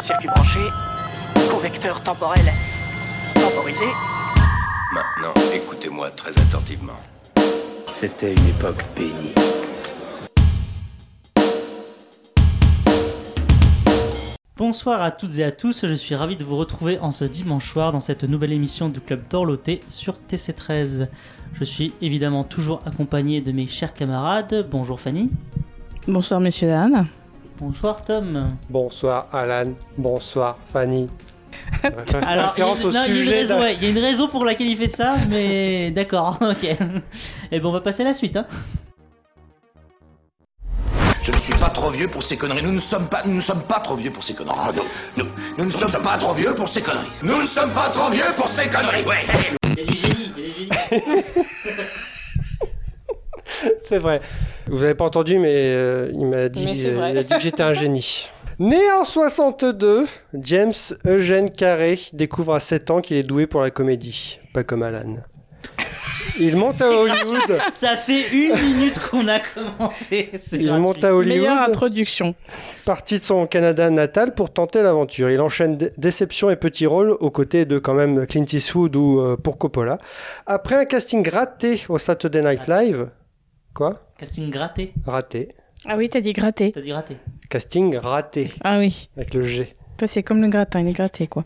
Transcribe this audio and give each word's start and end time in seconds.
circuit 0.00 0.28
branché, 0.28 0.60
convecteur 1.50 2.02
temporel 2.02 2.50
temporisé. 3.34 3.84
Maintenant, 4.94 5.34
écoutez-moi 5.54 6.10
très 6.10 6.30
attentivement. 6.40 6.96
C'était 7.92 8.32
une 8.32 8.46
époque 8.48 8.82
bénie. 8.96 9.34
Bonsoir 14.56 15.02
à 15.02 15.10
toutes 15.10 15.38
et 15.38 15.44
à 15.44 15.50
tous, 15.50 15.86
je 15.86 15.94
suis 15.94 16.14
ravi 16.14 16.36
de 16.36 16.44
vous 16.44 16.56
retrouver 16.56 16.98
en 16.98 17.12
ce 17.12 17.24
dimanche 17.24 17.70
soir 17.70 17.92
dans 17.92 18.00
cette 18.00 18.24
nouvelle 18.24 18.52
émission 18.52 18.88
du 18.88 19.00
Club 19.00 19.22
d'Orloté 19.28 19.80
sur 19.88 20.18
TC13. 20.30 21.08
Je 21.52 21.64
suis 21.64 21.92
évidemment 22.00 22.44
toujours 22.44 22.80
accompagné 22.86 23.40
de 23.40 23.52
mes 23.52 23.66
chers 23.66 23.92
camarades. 23.92 24.66
Bonjour 24.70 24.98
Fanny. 24.98 25.30
Bonsoir 26.06 26.40
messieurs 26.40 26.68
dames. 26.68 27.06
Bonsoir 27.60 28.02
Tom. 28.02 28.48
Bonsoir 28.70 29.28
Alan, 29.34 29.74
bonsoir 29.98 30.56
Fanny. 30.72 31.08
Alors, 31.82 32.54
il 32.56 32.60
y, 32.60 32.62
a, 32.62 32.70
Référence 32.70 32.84
au 32.86 32.90
non, 32.90 33.02
il 33.06 33.16
y 33.16 33.20
a 33.20 33.22
une 33.22 33.28
raison, 33.28 33.60
ouais, 33.60 33.74
il 33.74 33.82
y 33.84 33.86
a 33.86 33.90
une 33.90 33.98
raison 33.98 34.28
pour 34.28 34.46
laquelle 34.46 34.68
il 34.68 34.78
fait 34.78 34.88
ça, 34.88 35.16
mais 35.28 35.90
d'accord, 35.94 36.38
ok. 36.40 36.64
Et 37.52 37.60
bon, 37.60 37.68
on 37.68 37.72
va 37.72 37.82
passer 37.82 38.00
à 38.00 38.06
la 38.06 38.14
suite. 38.14 38.38
Hein. 38.38 38.46
Je 41.22 41.32
ne 41.32 41.36
suis 41.36 41.52
pas 41.52 41.68
trop 41.68 41.90
vieux 41.90 42.08
pour 42.08 42.22
ces 42.22 42.38
conneries. 42.38 42.62
Nous 42.62 42.72
ne 42.72 42.78
sommes 42.78 43.08
pas, 43.08 43.22
nous 43.26 43.34
ne 43.34 43.40
sommes 43.40 43.62
pas 43.62 43.80
trop 43.80 43.94
vieux 43.94 44.10
pour 44.10 44.24
ces 44.24 44.32
conneries. 44.32 44.56
Ah, 44.58 44.72
non, 44.74 44.84
nous, 45.18 45.26
nous 45.58 45.64
ne 45.66 45.70
sommes 45.70 45.92
pas 45.92 46.16
trop 46.16 46.32
vieux 46.32 46.54
pour 46.54 46.66
ces 46.66 46.80
conneries. 46.80 47.10
Nous 47.22 47.42
ne 47.42 47.46
sommes 47.46 47.72
pas 47.72 47.90
trop 47.90 48.08
vieux 48.08 48.32
pour 48.36 48.48
ces 48.48 48.70
conneries. 48.70 49.04
Ouais. 49.04 49.26
Il 49.64 49.78
y 49.78 49.82
a 49.82 49.84
du 49.84 49.96
génie, 49.96 50.32
il 50.34 50.42
y 50.42 50.50
a 50.50 50.54
du 50.54 51.04
génie. 51.04 51.44
C'est 53.84 53.98
vrai. 53.98 54.20
Vous 54.66 54.78
n'avez 54.80 54.94
pas 54.94 55.04
entendu, 55.04 55.38
mais 55.38 55.52
euh, 55.52 56.10
il 56.12 56.26
m'a 56.26 56.48
dit, 56.48 56.84
euh, 56.86 56.94
vrai. 56.96 57.10
il 57.12 57.18
a 57.18 57.22
dit 57.22 57.34
que 57.34 57.40
j'étais 57.40 57.62
un 57.62 57.74
génie. 57.74 58.28
Né 58.58 58.76
en 58.92 59.04
62, 59.06 60.04
James 60.34 60.74
Eugène 61.06 61.48
Carré 61.50 61.98
découvre 62.12 62.52
à 62.54 62.60
7 62.60 62.90
ans 62.90 63.00
qu'il 63.00 63.16
est 63.16 63.22
doué 63.22 63.46
pour 63.46 63.62
la 63.62 63.70
comédie, 63.70 64.38
pas 64.52 64.64
comme 64.64 64.82
Alan. 64.82 65.16
Il 66.38 66.56
monte 66.56 66.80
à 66.82 66.88
Hollywood. 66.90 67.58
Ça 67.72 67.96
fait 67.96 68.28
une 68.32 68.54
minute 68.54 68.98
qu'on 69.10 69.26
a 69.28 69.38
commencé. 69.40 70.28
c'est 70.38 70.56
Il 70.56 70.66
gratuit. 70.66 70.82
monte 70.82 71.04
à 71.04 71.14
Hollywood, 71.14 71.38
Meilleure 71.48 71.62
introduction. 71.68 72.34
parti 72.84 73.18
de 73.18 73.24
son 73.24 73.46
Canada 73.46 73.88
natal 73.88 74.34
pour 74.34 74.50
tenter 74.52 74.82
l'aventure. 74.82 75.30
Il 75.30 75.40
enchaîne 75.40 75.76
dé- 75.76 75.92
déception 75.96 76.50
et 76.50 76.56
petits 76.56 76.86
rôles 76.86 77.12
aux 77.18 77.30
côtés 77.30 77.64
de 77.64 77.78
quand 77.78 77.94
même 77.94 78.26
Clint 78.26 78.44
Eastwood 78.52 78.94
ou 78.94 79.20
euh, 79.20 79.36
pour 79.36 79.56
Coppola. 79.56 79.96
Après 80.46 80.74
un 80.76 80.84
casting 80.84 81.26
raté 81.28 81.82
au 81.88 81.96
Saturday 81.98 82.42
Night 82.42 82.68
Live, 82.68 83.08
quoi 83.74 84.00
Casting 84.18 84.50
gratté. 84.50 84.92
Raté. 85.06 85.48
Ah 85.86 85.96
oui, 85.96 86.08
t'as 86.08 86.20
dit 86.20 86.32
gratter. 86.32 86.72
T'as 86.72 86.80
dit 86.80 86.92
raté. 86.92 87.16
Casting 87.48 87.96
raté 87.96 88.50
Ah 88.62 88.78
oui. 88.78 89.08
avec 89.16 89.34
le 89.34 89.42
G. 89.42 89.74
Toi, 89.96 90.06
c'est 90.08 90.22
comme 90.22 90.40
le 90.42 90.48
gratin, 90.48 90.80
il 90.80 90.88
est 90.88 90.92
gratté 90.92 91.26
quoi. 91.26 91.44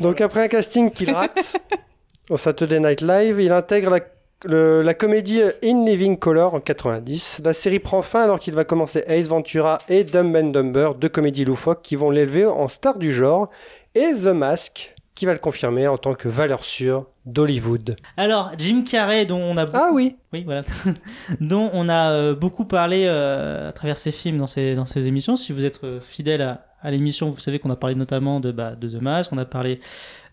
Donc 0.00 0.20
après 0.20 0.44
un 0.44 0.48
casting 0.48 0.90
qu'il 0.90 1.10
rate 1.10 1.56
au 2.30 2.36
Saturday 2.36 2.78
Night 2.80 3.00
Live, 3.00 3.40
il 3.40 3.50
intègre 3.52 3.90
la, 3.90 4.00
le- 4.44 4.82
la 4.82 4.94
comédie 4.94 5.40
In 5.64 5.84
Living 5.84 6.16
Color 6.18 6.54
en 6.54 6.60
90. 6.60 7.40
La 7.44 7.52
série 7.52 7.78
prend 7.80 8.02
fin 8.02 8.22
alors 8.22 8.38
qu'il 8.38 8.54
va 8.54 8.64
commencer 8.64 9.02
Ace 9.08 9.26
Ventura 9.26 9.78
et 9.88 10.04
Dumb 10.04 10.34
and 10.36 10.50
Dumber, 10.50 10.90
deux 10.96 11.08
comédies 11.08 11.44
loufoques 11.44 11.82
qui 11.82 11.96
vont 11.96 12.10
l'élever 12.10 12.46
en 12.46 12.68
star 12.68 12.98
du 12.98 13.12
genre, 13.12 13.50
et 13.94 14.12
The 14.12 14.26
Mask 14.34 14.94
qui 15.18 15.26
va 15.26 15.32
le 15.32 15.40
confirmer 15.40 15.88
en 15.88 15.98
tant 15.98 16.14
que 16.14 16.28
valeur 16.28 16.62
sûre 16.62 17.06
d'Hollywood. 17.26 17.96
Alors, 18.16 18.52
Jim 18.56 18.84
Carrey, 18.88 19.26
dont 19.26 19.40
on 19.40 19.56
a 19.56 19.66
beaucoup, 19.66 19.76
Ah 19.82 19.90
oui, 19.92 20.16
oui, 20.32 20.44
voilà, 20.44 20.62
dont 21.40 21.70
on 21.72 21.88
a 21.88 22.12
euh, 22.12 22.34
beaucoup 22.36 22.64
parlé 22.64 23.06
euh, 23.08 23.68
à 23.68 23.72
travers 23.72 23.98
ses 23.98 24.12
films 24.12 24.38
dans 24.38 24.46
ses, 24.46 24.76
dans 24.76 24.86
ses 24.86 25.08
émissions. 25.08 25.34
Si 25.34 25.50
vous 25.52 25.64
êtes 25.64 25.82
euh, 25.82 26.00
fidèle 26.00 26.40
à, 26.40 26.66
à 26.82 26.92
l'émission, 26.92 27.30
vous 27.30 27.40
savez 27.40 27.58
qu'on 27.58 27.70
a 27.70 27.74
parlé 27.74 27.96
notamment 27.96 28.38
de, 28.38 28.52
bah, 28.52 28.76
de 28.76 28.88
The 28.88 29.02
Mask, 29.02 29.32
on 29.32 29.38
a 29.38 29.44
parlé 29.44 29.80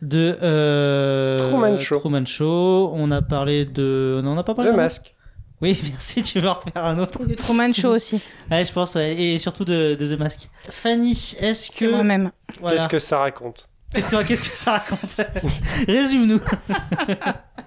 de 0.04 0.38
euh, 0.44 1.50
Truman 1.50 1.80
Show. 1.80 1.98
Truman 1.98 2.26
Show, 2.28 2.92
on 2.94 3.10
a 3.10 3.24
parlé 3.24 3.66
de, 3.66 4.22
non, 4.24 4.34
on 4.34 4.36
n'a 4.36 4.44
pas 4.44 4.54
parlé 4.54 4.70
The 4.70 4.76
Mask. 4.76 5.16
Oui, 5.64 5.80
merci, 5.90 6.22
tu 6.22 6.40
veux 6.40 6.48
en 6.48 6.54
refaire 6.54 6.86
un 6.86 7.00
autre 7.00 7.26
Truman 7.38 7.74
Show 7.74 7.90
aussi. 7.96 8.22
Ouais, 8.52 8.64
je 8.64 8.72
pense, 8.72 8.94
ouais, 8.94 9.16
et 9.20 9.40
surtout 9.40 9.66
de, 9.66 9.96
de 9.96 10.16
The 10.16 10.20
Mask. 10.20 10.48
Fanny, 10.70 11.36
est-ce 11.40 11.72
Que 11.72 11.86
que... 11.86 11.92
moi-même. 11.92 12.30
Voilà. 12.60 12.78
Qu'est-ce 12.78 12.88
que 12.88 13.00
ça 13.00 13.18
raconte? 13.18 13.68
Qu'est-ce 13.96 14.10
que, 14.10 14.24
qu'est-ce 14.24 14.50
que 14.50 14.58
ça 14.58 14.72
raconte 14.74 15.16
Résume-nous. 15.88 16.42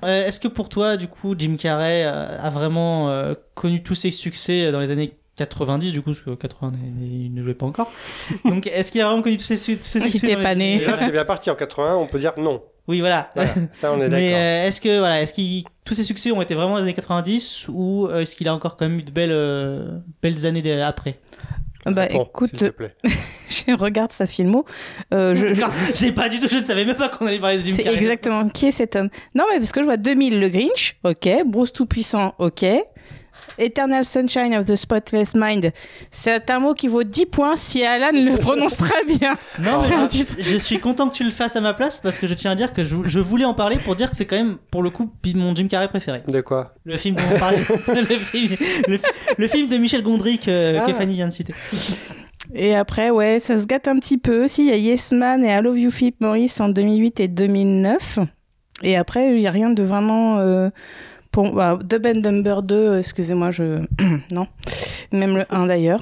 Euh, 0.05 0.27
Est-ce 0.27 0.39
que 0.39 0.47
pour 0.47 0.69
toi, 0.69 0.97
du 0.97 1.09
coup, 1.09 1.35
Jim 1.37 1.57
Carrey 1.59 2.05
euh, 2.05 2.39
a 2.41 2.51
vraiment 2.51 3.11
euh, 3.11 3.35
connu 3.55 3.83
tous 3.83 3.97
ses 3.97 4.13
succès 4.13 4.71
dans 4.71 4.79
les 4.79 4.93
années 4.93 5.19
90, 5.35 5.91
du 5.91 6.03
coup, 6.03 6.11
parce 6.11 6.21
que 6.21 6.31
80, 6.37 6.71
il 7.01 7.35
ne 7.35 7.43
jouait 7.43 7.55
pas 7.55 7.67
encore. 7.67 7.91
Donc, 8.45 8.69
est-ce 8.69 8.93
qu'il 8.93 9.01
a 9.01 9.07
vraiment 9.07 9.23
connu 9.23 9.37
tous 9.37 9.43
ses, 9.43 9.57
tous 9.77 9.83
ses 9.83 9.99
Il 9.99 10.13
succès 10.13 10.37
pas 10.37 10.55
né. 10.55 10.75
années- 10.75 10.79
Déjà, 10.79 10.97
c'est 10.99 11.11
bien 11.11 11.25
parti 11.25 11.51
en 11.51 11.57
81, 11.57 11.97
on 11.97 12.07
peut 12.07 12.21
dire 12.21 12.33
non. 12.37 12.63
Oui, 12.87 13.01
voilà. 13.01 13.29
Voilà, 13.35 13.51
ça, 13.73 13.93
on 13.93 14.01
est 14.01 14.09
Mais 14.09 14.31
d'accord. 14.31 14.39
euh, 14.39 14.67
est-ce 14.69 14.81
que 14.81 14.99
voilà, 15.01 15.21
est-ce 15.21 15.33
que 15.33 15.69
tous 15.85 15.95
ses 15.95 16.05
succès 16.05 16.31
ont 16.31 16.43
été 16.43 16.55
vraiment 16.55 16.75
dans 16.75 16.77
les 16.79 16.83
années 16.85 16.93
90 16.95 17.67
ou 17.71 18.09
est-ce 18.15 18.37
qu'il 18.37 18.47
a 18.47 18.55
encore 18.55 18.77
quand 18.77 18.89
même 18.89 19.01
eu 19.01 19.03
de 19.03 19.11
belles 19.11 19.33
euh, 19.33 19.99
belles 20.23 20.47
années 20.47 20.81
après? 20.81 21.19
Ah 21.43 21.57
Bah 21.95 22.07
Bon, 22.13 22.25
écoute, 22.25 22.51
s'il 22.51 22.59
te 22.59 22.65
plaît. 22.69 22.95
je 23.49 23.73
regarde 23.75 24.13
sa 24.13 24.27
filmo. 24.27 24.65
Euh, 25.15 25.35
je, 25.35 25.55
je- 25.55 25.63
J'ai 25.95 26.13
pas 26.13 26.29
du 26.29 26.39
tout, 26.39 26.49
je 26.51 26.59
ne 26.59 26.65
savais 26.65 26.85
même 26.85 26.97
pas 26.97 27.09
qu'on 27.09 27.27
allait 27.27 27.39
parler 27.39 27.59
de 27.59 27.65
Jim 27.65 27.73
C'est 27.77 27.83
Carrey. 27.85 27.97
exactement 27.99 28.49
qui 28.49 28.67
est 28.67 28.71
cet 28.73 28.97
homme. 28.97 29.09
Non, 29.35 29.45
mais 29.53 29.59
parce 29.59 29.73
que 29.73 29.81
je 29.81 29.85
vois 29.87 29.97
2000 29.97 30.41
le 30.41 30.49
Grinch, 30.49 30.97
ok. 31.05 31.29
Bruce 31.47 31.73
Tout-Puissant, 31.73 32.35
ok. 32.39 32.65
Eternal 33.59 34.05
Sunshine 34.05 34.55
of 34.55 34.65
the 34.65 34.77
Spotless 34.77 35.35
Mind, 35.35 35.73
c'est 36.11 36.49
un 36.51 36.61
mot 36.61 36.75
qui 36.75 36.89
vaut 36.89 37.03
10 37.03 37.27
points 37.27 37.57
si 37.57 37.85
Alan 37.85 38.11
le 38.13 38.37
prononce 38.37 38.77
très 38.77 39.05
bien. 39.19 39.35
Non, 39.63 39.81
C'est 39.83 39.89
mais 39.91 39.95
un 39.97 39.99
moi, 40.01 40.09
titre. 40.09 40.35
je 40.39 40.57
suis 40.57 40.79
content 40.79 41.09
que 41.09 41.15
tu 41.15 41.25
le 41.25 41.31
fasses 41.31 41.57
à 41.57 41.61
ma 41.61 41.75
place 41.75 42.01
parce 42.01 42.19
que 42.19 42.27
je 42.27 42.35
tiens 42.35 42.53
à 42.53 42.55
dire 42.55 42.73
que 42.73 42.85
je, 42.85 42.97
je 43.05 43.21
voulais 43.21 43.45
en 43.45 43.55
parler 43.55 43.77
pour 43.77 43.97
dire 43.97 44.11
que 44.11 44.17
c'est 44.17 44.27
quand 44.27 44.37
même, 44.37 44.57
pour 44.71 44.83
le 44.83 44.91
coup, 44.91 45.11
mon 45.35 45.55
Jim 45.55 45.67
Carrey 45.69 45.89
préféré. 45.89 46.23
De 46.29 46.41
quoi? 46.41 46.75
Le 46.85 46.97
film 46.97 47.17
dont 47.17 47.23
on 47.35 47.39
parlait, 47.39 47.59
le, 47.89 48.05
film, 48.17 48.57
le, 48.89 48.99
le 49.37 49.49
film 49.49 49.67
de 49.69 49.77
Michel 49.77 50.03
Gondry 50.03 50.39
que, 50.39 50.77
Ah. 50.79 50.87
que 50.87 50.93
Fanny 50.93 51.15
vient 51.15 51.27
de 51.29 51.33
citer. 51.33 51.55
Et 52.55 52.75
après, 52.75 53.11
ouais, 53.11 53.41
ça 53.41 53.61
se 53.61 53.67
gâte 53.67 53.89
un 53.89 53.99
petit 53.99 54.17
peu. 54.19 54.49
Si, 54.49 54.63
il 54.63 54.69
y 54.69 54.73
a 54.73 54.77
Yes 54.77 55.13
Man 55.13 55.45
et 55.45 55.49
I 55.55 55.61
Love 55.61 55.79
You 55.79 55.91
Philip 55.91 56.21
Morris 56.21 56.53
en 56.61 56.69
2008 56.71 57.21
et 57.21 57.29
2009. 57.29 58.21
Et 58.83 58.97
après, 58.97 59.29
il 59.31 59.35
n'y 59.37 59.47
a 59.47 59.51
rien 59.51 59.71
de 59.71 59.83
vraiment... 59.83 60.39
Euh, 60.39 60.71
pour, 61.45 61.53
bah, 61.55 61.79
Dub 61.83 62.05
and 62.05 62.21
Dumber 62.21 62.57
2, 62.65 62.75
euh, 62.75 62.99
excusez-moi, 62.99 63.53
je... 63.53 63.85
non. 64.33 64.49
Même 65.13 65.37
le 65.37 65.45
1 65.51 65.67
d'ailleurs. 65.67 66.01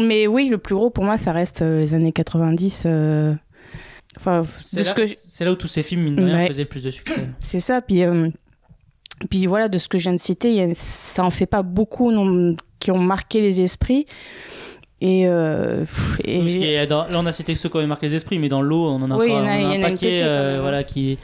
Mais 0.00 0.28
oui, 0.28 0.48
le 0.48 0.58
plus 0.58 0.76
gros 0.76 0.90
pour 0.90 1.02
moi, 1.04 1.16
ça 1.16 1.32
reste 1.32 1.62
euh, 1.62 1.80
les 1.80 1.94
années 1.94 2.12
90. 2.12 2.84
euh, 2.86 3.34
Enfin, 4.16 4.44
C'est 4.62 4.84
là, 4.84 4.94
je- 4.96 5.50
où 5.50 5.56
tous 5.56 5.66
ces 5.66 5.82
films, 5.82 6.02
mine 6.02 6.14
de 6.16 6.22
rien, 6.22 6.34
Ouais. 6.36 6.46
faisaient 6.46 6.62
le 6.62 6.68
plus 6.68 6.84
de 6.84 6.90
succès. 6.92 7.26
c'est 7.40 7.58
ça. 7.58 7.82
Puis, 7.82 8.04
euh, 8.04 8.28
puis 9.28 9.46
voilà, 9.46 9.68
de 9.68 9.76
ce 9.78 9.88
que 9.88 9.98
je 9.98 10.04
viens 10.04 10.12
de 10.12 10.20
citer, 10.20 10.62
a- 10.62 10.74
ça 10.76 11.24
en 11.24 11.30
fait 11.30 11.46
pas 11.46 11.64
beaucoup 11.64 12.12
non, 12.12 12.54
qui 12.78 12.92
ont 12.92 12.98
marqué 12.98 13.40
les 13.40 13.60
esprits. 13.60 14.06
Et, 15.00 15.26
euh, 15.26 15.84
dans- 16.86 17.08
là, 17.08 17.18
on 17.18 17.26
a 17.26 17.32
cité 17.32 17.54
ceux 17.56 17.68
qui 17.68 17.76
ont 17.76 17.86
marqué 17.88 18.06
les 18.08 18.14
esprits, 18.14 18.38
mais 18.38 18.48
dans 18.48 18.62
l'eau, 18.62 18.86
on 18.86 19.02
en 19.02 19.10
a 19.10 19.16
Oui, 19.18 19.26
il 19.26 19.32
y 19.32 19.34
en 19.34 19.44
a- 19.44 19.56
on 19.56 19.72
y 19.72 19.76
un 19.76 19.82
a 19.82 19.90
paquet, 19.90 20.20
euh, 20.22 20.58
voilà, 20.62 20.84
qui. 20.84 21.18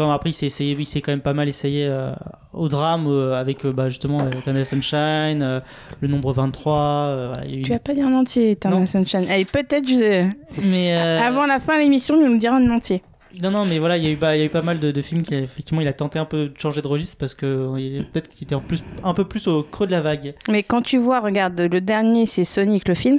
Quand 0.00 0.10
après, 0.10 0.30
il 0.30 0.32
s'est 0.32 0.46
essayé, 0.46 0.74
il 0.78 0.86
s'est 0.86 1.02
quand 1.02 1.12
même 1.12 1.20
pas 1.20 1.34
mal 1.34 1.46
essayé 1.46 1.86
euh, 1.86 2.12
au 2.54 2.68
drame 2.68 3.06
euh, 3.06 3.38
avec 3.38 3.66
euh, 3.66 3.72
bah, 3.72 3.90
justement 3.90 4.26
Eternal 4.30 4.64
Sunshine, 4.64 5.60
le 6.00 6.08
nombre 6.08 6.32
23. 6.32 6.72
euh, 6.74 7.28
voilà, 7.28 7.44
il 7.44 7.50
y 7.52 7.56
a 7.56 7.58
eu 7.58 7.62
Tu 7.64 7.72
vas 7.72 7.78
pas 7.80 7.92
dire 7.92 8.06
en 8.06 8.14
entier, 8.14 8.52
Eternal. 8.52 8.88
Sunshine. 8.88 9.26
Allez, 9.28 9.44
peut-être 9.44 9.86
je- 9.86 10.26
Mais 10.64 10.94
avant 10.96 11.44
la 11.44 11.60
fin 11.60 11.76
de 11.76 11.82
l'émission, 11.82 12.16
nous 12.18 12.32
le 12.32 12.38
diras 12.38 12.56
en 12.56 12.70
entier. 12.70 13.02
Non, 13.42 13.50
non, 13.50 13.64
mais 13.64 13.78
voilà, 13.78 13.96
il 13.96 14.04
y 14.04 14.06
a 14.06 14.10
eu, 14.10 14.16
bah, 14.16 14.36
il 14.36 14.40
y 14.40 14.42
a 14.42 14.46
eu 14.46 14.50
pas 14.50 14.62
mal 14.62 14.80
de, 14.80 14.90
de 14.90 15.02
films 15.02 15.22
qui, 15.22 15.34
effectivement, 15.34 15.80
il 15.80 15.88
a 15.88 15.92
tenté 15.92 16.18
un 16.18 16.24
peu 16.24 16.48
de 16.48 16.58
changer 16.58 16.82
de 16.82 16.86
registre 16.86 17.16
parce 17.16 17.34
que 17.34 17.46
euh, 17.46 18.02
peut-être 18.12 18.28
qu'il 18.28 18.44
était 18.44 18.54
en 18.54 18.60
plus, 18.60 18.82
un 19.04 19.14
peu 19.14 19.24
plus 19.24 19.46
au 19.46 19.62
creux 19.62 19.86
de 19.86 19.92
la 19.92 20.00
vague. 20.00 20.34
Mais 20.48 20.62
quand 20.62 20.82
tu 20.82 20.98
vois, 20.98 21.20
regarde, 21.20 21.60
le 21.60 21.80
dernier, 21.80 22.26
c'est 22.26 22.44
Sonic 22.44 22.88
le 22.88 22.94
film. 22.94 23.18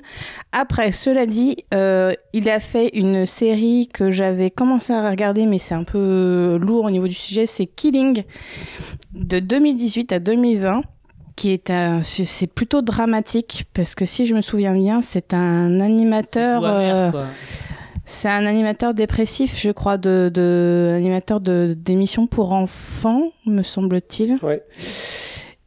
Après, 0.51 0.91
cela 0.91 1.25
dit, 1.25 1.57
euh, 1.73 2.13
il 2.33 2.50
a 2.50 2.59
fait 2.59 2.89
une 2.94 3.25
série 3.25 3.89
que 3.94 4.09
j'avais 4.09 4.50
commencé 4.50 4.91
à 4.91 5.09
regarder, 5.09 5.45
mais 5.45 5.59
c'est 5.59 5.75
un 5.75 5.86
peu 5.86 6.57
lourd 6.62 6.86
au 6.86 6.91
niveau 6.91 7.07
du 7.07 7.15
sujet. 7.15 7.45
C'est 7.45 7.65
Killing 7.65 8.24
de 9.13 9.39
2018 9.39 10.12
à 10.12 10.19
2020 10.19 10.81
qui 11.36 11.51
est 11.51 11.69
un, 11.69 12.03
c'est 12.03 12.45
plutôt 12.45 12.81
dramatique 12.81 13.65
parce 13.74 13.95
que 13.95 14.06
si 14.06 14.25
je 14.25 14.36
me 14.36 14.41
souviens 14.41 14.74
bien, 14.74 15.01
c'est 15.01 15.33
un 15.33 15.80
animateur. 15.80 16.62
C'est 16.62 16.68
euh. 16.68 17.12
C'est 18.12 18.28
un 18.28 18.46
animateur 18.46 18.94
dépressif, 18.94 19.58
je 19.58 19.72
crois, 19.72 19.98
de, 19.98 20.30
de 20.34 20.92
animateur 20.98 21.40
de 21.40 21.74
d'émissions 21.80 22.28
pour 22.28 22.52
enfants, 22.52 23.31
me 23.46 23.63
semble-t-il. 23.63 24.38
Ouais. 24.44 24.62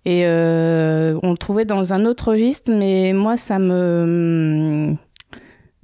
Et 0.05 0.27
euh, 0.27 1.19
on 1.23 1.31
le 1.31 1.39
trouvait 1.39 1.65
dans 1.65 1.95
un 1.95 2.05
autre 2.05 2.33
registre, 2.33 2.71
mais 2.71 3.15
moi, 3.15 3.39
ça 3.39 3.59
me, 3.59 4.95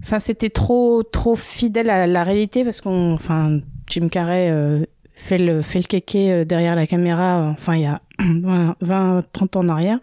enfin, 0.02 0.18
c'était 0.18 0.50
trop 0.50 1.02
trop 1.02 1.34
fidèle 1.34 1.88
à 1.88 2.06
la 2.06 2.24
réalité 2.24 2.62
parce 2.62 2.82
qu'on, 2.82 3.14
enfin, 3.14 3.60
Jim 3.88 4.08
Carrey 4.08 4.50
euh, 4.50 4.84
fait 5.14 5.38
le 5.38 5.62
fait 5.62 5.78
le 5.78 5.86
kéké 5.86 6.30
euh, 6.30 6.44
derrière 6.44 6.76
la 6.76 6.86
caméra. 6.86 7.48
Enfin, 7.52 7.76
il 7.76 7.82
y 7.82 7.86
a 7.86 8.02
20, 8.18 8.76
20 8.82 9.24
30 9.32 9.56
ans 9.56 9.60
en 9.60 9.68
arrière, 9.70 9.98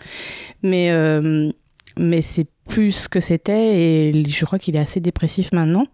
mais 0.63 0.89
euh, 0.89 1.51
mais 1.97 2.21
c'est 2.21 2.47
plus 2.67 2.91
ce 2.91 3.09
que 3.09 3.19
c'était 3.19 3.79
et 3.79 4.23
je 4.27 4.45
crois 4.45 4.59
qu'il 4.59 4.75
est 4.75 4.79
assez 4.79 4.99
dépressif 4.99 5.51
maintenant. 5.53 5.87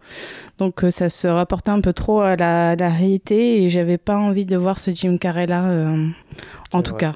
Donc 0.58 0.84
euh, 0.84 0.90
ça 0.90 1.08
se 1.08 1.26
rapportait 1.28 1.70
un 1.70 1.80
peu 1.80 1.92
trop 1.92 2.20
à 2.20 2.36
la, 2.36 2.74
la 2.76 2.90
réalité 2.90 3.62
et 3.62 3.68
j'avais 3.68 3.98
pas 3.98 4.16
envie 4.16 4.44
de 4.44 4.56
voir 4.56 4.78
ce 4.78 4.92
Jim 4.92 5.16
Carrey 5.18 5.46
là, 5.46 5.68
euh, 5.68 6.06
en 6.72 6.82
tout 6.82 6.92
vrai. 6.92 7.00
cas. 7.00 7.12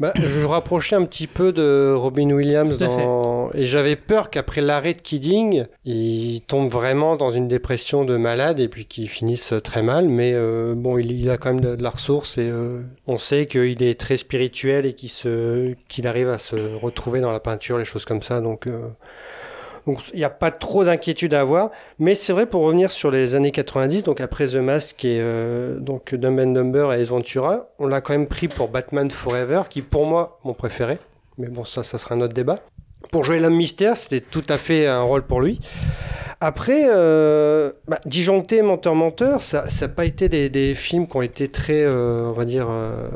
Bah, 0.00 0.12
je 0.16 0.44
rapprochais 0.44 0.96
un 0.96 1.04
petit 1.04 1.26
peu 1.26 1.52
de 1.52 1.92
Robin 1.94 2.30
Williams 2.30 2.76
dans... 2.76 3.50
et 3.52 3.66
j'avais 3.66 3.96
peur 3.96 4.30
qu'après 4.30 4.60
l'arrêt 4.60 4.94
de 4.94 5.00
Kidding, 5.00 5.64
il 5.84 6.40
tombe 6.46 6.70
vraiment 6.70 7.16
dans 7.16 7.30
une 7.30 7.48
dépression 7.48 8.04
de 8.04 8.16
malade 8.16 8.60
et 8.60 8.68
puis 8.68 8.86
qu'il 8.86 9.08
finisse 9.08 9.54
très 9.64 9.82
mal. 9.82 10.08
Mais 10.08 10.32
euh, 10.34 10.74
bon, 10.76 10.98
il, 10.98 11.12
il 11.12 11.30
a 11.30 11.36
quand 11.36 11.52
même 11.52 11.60
de, 11.60 11.76
de 11.76 11.82
la 11.82 11.90
ressource 11.90 12.38
et 12.38 12.48
euh, 12.48 12.80
on 13.06 13.18
sait 13.18 13.46
qu'il 13.46 13.82
est 13.82 13.98
très 13.98 14.16
spirituel 14.16 14.86
et 14.86 14.92
qu'il 14.94 15.10
se... 15.10 15.74
qu'il 15.88 16.06
arrive 16.06 16.30
à 16.30 16.38
se 16.38 16.56
retrouver 16.76 17.20
dans 17.20 17.32
la 17.32 17.40
peinture, 17.40 17.78
les 17.78 17.84
choses 17.84 18.04
comme 18.04 18.22
ça. 18.22 18.40
Donc 18.40 18.66
euh, 18.66 18.88
donc 19.86 20.00
il 20.12 20.18
n'y 20.18 20.24
a 20.24 20.30
pas 20.30 20.50
trop 20.50 20.84
d'inquiétude 20.84 21.34
à 21.34 21.40
avoir. 21.40 21.70
Mais 21.98 22.14
c'est 22.14 22.32
vrai 22.32 22.46
pour 22.46 22.62
revenir 22.62 22.90
sur 22.90 23.10
les 23.10 23.34
années 23.34 23.52
90, 23.52 24.02
donc 24.02 24.20
après 24.20 24.48
The 24.48 24.56
Mask 24.56 25.04
et 25.04 25.18
euh, 25.20 25.78
donc 25.78 26.14
Dumb 26.14 26.38
and 26.38 26.52
Dumber 26.52 26.92
et 26.92 27.00
Ace 27.00 27.08
Ventura, 27.08 27.68
on 27.78 27.86
l'a 27.86 28.00
quand 28.00 28.12
même 28.12 28.26
pris 28.26 28.48
pour 28.48 28.68
Batman 28.68 29.10
Forever, 29.10 29.62
qui 29.68 29.82
pour 29.82 30.06
moi 30.06 30.38
mon 30.44 30.54
préféré. 30.54 30.98
Mais 31.38 31.48
bon, 31.48 31.64
ça, 31.64 31.82
ça 31.82 31.98
sera 31.98 32.14
un 32.14 32.20
autre 32.20 32.34
débat. 32.34 32.56
Pour 33.10 33.24
jouer 33.24 33.38
l'homme 33.38 33.56
mystère, 33.56 33.96
c'était 33.96 34.20
tout 34.20 34.44
à 34.48 34.56
fait 34.56 34.86
un 34.86 35.02
rôle 35.02 35.22
pour 35.22 35.40
lui. 35.40 35.60
Après, 36.40 36.84
euh, 36.88 37.72
bah, 37.88 38.00
Disjoncté, 38.04 38.60
Menteur, 38.62 38.94
Menteur, 38.94 39.42
ça 39.42 39.66
n'a 39.80 39.88
pas 39.88 40.04
été 40.04 40.28
des, 40.28 40.74
films 40.74 41.08
qui 41.08 41.16
ont 41.16 41.22
été 41.22 41.48
très, 41.48 41.82
euh, 41.82 42.28
on 42.28 42.32
va 42.32 42.44
dire, 42.44 42.68
euh, 42.68 43.08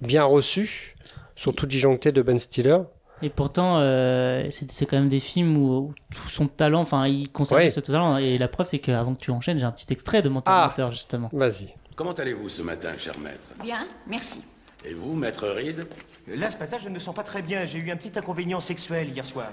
bien 0.00 0.24
reçus. 0.24 0.94
Surtout 1.36 1.66
Disjoncté 1.66 2.10
de 2.10 2.20
Ben 2.22 2.38
Stiller. 2.38 2.78
Et 3.22 3.30
pourtant, 3.30 3.78
euh, 3.78 4.48
c'est 4.50 4.70
c'est 4.70 4.84
quand 4.86 4.96
même 4.96 5.08
des 5.08 5.20
films 5.20 5.56
où, 5.56 5.76
où 5.78 5.94
tout 6.12 6.28
son 6.28 6.48
talent, 6.48 6.80
enfin, 6.80 7.06
il 7.06 7.30
conserve 7.30 7.68
ce 7.68 7.80
talent. 7.80 8.16
Et 8.18 8.36
la 8.38 8.48
preuve, 8.48 8.66
c'est 8.68 8.80
qu'avant 8.80 9.14
que 9.14 9.20
tu 9.20 9.30
enchaînes, 9.30 9.58
j'ai 9.58 9.64
un 9.64 9.70
petit 9.72 9.92
extrait 9.92 10.22
de 10.22 10.28
Menteur 10.28 10.72
Ah. 10.76 10.90
Justement. 10.90 11.28
Vas-y. 11.32 11.68
Comment 11.94 12.12
allez-vous 12.12 12.48
ce 12.48 12.62
matin, 12.62 12.90
cher 12.98 13.18
maître? 13.18 13.38
Bien, 13.62 13.86
merci. 14.06 14.40
Et 14.84 14.94
vous, 14.94 15.14
maître 15.14 15.46
Reed? 15.48 15.86
Là, 16.26 16.50
ce 16.50 16.58
matin, 16.58 16.78
je 16.82 16.88
ne 16.88 16.94
me 16.94 16.98
sens 16.98 17.14
pas 17.14 17.22
très 17.22 17.42
bien. 17.42 17.64
J'ai 17.66 17.78
eu 17.78 17.90
un 17.90 17.96
petit 17.96 18.18
inconvénient 18.18 18.60
sexuel 18.60 19.10
hier 19.10 19.24
soir. 19.24 19.50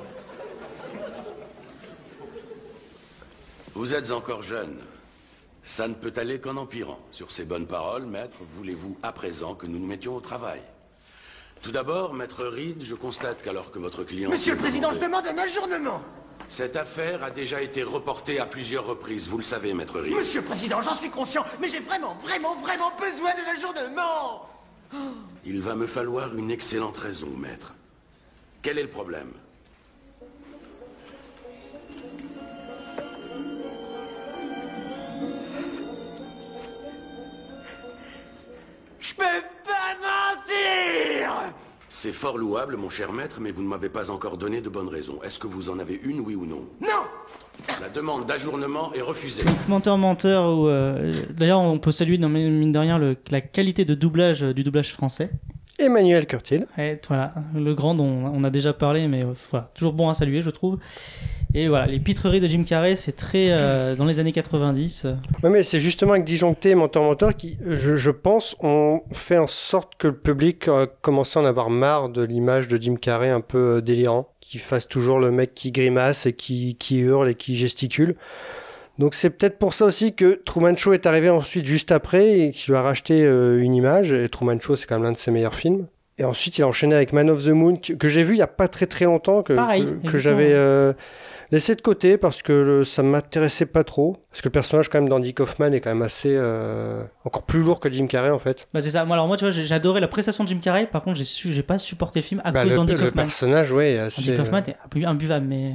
Vous 3.76 3.94
êtes 3.94 4.12
encore 4.12 4.42
jeune. 4.42 4.78
Ça 5.64 5.88
ne 5.88 5.94
peut 5.94 6.14
aller 6.18 6.40
qu'en 6.40 6.58
empirant. 6.58 7.00
Sur 7.12 7.30
ces 7.32 7.46
bonnes 7.46 7.68
paroles, 7.68 8.06
maître, 8.06 8.38
voulez-vous 8.56 8.98
à 9.04 9.12
présent 9.12 9.54
que 9.54 9.68
nous 9.68 9.78
nous 9.80 9.86
mettions 9.86 10.16
au 10.16 10.22
travail? 10.22 10.62
Tout 11.62 11.72
d'abord, 11.72 12.14
maître 12.14 12.46
Reed, 12.46 12.84
je 12.84 12.96
constate 12.96 13.42
qu'alors 13.42 13.72
que 13.72 13.80
votre 13.80 14.04
client... 14.04 14.30
Monsieur 14.30 14.54
le 14.54 14.60
Président, 14.60 14.92
je 14.92 15.00
demande 15.00 15.26
un 15.28 15.38
ajournement 15.38 16.02
Cette 16.48 16.76
affaire 16.76 17.24
a 17.24 17.32
déjà 17.32 17.62
été 17.62 17.84
reportée 17.84 18.40
à 18.40 18.46
plusieurs 18.46 18.86
reprises, 18.86 19.28
vous 19.28 19.38
le 19.38 19.44
savez, 19.44 19.74
maître 19.74 20.00
Reed. 20.00 20.14
Monsieur 20.14 20.42
le 20.42 20.48
Président, 20.48 20.82
j'en 20.82 20.94
suis 20.94 21.10
conscient, 21.10 21.46
mais 21.60 21.68
j'ai 21.68 21.80
vraiment, 21.80 22.16
vraiment, 22.24 22.56
vraiment 22.56 22.92
besoin 22.98 23.32
de 23.34 23.46
l'ajournement 23.46 24.50
Il 25.46 25.62
va 25.62 25.76
me 25.76 25.88
falloir 25.88 26.36
une 26.36 26.50
excellente 26.50 26.98
raison, 26.98 27.30
maître. 27.38 27.74
Quel 28.62 28.78
est 28.78 28.84
le 28.84 28.90
problème? 28.90 29.32
C'est 42.02 42.14
fort 42.14 42.38
louable, 42.38 42.78
mon 42.78 42.88
cher 42.88 43.12
maître, 43.12 43.40
mais 43.42 43.52
vous 43.52 43.62
ne 43.62 43.68
m'avez 43.68 43.90
pas 43.90 44.10
encore 44.10 44.38
donné 44.38 44.62
de 44.62 44.70
bonnes 44.70 44.88
raisons. 44.88 45.20
Est-ce 45.22 45.38
que 45.38 45.48
vous 45.48 45.70
en 45.70 45.80
avez 45.80 46.00
une, 46.02 46.22
oui 46.22 46.34
ou 46.34 46.46
non 46.46 46.62
Non 46.80 47.68
La 47.82 47.90
demande 47.90 48.26
d'ajournement 48.26 48.94
est 48.94 49.02
refusée. 49.02 49.42
Menteur 49.68 49.98
Menteur, 49.98 50.58
où, 50.58 50.68
euh, 50.70 51.12
d'ailleurs, 51.32 51.60
on 51.60 51.78
peut 51.78 51.92
saluer, 51.92 52.18
non, 52.18 52.30
mais 52.30 52.50
mine 52.50 52.72
de 52.72 52.80
rien, 52.80 52.98
le- 52.98 53.18
la 53.32 53.42
qualité 53.42 53.84
de 53.84 53.96
doublage 53.96 54.44
euh, 54.46 54.54
du 54.54 54.64
doublage 54.64 54.94
français. 54.94 55.30
Emmanuel 55.78 56.26
Curtil. 56.26 56.68
Et 56.78 56.96
voilà, 57.10 57.34
le 57.54 57.74
grand 57.74 57.96
dont 57.96 58.32
on 58.34 58.46
a 58.46 58.50
déjà 58.50 58.72
parlé, 58.72 59.10
mais 59.10 59.26
euh, 59.26 59.34
voilà, 59.52 59.70
toujours 59.76 59.92
bon 59.92 60.08
à 60.08 60.14
saluer, 60.14 60.42
je 60.42 60.52
trouve. 60.52 60.78
Et 61.56 61.68
voilà, 61.68 61.88
les 61.88 62.00
pitreries 62.00 62.40
de 62.40 62.46
Jim 62.48 62.64
Carrey, 62.64 62.96
c'est 62.96 63.14
très 63.16 63.48
euh, 63.50 63.96
dans 63.96 64.06
les 64.06 64.20
années 64.20 64.32
90. 64.32 65.06
euh, 65.06 65.14
Ouais, 65.44 65.50
mais 65.50 65.64
c'est 65.64 65.80
justement 65.80 66.12
avec 66.12 66.24
Disjoncté 66.24 66.70
et 66.72 66.76
Menteur 66.76 67.02
Menteur 67.04 67.36
qui, 67.36 67.58
je, 67.66 67.96
je 67.96 68.12
pense, 68.12 68.56
ont 68.62 69.02
fait 69.12 69.40
en 69.40 69.48
sorte 69.48 69.94
que 69.98 70.08
le 70.08 70.16
public 70.16 70.68
a 70.68 70.86
commencé 71.02 71.40
à 71.40 71.42
en 71.42 71.46
avoir 71.46 71.72
marre 71.72 72.10
de 72.10 72.22
l'image 72.22 72.68
de 72.68 72.78
Jim 72.78 72.96
Carrey 73.02 73.30
un 73.30 73.42
peu 73.42 73.78
euh, 73.78 73.82
délirant, 73.82 74.30
qui 74.42 74.60
fasse 74.60 74.88
toujours 74.88 75.18
le 75.18 75.32
mec 75.32 75.56
qui 75.56 75.72
grimace 75.72 76.28
et 76.28 76.34
qui, 76.34 76.76
qui 76.76 77.00
hurle 77.00 77.30
et 77.30 77.36
qui 77.36 77.56
gesticule. 77.58 78.16
Donc 79.00 79.16
c'est 79.16 79.30
peut-être 79.32 79.58
pour 79.58 79.74
ça 79.74 79.86
aussi 79.86 80.14
que 80.14 80.42
Truman 80.46 80.76
Show 80.76 80.94
est 80.94 81.06
arrivé 81.08 81.30
ensuite 81.30 81.66
juste 81.66 81.92
après 81.92 82.40
et 82.42 82.52
qu'il 82.52 82.72
lui 82.74 82.78
a 82.78 82.82
racheté 82.84 83.24
euh, 83.24 83.60
une 83.60 83.74
image. 83.74 84.12
Et 84.12 84.30
Truman 84.30 84.60
Show, 84.60 84.76
c'est 84.76 84.86
quand 84.86 84.96
même 84.98 85.04
l'un 85.06 85.14
de 85.14 85.18
ses 85.18 85.32
meilleurs 85.32 85.56
films. 85.56 85.88
Et 86.20 86.26
ensuite, 86.26 86.58
il 86.58 86.64
a 86.64 86.68
enchaîné 86.68 86.94
avec 86.96 87.14
Man 87.14 87.30
of 87.30 87.46
the 87.46 87.48
Moon, 87.48 87.78
que, 87.78 87.94
que 87.94 88.10
j'ai 88.10 88.24
vu 88.24 88.34
il 88.36 88.40
y 88.40 88.44
a 88.44 88.48
pas 88.48 88.68
très 88.68 88.86
très 88.88 89.06
longtemps, 89.06 89.42
que, 89.42 89.54
Pareil, 89.54 89.86
que- 90.06 90.20
j'avais 90.20 90.52
euh, 90.52 90.92
laissé 91.52 91.76
de 91.76 91.82
côté 91.82 92.18
parce 92.18 92.42
que 92.42 92.54
le- 92.54 92.84
ça 92.84 93.04
m'intéressait 93.04 93.66
pas 93.66 93.84
trop. 93.84 94.18
Parce 94.30 94.42
que 94.42 94.48
le 94.48 94.52
personnage 94.52 94.90
quand 94.90 95.00
même 95.00 95.10
d'Andy 95.10 95.34
Kaufman 95.34 95.74
est 95.74 95.80
quand 95.82 95.90
même 95.90 96.02
assez 96.02 96.34
euh, 96.36 97.04
encore 97.26 97.44
plus 97.44 97.62
lourd 97.62 97.80
que 97.80 97.92
Jim 97.92 98.08
Carrey 98.08 98.30
en 98.30 98.40
fait. 98.40 98.68
Bah 98.74 98.82
c'est 98.82 98.90
ça. 98.92 99.06
Moi, 99.06 99.16
alors 99.16 99.28
moi, 99.28 99.38
tu 99.38 99.44
vois, 99.46 99.52
j'ai 99.52 99.74
adoré 99.74 100.00
la 100.00 100.08
prestation 100.08 100.44
de 100.44 100.50
Jim 100.50 100.60
Carrey. 100.62 100.86
Par 100.86 101.02
contre, 101.04 101.18
j'ai 101.18 101.24
su, 101.26 101.52
j'ai 101.54 101.64
pas 101.64 101.80
supporté 101.80 102.20
le 102.20 102.24
film 102.26 102.42
à 102.44 102.52
Bah, 102.52 102.62
cause 102.64 102.72
le, 102.72 102.76
d'Andy 102.78 102.94
le 102.94 103.00
Kaufman. 103.00 103.24
personnage, 103.24 103.72
ouais, 103.72 103.92
est 103.94 104.00
Andy 104.02 104.06
assez, 104.22 104.36
Kaufman 104.36 104.58
euh, 104.68 104.72
est 104.72 104.76
un 104.84 104.88
peu 104.90 105.00
imbuvable, 105.06 105.48
mais 105.48 105.74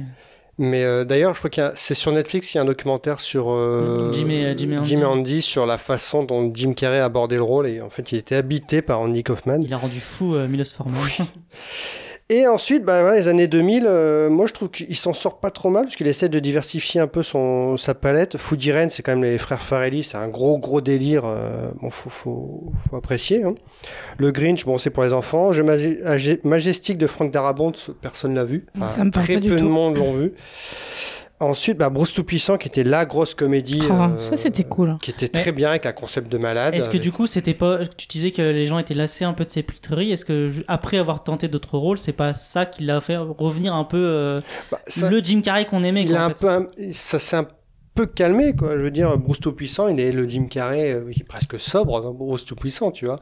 Mais 0.57 0.83
euh, 0.85 1.03
d'ailleurs, 1.03 1.33
je 1.33 1.39
crois 1.39 1.49
qu'il 1.49 1.69
c'est 1.75 1.93
sur 1.95 2.13
Netflix, 2.13 2.53
il 2.53 2.57
y 2.57 2.59
a 2.59 2.61
un 2.61 2.65
documentaire 2.65 3.19
sur 3.19 3.51
euh, 3.51 4.11
Jim 4.13 4.29
et- 4.29 4.57
Jim 4.57 4.71
et 4.71 4.77
Andy. 4.77 5.03
Andy 5.03 5.41
sur 5.41 5.65
la 5.65 5.77
façon 5.77 6.23
dont 6.23 6.49
Jim 6.53 6.71
Carrey 6.73 6.99
a 6.99 7.05
abordé 7.05 7.35
le 7.35 7.43
rôle 7.43 7.67
et 7.67 7.81
en 7.81 7.89
fait, 7.89 8.13
il 8.13 8.17
était 8.17 8.35
habité 8.35 8.81
par 8.81 9.01
Andy 9.01 9.21
Kaufman. 9.23 9.59
il 9.61 9.73
a 9.73 9.77
rendu 9.77 9.99
fou 9.99 10.33
euh, 10.35 10.47
Milos 10.47 10.71
Forman. 10.73 10.95
Et 12.29 12.47
ensuite, 12.47 12.83
bah, 12.83 13.01
voilà, 13.03 13.17
les 13.17 13.27
années 13.27 13.47
2000, 13.47 13.85
euh, 13.87 14.29
moi 14.31 14.47
je 14.47 14.53
trouve 14.53 14.69
qu'il 14.69 14.95
s'en 14.95 15.13
sort 15.13 15.39
pas 15.39 15.51
trop 15.51 15.69
mal 15.69 15.83
parce 15.83 15.95
qu'il 15.95 16.07
essaie 16.07 16.27
de 16.27 16.39
diversifier 16.39 16.99
un 16.99 17.05
peu 17.05 17.21
son, 17.21 17.77
sa 17.77 17.93
palette. 17.93 18.37
Foodie 18.37 18.71
Rain, 18.71 18.89
c'est 18.89 19.03
quand 19.03 19.11
même 19.15 19.23
les 19.23 19.37
frères 19.37 19.61
Farelli, 19.61 20.01
c'est 20.03 20.17
un 20.17 20.27
gros 20.27 20.57
gros 20.57 20.81
délire. 20.81 21.23
euh, 21.25 21.69
bon, 21.81 21.91
faut, 21.91 22.09
faut, 22.09 22.71
faut 22.89 22.95
apprécier. 22.95 23.43
hein. 23.43 23.53
Le 24.17 24.31
Grinch, 24.31 24.65
bon, 24.65 24.79
c'est 24.79 24.89
pour 24.89 25.03
les 25.03 25.13
enfants. 25.13 25.51
Ag- 25.51 26.39
Majestic 26.43 26.97
de 26.97 27.05
Frank 27.05 27.29
Darabont, 27.31 27.73
personne 28.01 28.33
l'a 28.33 28.43
vu. 28.43 28.65
Ça 28.89 29.03
me 29.03 29.11
parle 29.11 29.25
très 29.25 29.33
pas 29.35 29.39
du 29.41 29.49
peu 29.49 29.55
de 29.57 29.61
monde 29.69 29.97
l'ont 29.97 30.13
vu. 30.13 30.33
Ensuite, 31.41 31.77
bah, 31.77 31.89
Bruce 31.89 32.13
Tout-Puissant, 32.13 32.57
qui 32.57 32.69
était 32.69 32.85
la 32.85 33.05
grosse 33.05 33.35
comédie. 33.35 33.81
Oh, 33.89 33.93
euh, 33.93 34.17
ça 34.17 34.37
c'était 34.37 34.63
cool. 34.63 34.97
Qui 35.01 35.11
était 35.11 35.27
très 35.27 35.51
bien 35.51 35.69
avec 35.71 35.85
un 35.85 35.91
concept 35.91 36.31
de 36.31 36.37
malade. 36.37 36.73
Est-ce 36.73 36.85
que 36.85 36.91
avec- 36.91 37.01
du 37.01 37.11
coup, 37.11 37.27
c'était 37.27 37.53
pas, 37.53 37.79
tu 37.85 38.07
disais 38.07 38.31
que 38.31 38.41
les 38.41 38.65
gens 38.65 38.79
étaient 38.79 38.93
lassés 38.93 39.25
un 39.25 39.33
peu 39.33 39.43
de 39.43 39.51
ses 39.51 39.61
pitreries. 39.61 40.11
Est-ce 40.13 40.23
que 40.23 40.49
après 40.69 40.97
avoir 40.97 41.23
tenté 41.25 41.49
d'autres 41.49 41.77
rôles, 41.77 41.97
c'est 41.97 42.13
pas 42.13 42.33
ça 42.33 42.65
qui 42.65 42.83
l'a 42.83 43.01
fait 43.01 43.17
revenir 43.17 43.73
un 43.75 43.83
peu 43.83 43.97
euh, 43.97 44.39
bah, 44.71 44.79
ça- 44.87 45.09
le 45.09 45.19
Jim 45.21 45.41
Carrey 45.41 45.65
qu'on 45.65 45.83
aimait 45.83 46.03
il 46.03 46.09
quoi, 46.11 46.19
a 46.19 46.23
en 46.23 46.25
un 46.27 46.29
fait. 46.29 46.39
peu 46.39 46.49
un- 46.49 46.67
ça 46.93 47.19
s'est 47.19 47.35
un 47.35 47.47
peu 47.95 48.05
calmé 48.05 48.53
quoi 48.55 48.77
je 48.77 48.83
veux 48.83 48.91
dire 48.91 49.17
Bruce 49.17 49.39
tout 49.39 49.51
puissant 49.53 49.87
il 49.89 49.99
est 50.01 50.11
le 50.11 50.27
Jim 50.27 50.47
Carrey 50.49 50.91
euh, 50.93 51.11
qui 51.11 51.21
est 51.21 51.25
presque 51.25 51.57
sobre 51.59 52.01
dans 52.01 52.13
Bruce 52.13 52.43
tout 52.45 52.55
puissant 52.55 52.91
tu 52.91 53.05
vois 53.05 53.15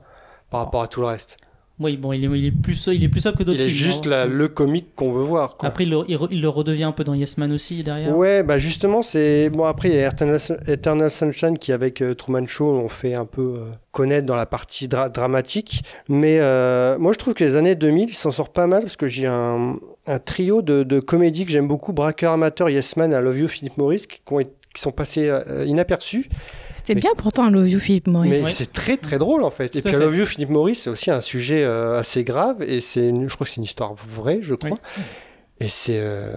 par 0.50 0.62
rapport 0.66 0.82
à 0.84 0.88
tout 0.88 1.02
le 1.02 1.08
reste 1.08 1.38
Oui, 1.80 1.98
bon, 1.98 2.14
il 2.14 2.24
est, 2.24 2.28
il 2.40 2.46
est 2.46 2.52
plus, 2.52 2.88
il 2.94 3.04
est 3.04 3.10
plus 3.10 3.20
sobre 3.22 3.40
que 3.40 3.44
d'autres 3.44 3.60
il 3.60 3.68
est 3.68 3.72
films. 3.72 3.88
juste 3.92 4.06
hein. 4.06 4.10
la- 4.12 4.26
le 4.28 4.48
comique 4.48 4.90
qu'on 4.96 5.12
veut 5.12 5.24
voir 5.24 5.58
quoi. 5.58 5.68
Après, 5.70 5.86
il 5.86 5.90
le, 5.90 6.02
il 6.08 6.16
re- 6.18 6.28
il 6.30 6.40
le 6.40 6.48
redevient 6.48 6.84
un 6.84 6.92
peu 6.92 7.04
dans 7.04 7.16
Yes 7.16 7.38
Man 7.40 7.52
aussi 7.52 7.82
derrière. 7.84 8.16
Ouais, 8.16 8.44
bah 8.44 8.60
justement, 8.60 9.02
c'est. 9.02 9.50
Bon, 9.50 9.64
après, 9.66 9.90
il 9.90 9.96
y 9.96 9.98
a 10.00 10.08
Eternal, 10.08 10.40
Eternal 10.68 11.10
Sunshine 11.10 11.58
qui, 11.58 11.72
avec 11.72 12.02
euh, 12.04 12.14
Truman 12.14 12.46
Show, 12.46 12.66
on 12.68 12.90
fait 12.90 13.16
un 13.16 13.26
peu 13.26 13.56
euh, 13.58 13.72
connaître 13.92 14.28
dans 14.28 14.36
la 14.36 14.46
partie 14.46 14.88
dra- 14.88 15.10
dramatique. 15.10 15.82
Mais 16.10 16.38
euh, 16.42 16.98
moi, 17.00 17.12
je 17.12 17.18
trouve 17.18 17.34
que 17.34 17.44
les 17.44 17.56
années 17.56 17.76
2000, 17.76 18.10
il 18.10 18.14
s'en 18.14 18.30
sort 18.32 18.52
pas 18.52 18.68
mal 18.68 18.84
parce 18.84 18.96
que 18.96 19.08
j'ai 19.08 19.26
un, 19.26 19.78
un 20.06 20.20
trio 20.20 20.62
de, 20.62 20.84
de 20.84 21.00
comédies 21.00 21.44
que 21.46 21.52
j'aime 21.52 21.68
beaucoup 21.68 21.92
Braqueur 21.92 22.34
amateur, 22.34 22.70
Yes 22.70 22.98
Man, 22.98 23.12
I 23.12 23.16
Love 23.24 23.40
You, 23.40 23.48
Philippe 23.48 23.78
Maurice, 23.78 24.06
qui, 24.06 24.20
ont 24.32 24.40
été- 24.40 24.52
qui 24.74 24.82
sont 24.82 24.92
passés 24.92 25.30
euh, 25.30 25.66
inaperçus. 25.66 26.30
C'était 26.74 26.96
Mais- 26.96 27.02
bien 27.02 27.12
pourtant 27.16 27.44
un 27.46 27.52
Love 27.52 27.70
You 27.70 27.80
Philippe 27.80 28.08
Mais 28.08 28.14
Maurice. 28.14 28.50
c'est 28.50 28.72
très 28.74 28.98
très 28.98 29.20
drôle 29.20 29.44
en 29.44 29.52
fait. 29.52 29.70
Tout 29.70 29.78
et 29.78 29.82
puis 29.82 29.92
I 29.92 29.94
fait. 29.94 30.00
Love 30.00 30.16
You, 30.18 30.26
Philippe 30.26 30.50
Maurice, 30.50 30.82
c'est 30.84 30.90
aussi 30.90 31.12
un 31.12 31.22
sujet 31.22 31.64
euh, 31.64 32.00
assez 32.00 32.24
grave 32.24 32.64
et 32.64 32.82
c'est, 32.82 33.08
une- 33.08 33.30
je 33.30 33.36
crois 33.36 33.46
que 33.46 33.52
c'est 33.52 33.58
une 33.58 33.64
histoire 33.64 33.94
vraie, 33.94 34.40
je 34.42 34.56
crois. 34.56 34.78
Et 35.60 35.68
c'est, 35.68 36.00
euh, 36.00 36.34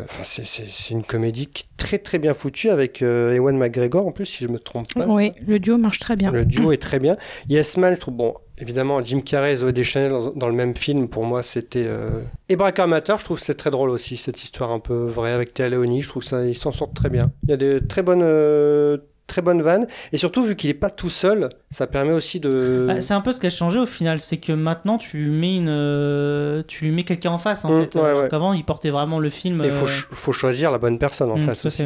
une 0.90 1.02
comédie 1.02 1.46
qui 1.46 1.64
est 1.64 1.76
très 1.76 1.98
très 1.98 2.18
bien 2.18 2.34
foutue 2.34 2.68
avec 2.70 3.02
euh, 3.02 3.34
Ewan 3.34 3.56
McGregor 3.56 4.06
en 4.06 4.12
plus, 4.12 4.26
si 4.26 4.44
je 4.44 4.48
me 4.48 4.58
trompe 4.58 4.92
pas. 4.94 5.06
Oui, 5.06 5.32
le 5.46 5.58
duo 5.58 5.78
marche 5.78 5.98
très 5.98 6.16
bien. 6.16 6.30
Le 6.30 6.44
duo 6.44 6.70
est 6.70 6.80
très 6.80 6.98
bien. 6.98 7.16
Yes 7.48 7.76
Man, 7.76 7.94
je 7.94 8.00
trouve, 8.00 8.14
bon, 8.14 8.34
évidemment, 8.58 9.02
Jim 9.02 9.20
Carrey 9.20 9.54
et 9.54 9.56
Zoé 9.56 9.72
Deschanel 9.72 10.10
dans, 10.10 10.30
dans 10.32 10.48
le 10.48 10.54
même 10.54 10.76
film, 10.76 11.08
pour 11.08 11.24
moi, 11.24 11.42
c'était. 11.42 11.86
Euh... 11.86 12.22
Et 12.48 12.56
Braqueur 12.56 12.84
Amateur, 12.84 13.18
je 13.18 13.24
trouve 13.24 13.38
que 13.40 13.44
c'est 13.44 13.54
très 13.54 13.70
drôle 13.70 13.90
aussi, 13.90 14.16
cette 14.16 14.42
histoire 14.42 14.70
un 14.70 14.80
peu 14.80 15.06
vraie 15.06 15.32
avec 15.32 15.54
Théa 15.54 15.70
Leoni. 15.70 16.02
Je 16.02 16.08
trouve 16.08 16.22
que 16.22 16.28
ça, 16.28 16.44
ils 16.44 16.54
s'en 16.54 16.72
sortent 16.72 16.94
très 16.94 17.10
bien. 17.10 17.32
Il 17.44 17.50
y 17.50 17.54
a 17.54 17.56
des 17.56 17.84
très 17.86 18.02
bonnes, 18.02 18.22
euh, 18.22 18.98
très 19.26 19.42
bonnes 19.42 19.62
vannes. 19.62 19.86
Et 20.12 20.16
surtout, 20.16 20.44
vu 20.44 20.56
qu'il 20.56 20.70
est 20.70 20.74
pas 20.74 20.90
tout 20.90 21.10
seul, 21.10 21.48
ça 21.70 21.86
permet 21.86 22.12
aussi 22.12 22.40
de. 22.40 22.84
Bah, 22.88 23.00
c'est 23.00 23.14
un 23.14 23.20
peu 23.20 23.32
ce 23.32 23.40
qui 23.40 23.46
a 23.46 23.50
changé 23.50 23.78
au 23.78 23.86
final, 23.86 24.20
c'est 24.20 24.36
que 24.38 24.52
maintenant 24.52 24.98
tu 24.98 25.18
lui 25.18 25.30
mets 25.30 25.56
une, 25.56 25.68
euh, 25.68 26.62
tu 26.68 26.84
lui 26.84 26.92
mets 26.92 27.02
quelqu'un 27.04 27.30
en 27.32 27.38
face 27.38 27.64
en 27.64 27.70
Mm, 27.70 27.82
fait. 27.82 27.94
ouais, 27.98 28.04
Alors 28.08 28.22
ouais. 28.22 28.28
qu'avant 28.28 28.52
il 28.52 28.64
portait 28.64 28.90
vraiment 28.90 29.18
le 29.18 29.30
film. 29.30 29.60
Il 29.64 29.70
faut, 29.70 29.84
euh, 29.84 29.88
ch- 29.88 30.06
faut 30.12 30.32
choisir 30.32 30.70
la 30.70 30.78
bonne 30.78 30.98
personne 30.98 31.30
en 31.30 31.36
mm, 31.38 31.40
face 31.46 31.66
aussi. 31.66 31.84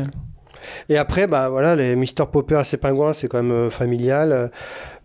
Et 0.91 0.99
après, 0.99 1.27
bah 1.27 1.49
voilà, 1.49 1.75
les 1.75 1.97
Mr. 1.97 2.27
Popper 2.31 2.61
et 2.61 2.65
ses 2.65 2.77
pingouins, 2.77 3.15
c'est 3.15 3.29
quand 3.29 3.43
même 3.43 3.51
euh, 3.53 3.71
familial. 3.71 4.51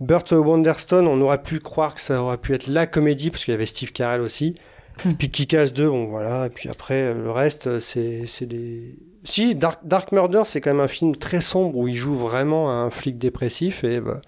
Burt 0.02 0.32
Wonderstone, 0.34 1.08
on 1.08 1.22
aurait 1.22 1.42
pu 1.42 1.60
croire 1.62 1.96
que 1.96 2.02
ça 2.02 2.22
aurait 2.22 2.38
pu 2.38 2.54
être 2.54 2.68
la 2.68 2.86
comédie, 2.88 3.30
parce 3.32 3.46
qu'il 3.46 3.54
y 3.54 3.56
avait 3.56 3.66
Steve 3.66 3.94
Carell 3.94 4.20
aussi. 4.22 4.56
Hmm. 5.04 5.14
Puis 5.14 5.30
Kick-Ass 5.30 5.74
2, 5.74 5.90
bon 5.90 6.06
voilà. 6.06 6.46
Et 6.46 6.50
puis 6.50 6.70
après, 6.70 7.04
euh, 7.04 7.14
le 7.14 7.32
reste, 7.32 7.68
euh, 7.68 7.80
c'est 7.80 8.26
c'est 8.26 8.46
des. 8.46 8.96
Si, 9.24 9.56
Dark, 9.56 9.80
Dark 9.84 10.12
Murder, 10.12 10.44
c'est 10.46 10.62
quand 10.62 10.72
même 10.72 10.80
un 10.84 10.88
film 10.88 11.16
très 11.16 11.42
sombre 11.42 11.78
où 11.78 11.88
il 11.88 11.96
joue 11.96 12.16
vraiment 12.16 12.72
un 12.72 12.90
flic 12.90 13.18
dépressif. 13.18 13.84
Et 13.84 14.00
bah, 14.00 14.22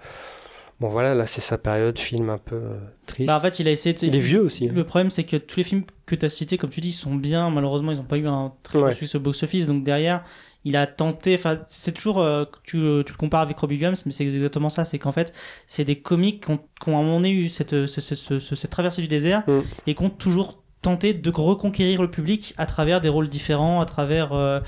bon 0.79 0.89
voilà, 0.89 1.13
là, 1.13 1.25
c'est 1.27 1.39
sa 1.41 1.57
période, 1.57 1.97
film 2.00 2.29
un 2.29 2.38
peu 2.39 2.55
euh, 2.55 2.77
triste. 3.05 3.27
Bah, 3.27 3.38
en 3.38 3.39
fait 3.39 3.59
il 3.59 3.67
a 3.67 3.71
essayé. 3.71 3.93
De... 3.93 4.05
il 4.05 4.15
est 4.15 4.19
vieux 4.19 4.41
aussi. 4.41 4.67
hein. 4.67 4.71
Le 4.75 4.83
problème 4.83 5.09
c'est 5.12 5.24
que 5.24 5.38
tous 5.38 5.57
les 5.57 5.63
films 5.63 5.83
que 6.05 6.15
tu 6.15 6.25
as 6.25 6.29
cités, 6.29 6.57
comme 6.57 6.69
tu 6.71 6.81
dis, 6.81 6.91
sont 6.91 7.15
bien. 7.15 7.50
Malheureusement 7.50 7.91
ils 7.91 7.97
n'ont 7.97 8.03
pas 8.03 8.17
eu 8.17 8.27
un 8.27 8.51
très 8.63 8.77
Ouais. 8.79 8.86
gros 8.86 8.91
succès 8.91 9.17
au 9.17 9.21
box-office. 9.21 9.67
Donc 9.67 9.83
derrière 9.83 10.24
il 10.66 10.76
a 10.76 10.88
tenté. 10.88 11.36
Enfin 11.36 11.60
c'est 11.66 11.92
toujours. 11.94 12.20
euh, 12.20 12.46
tu, 12.64 12.78
le- 12.78 13.04
tu 13.06 13.14
le 13.14 13.18
compares 13.18 13.42
avec 13.42 13.58
Robbie 13.58 13.76
Williams, 13.76 14.04
mais 14.06 14.12
c'est 14.12 14.24
exactement 14.26 14.70
ça. 14.70 14.86
C'est 14.86 15.00
qu'en 15.00 15.12
fait 15.12 15.34
c'est 15.66 15.84
des 15.86 16.00
comiques 16.00 16.44
qui 16.46 16.52
ont, 16.52 16.60
qui 16.82 16.90
ont 16.90 16.98
à 16.98 17.00
un 17.00 17.04
moment 17.04 17.18
donné 17.18 17.32
eu 17.32 17.50
cette, 17.50 17.86
ce- 17.88 18.02
ce- 18.02 18.16
ce- 18.16 18.40
ce- 18.40 18.56
cette 18.56 18.72
traversée 18.72 19.02
du 19.02 19.08
désert 19.08 19.44
Mm. 19.48 19.60
et 19.88 19.96
qui 19.96 20.04
ont 20.04 20.10
toujours 20.10 20.64
tenté 20.82 21.14
de 21.14 21.30
reconquérir 21.32 22.02
le 22.02 22.10
public 22.12 22.54
à 22.58 22.66
travers 22.66 23.02
des 23.02 23.10
rôles 23.10 23.30
différents, 23.30 23.82
à 23.82 23.86
travers 23.86 24.32
euh, 24.34 24.60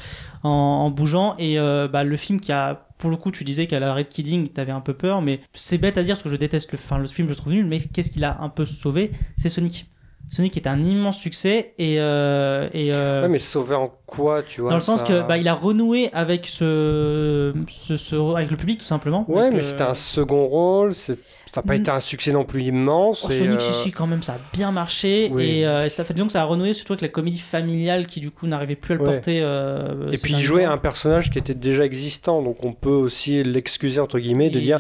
en, 0.43 0.49
en 0.49 0.89
bougeant. 0.89 1.35
Et 1.37 1.59
euh, 1.59 1.87
bah, 1.87 2.03
le 2.03 2.17
film 2.17 2.39
qui 2.39 2.51
a, 2.51 2.87
pour 2.97 3.09
le 3.11 3.15
coup, 3.15 3.31
tu 3.31 3.43
disais 3.43 3.67
qu'à 3.67 3.79
la 3.79 3.93
Red 3.93 4.09
Kidding, 4.09 4.49
t'avais 4.49 4.71
un 4.71 4.81
peu 4.81 4.93
peur, 4.93 5.21
mais 5.21 5.39
c'est 5.53 5.77
bête 5.77 5.97
à 5.99 6.03
dire 6.03 6.15
parce 6.15 6.23
que 6.23 6.29
je 6.29 6.35
déteste 6.35 6.71
le, 6.71 6.79
enfin, 6.79 6.97
le 6.97 7.07
film, 7.07 7.27
je 7.27 7.33
le 7.33 7.35
trouve 7.35 7.53
nul. 7.53 7.65
Mais 7.67 7.77
qu'est-ce 7.79 8.09
qu'il 8.11 8.23
a 8.23 8.41
un 8.41 8.49
peu 8.49 8.65
sauvé? 8.65 9.11
C'est 9.37 9.49
Sonic. 9.49 9.85
Sonic 10.29 10.55
est 10.57 10.67
un 10.67 10.83
immense 10.83 11.17
succès 11.17 11.73
et, 11.79 11.95
euh, 11.99 12.69
et 12.73 12.89
euh, 12.91 13.23
Ouais, 13.23 13.29
mais 13.29 13.39
sauvé 13.39 13.73
en 13.75 13.91
quoi, 14.05 14.43
tu 14.43 14.61
vois 14.61 14.69
dans 14.69 14.75
le 14.75 14.81
sens 14.81 14.99
ça- 14.99 15.05
que 15.05 15.27
bah, 15.27 15.37
il 15.37 15.47
a 15.47 15.53
renoué 15.55 16.09
avec 16.13 16.45
ce, 16.45 17.53
ce, 17.69 17.97
ce- 17.97 18.35
avec 18.35 18.51
le 18.51 18.57
public 18.57 18.79
tout 18.79 18.85
simplement. 18.85 19.25
Ouais, 19.27 19.49
mais 19.49 19.57
le- 19.57 19.61
c'était 19.63 19.81
un 19.83 19.93
second 19.95 20.45
rôle. 20.45 20.93
Ça 20.93 21.13
n'a 21.55 21.61
pas 21.63 21.73
Mm. 21.73 21.81
été 21.81 21.89
un 21.91 21.99
succès 21.99 22.31
non 22.31 22.43
plus 22.45 22.61
immense. 22.61 23.25
Oh, 23.27 23.31
et, 23.31 23.37
Sonic, 23.39 23.55
euh, 23.55 23.59
si, 23.59 23.73
si, 23.73 23.91
quand 23.91 24.05
même, 24.05 24.21
ça 24.21 24.33
a 24.33 24.37
bien 24.53 24.71
marché. 24.71 25.29
Oui. 25.33 25.61
Et 25.61 25.67
euh, 25.67 25.89
ça 25.89 26.03
fait 26.03 26.13
disons 26.13 26.27
que 26.27 26.31
ça 26.31 26.43
a 26.43 26.45
renoué, 26.45 26.73
surtout 26.75 26.93
avec 26.93 27.01
la 27.01 27.07
comédie 27.07 27.39
familiale 27.39 28.05
qui, 28.05 28.19
du 28.19 28.29
coup, 28.29 28.45
n'arrivait 28.45 28.75
plus 28.75 28.93
à 28.93 28.97
le 28.97 29.03
Ouais. 29.03 29.13
porter. 29.13 29.39
euh, 29.41 30.11
Et 30.11 30.17
puis 30.17 30.33
il 30.33 30.41
jouait 30.41 30.65
un 30.65 30.77
personnage 30.77 31.31
qui 31.31 31.39
était 31.39 31.55
déjà 31.55 31.83
existant, 31.85 32.43
donc 32.43 32.63
on 32.63 32.73
peut 32.73 32.89
aussi 32.89 33.43
l'excuser 33.43 33.99
entre 33.99 34.19
guillemets 34.19 34.51
de 34.51 34.59
Et- 34.59 34.61
dire 34.61 34.79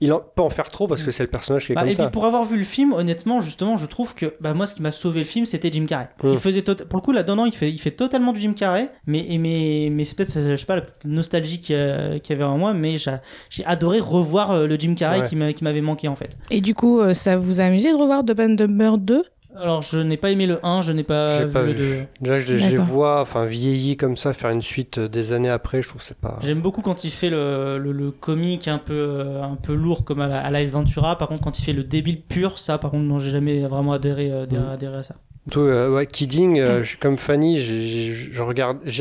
il 0.00 0.12
en, 0.12 0.20
pas 0.20 0.42
en 0.42 0.50
faire 0.50 0.70
trop 0.70 0.86
parce 0.88 1.02
que 1.02 1.10
c'est 1.10 1.22
le 1.22 1.28
personnage 1.28 1.66
qui 1.66 1.72
est 1.72 1.74
Bah, 1.74 1.82
comme 1.82 1.90
et 1.90 1.94
ça. 1.94 2.04
puis 2.04 2.12
pour 2.12 2.24
avoir 2.24 2.44
vu 2.44 2.56
le 2.56 2.64
film, 2.64 2.92
honnêtement, 2.92 3.40
justement, 3.40 3.76
je 3.76 3.86
trouve 3.86 4.14
que 4.14 4.34
bah, 4.40 4.54
moi, 4.54 4.66
ce 4.66 4.74
qui 4.74 4.82
m'a 4.82 4.90
sauvé 4.90 5.20
le 5.20 5.24
film, 5.26 5.44
c'était 5.46 5.70
Jim 5.70 5.84
Carrey. 5.86 6.08
Mm. 6.22 6.30
Qui 6.30 6.36
faisait 6.38 6.62
tot- 6.62 6.84
pour 6.86 6.98
le 6.98 7.02
coup 7.02 7.12
là-dedans, 7.12 7.36
non, 7.36 7.46
il 7.46 7.52
fait, 7.52 7.70
il 7.70 7.78
fait 7.78 7.90
totalement 7.90 8.32
du 8.32 8.40
Jim 8.40 8.52
Carrey, 8.54 8.90
mais 9.06 9.24
et 9.28 9.38
mais, 9.38 9.88
mais 9.92 10.04
c'est 10.04 10.16
peut-être, 10.16 10.32
je 10.40 10.56
sais 10.56 10.66
pas, 10.66 10.76
la 10.76 10.82
petite 10.82 11.04
nostalgie 11.04 11.60
qu'il 11.60 11.76
y, 11.76 11.78
a- 11.78 12.18
qu'il 12.18 12.34
y 12.34 12.38
avait 12.40 12.44
en 12.48 12.56
moi, 12.58 12.72
mais 12.72 12.96
j'ai 12.96 13.16
j'ai 13.50 13.64
adoré 13.64 14.00
revoir 14.00 14.52
euh, 14.52 14.66
le 14.66 14.76
Jim 14.78 14.94
Carrey 14.94 15.20
Ouais. 15.20 15.28
qui 15.28 15.36
m'a- 15.36 15.52
qui 15.52 15.64
m'avait 15.64 15.80
manqué 15.80 16.08
en 16.08 16.16
fait. 16.16 16.36
Et 16.50 16.60
du 16.60 16.74
coup, 16.74 17.00
euh, 17.00 17.14
ça 17.14 17.36
vous 17.36 17.60
a 17.60 17.64
amusé 17.64 17.90
de 17.90 17.96
revoir 17.96 18.24
The 18.24 18.32
Band 18.34 18.48
Number 18.50 18.96
2 18.98 19.24
Alors 19.56 19.82
je 19.82 19.98
n'ai 19.98 20.16
pas 20.16 20.30
aimé 20.30 20.46
le 20.46 20.64
1, 20.64 20.82
je 20.82 20.92
n'ai 20.92 21.02
pas, 21.02 21.44
vu 21.44 21.52
pas 21.52 21.62
le 21.62 21.72
vu. 21.72 21.78
2. 21.78 22.06
Déjà 22.20 22.40
je, 22.40 22.56
je 22.56 22.66
les 22.68 22.76
vois, 22.76 23.20
enfin 23.20 23.44
vieillis 23.46 23.96
comme 23.96 24.16
ça, 24.16 24.32
faire 24.32 24.50
une 24.50 24.62
suite 24.62 24.98
euh, 24.98 25.08
des 25.08 25.32
années 25.32 25.50
après, 25.50 25.82
je 25.82 25.88
trouve 25.88 26.00
que 26.00 26.06
c'est 26.06 26.16
pas. 26.16 26.38
J'aime 26.42 26.60
beaucoup 26.60 26.82
quand 26.82 27.02
il 27.04 27.10
fait 27.10 27.30
le, 27.30 27.76
le, 27.78 27.92
le 27.92 28.10
comique 28.12 28.68
un 28.68 28.78
peu, 28.78 28.94
euh, 28.94 29.42
un 29.42 29.56
peu 29.56 29.74
lourd 29.74 30.04
comme 30.04 30.20
à 30.20 30.28
la, 30.28 30.40
à 30.40 30.64
Ventura. 30.66 31.18
Par 31.18 31.28
contre, 31.28 31.42
quand 31.42 31.58
il 31.58 31.62
fait 31.64 31.72
le 31.72 31.82
débile 31.84 32.20
pur, 32.22 32.58
ça, 32.58 32.78
par 32.78 32.90
contre, 32.92 33.02
non, 33.04 33.18
j'ai 33.18 33.30
jamais 33.30 33.60
vraiment 33.66 33.92
adhéré, 33.92 34.30
euh, 34.30 34.44
adhéré, 34.44 34.62
Mm. 34.64 34.68
adhéré 34.70 34.96
à 34.98 35.02
ça. 35.02 35.16
Surtout, 35.50 35.66
euh, 35.66 35.90
ouais, 35.90 36.06
Kidding, 36.06 36.52
Mm. 36.52 36.62
euh, 36.62 36.82
je- 36.84 36.96
comme 36.96 37.16
Fanny, 37.16 37.60
j'ai 37.60 38.42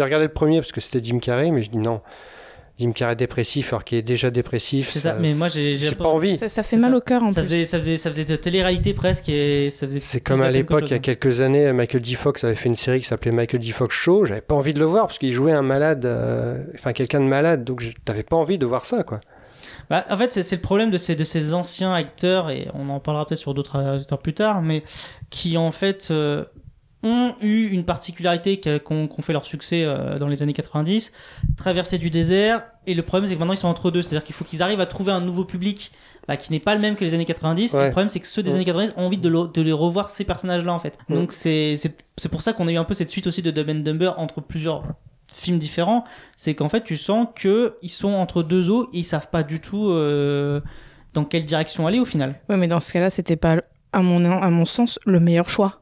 regardé 0.01 0.25
le 0.25 0.33
premier 0.33 0.59
parce 0.61 0.71
que 0.71 0.81
c'était 0.81 1.03
Jim 1.03 1.19
Carrey, 1.19 1.51
mais 1.51 1.61
je 1.63 1.69
dis 1.69 1.77
non. 1.77 2.01
Jim 2.79 2.91
Carrey 2.93 3.15
dépressif 3.15 3.73
alors 3.73 3.83
qu'il 3.83 3.97
est 3.97 4.01
déjà 4.01 4.31
dépressif. 4.31 4.89
C'est 4.89 5.01
ça, 5.01 5.15
mais 5.19 5.33
moi, 5.33 5.49
j'ai- 5.49 5.75
j'ai 5.77 5.89
j'ai 5.89 5.95
pas 5.95 6.05
envie. 6.07 6.37
ça, 6.37 6.47
ça 6.49 6.63
fait 6.63 6.77
mal 6.77 6.91
ça. 6.91 6.97
au 6.97 7.01
cœur 7.01 7.21
en 7.23 7.27
Ça 7.29 7.41
plus. 7.41 7.49
faisait, 7.49 7.65
ça 7.65 7.77
faisait, 7.77 7.97
ça 7.97 8.09
faisait 8.09 8.25
de 8.25 8.35
télé-réalité 8.35 8.93
presque 8.93 9.27
et 9.29 9.69
ça 9.69 9.85
faisait. 9.87 9.99
C'est 9.99 10.21
comme 10.21 10.41
à 10.41 10.49
l'époque, 10.49 10.83
il 10.85 10.91
y 10.91 10.93
a 10.93 10.97
chose. 10.97 11.01
quelques 11.01 11.41
années, 11.41 11.71
Michael 11.73 12.03
J. 12.05 12.15
Fox 12.15 12.43
avait 12.43 12.55
fait 12.55 12.69
une 12.69 12.75
série 12.75 13.01
qui 13.01 13.07
s'appelait 13.07 13.31
Michael 13.31 13.61
J. 13.61 13.71
Fox 13.71 13.93
Show. 13.93 14.25
J'avais 14.25 14.41
pas 14.41 14.55
envie 14.55 14.73
de 14.73 14.79
le 14.79 14.85
voir 14.85 15.07
parce 15.07 15.19
qu'il 15.19 15.33
jouait 15.33 15.51
un 15.51 15.61
malade, 15.61 16.05
euh, 16.05 16.57
enfin 16.75 16.93
quelqu'un 16.93 17.19
de 17.19 17.25
malade, 17.25 17.63
donc 17.65 17.81
je- 17.81 17.91
t'avais 18.05 18.23
pas 18.23 18.35
envie 18.37 18.57
de 18.57 18.65
voir 18.65 18.85
ça, 18.85 19.03
quoi. 19.03 19.19
Bah, 19.89 20.05
en 20.09 20.17
fait, 20.17 20.31
c'est 20.31 20.43
c'est 20.43 20.55
le 20.57 20.61
problème 20.61 20.91
de 20.91 20.97
ces, 20.97 21.15
de 21.15 21.23
ces 21.23 21.53
anciens 21.55 21.91
acteurs, 21.91 22.49
et 22.51 22.67
on 22.75 22.89
en 22.89 22.99
parlera 22.99 23.25
peut-être 23.25 23.39
sur 23.39 23.53
d'autres 23.55 23.77
acteurs 23.77 24.19
plus 24.19 24.33
tard, 24.35 24.61
mais 24.61 24.83
qui 25.31 25.57
en 25.57 25.71
fait 25.71 26.09
euh, 26.11 26.45
ont 27.03 27.33
eu 27.41 27.67
une 27.67 27.85
particularité 27.85 28.59
qu'ont 28.59 29.07
qu'ont 29.07 29.21
fait 29.21 29.31
leur 29.33 29.45
succès 29.45 29.83
euh, 29.85 30.19
dans 30.19 30.27
les 30.27 30.43
années 30.43 30.53
90, 30.53 31.13
traverser 31.55 31.97
du 31.97 32.09
désert, 32.09 32.63
et 32.87 32.93
le 32.93 33.01
problème 33.03 33.25
c'est 33.27 33.35
que 33.35 33.39
maintenant 33.39 33.53
ils 33.53 33.57
sont 33.57 33.67
entre 33.69 33.89
deux, 33.91 34.01
c'est-à-dire 34.01 34.23
qu'il 34.23 34.35
faut 34.35 34.43
qu'ils 34.43 34.61
arrivent 34.61 34.81
à 34.81 34.85
trouver 34.85 35.11
un 35.13 35.21
nouveau 35.21 35.45
public 35.45 35.91
bah, 36.27 36.35
qui 36.37 36.51
n'est 36.51 36.59
pas 36.59 36.75
le 36.75 36.81
même 36.81 36.95
que 36.95 37.05
les 37.05 37.13
années 37.13 37.25
90, 37.25 37.73
et 37.73 37.77
Ouais. 37.77 37.85
le 37.85 37.91
problème 37.91 38.09
c'est 38.09 38.19
que 38.19 38.27
ceux 38.27 38.43
des 38.43 38.49
Ouais. 38.51 38.55
années 38.57 38.65
90 38.65 38.93
ont 38.97 39.05
envie 39.05 39.17
de, 39.17 39.29
le- 39.29 39.47
de 39.47 39.61
les 39.61 39.71
revoir 39.71 40.09
ces 40.09 40.25
personnages-là 40.25 40.73
en 40.73 40.79
fait. 40.79 40.97
Ouais. 41.09 41.15
Donc 41.15 41.31
c'est 41.31 41.75
c'est- 41.77 41.95
c'est 42.17 42.29
pour 42.29 42.41
ça 42.41 42.51
qu'on 42.53 42.67
a 42.67 42.71
eu 42.71 42.77
un 42.77 42.83
peu 42.83 42.93
cette 42.93 43.09
suite 43.09 43.27
aussi 43.27 43.41
de 43.41 43.51
Dumb 43.51 43.69
and 43.69 43.75
Dumber 43.83 44.11
entre 44.17 44.41
plusieurs 44.41 44.83
films 45.31 45.59
différents, 45.59 46.03
c'est 46.35 46.53
qu'en 46.55 46.69
fait 46.69 46.83
tu 46.83 46.97
sens 46.97 47.27
que 47.35 47.75
ils 47.81 47.89
sont 47.89 48.11
entre 48.13 48.43
deux 48.43 48.69
eaux 48.69 48.89
et 48.93 48.99
ils 48.99 49.03
savent 49.05 49.29
pas 49.29 49.43
du 49.43 49.59
tout 49.61 49.89
euh, 49.89 50.59
dans 51.13 51.23
quelle 51.23 51.45
direction 51.45 51.87
aller 51.87 51.99
au 51.99 52.05
final. 52.05 52.35
Ouais, 52.49 52.57
mais 52.57 52.67
dans 52.67 52.79
ce 52.81 52.91
cas-là, 52.93 53.09
c'était 53.09 53.35
pas, 53.35 53.57
à 53.93 54.01
mon, 54.03 54.23
à 54.41 54.49
mon 54.51 54.65
sens, 54.65 54.99
le 55.05 55.19
meilleur 55.19 55.49
choix. 55.49 55.81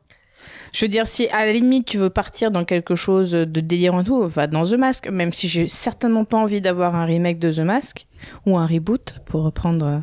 Je 0.73 0.85
veux 0.85 0.89
dire, 0.89 1.07
si 1.07 1.27
à 1.29 1.45
la 1.45 1.51
limite 1.53 1.85
tu 1.87 1.97
veux 1.97 2.09
partir 2.09 2.51
dans 2.51 2.63
quelque 2.65 2.95
chose 2.95 3.31
de 3.31 3.45
délirant 3.61 4.01
et 4.01 4.03
tout, 4.03 4.27
va 4.27 4.47
dans 4.47 4.63
The 4.63 4.73
Mask, 4.73 5.07
même 5.09 5.33
si 5.33 5.47
j'ai 5.47 5.67
certainement 5.67 6.25
pas 6.25 6.37
envie 6.37 6.61
d'avoir 6.61 6.95
un 6.95 7.05
remake 7.05 7.39
de 7.39 7.51
The 7.51 7.59
Mask 7.59 8.05
ou 8.45 8.57
un 8.57 8.65
reboot, 8.67 9.15
pour 9.25 9.43
reprendre 9.43 9.85
euh, 9.85 9.99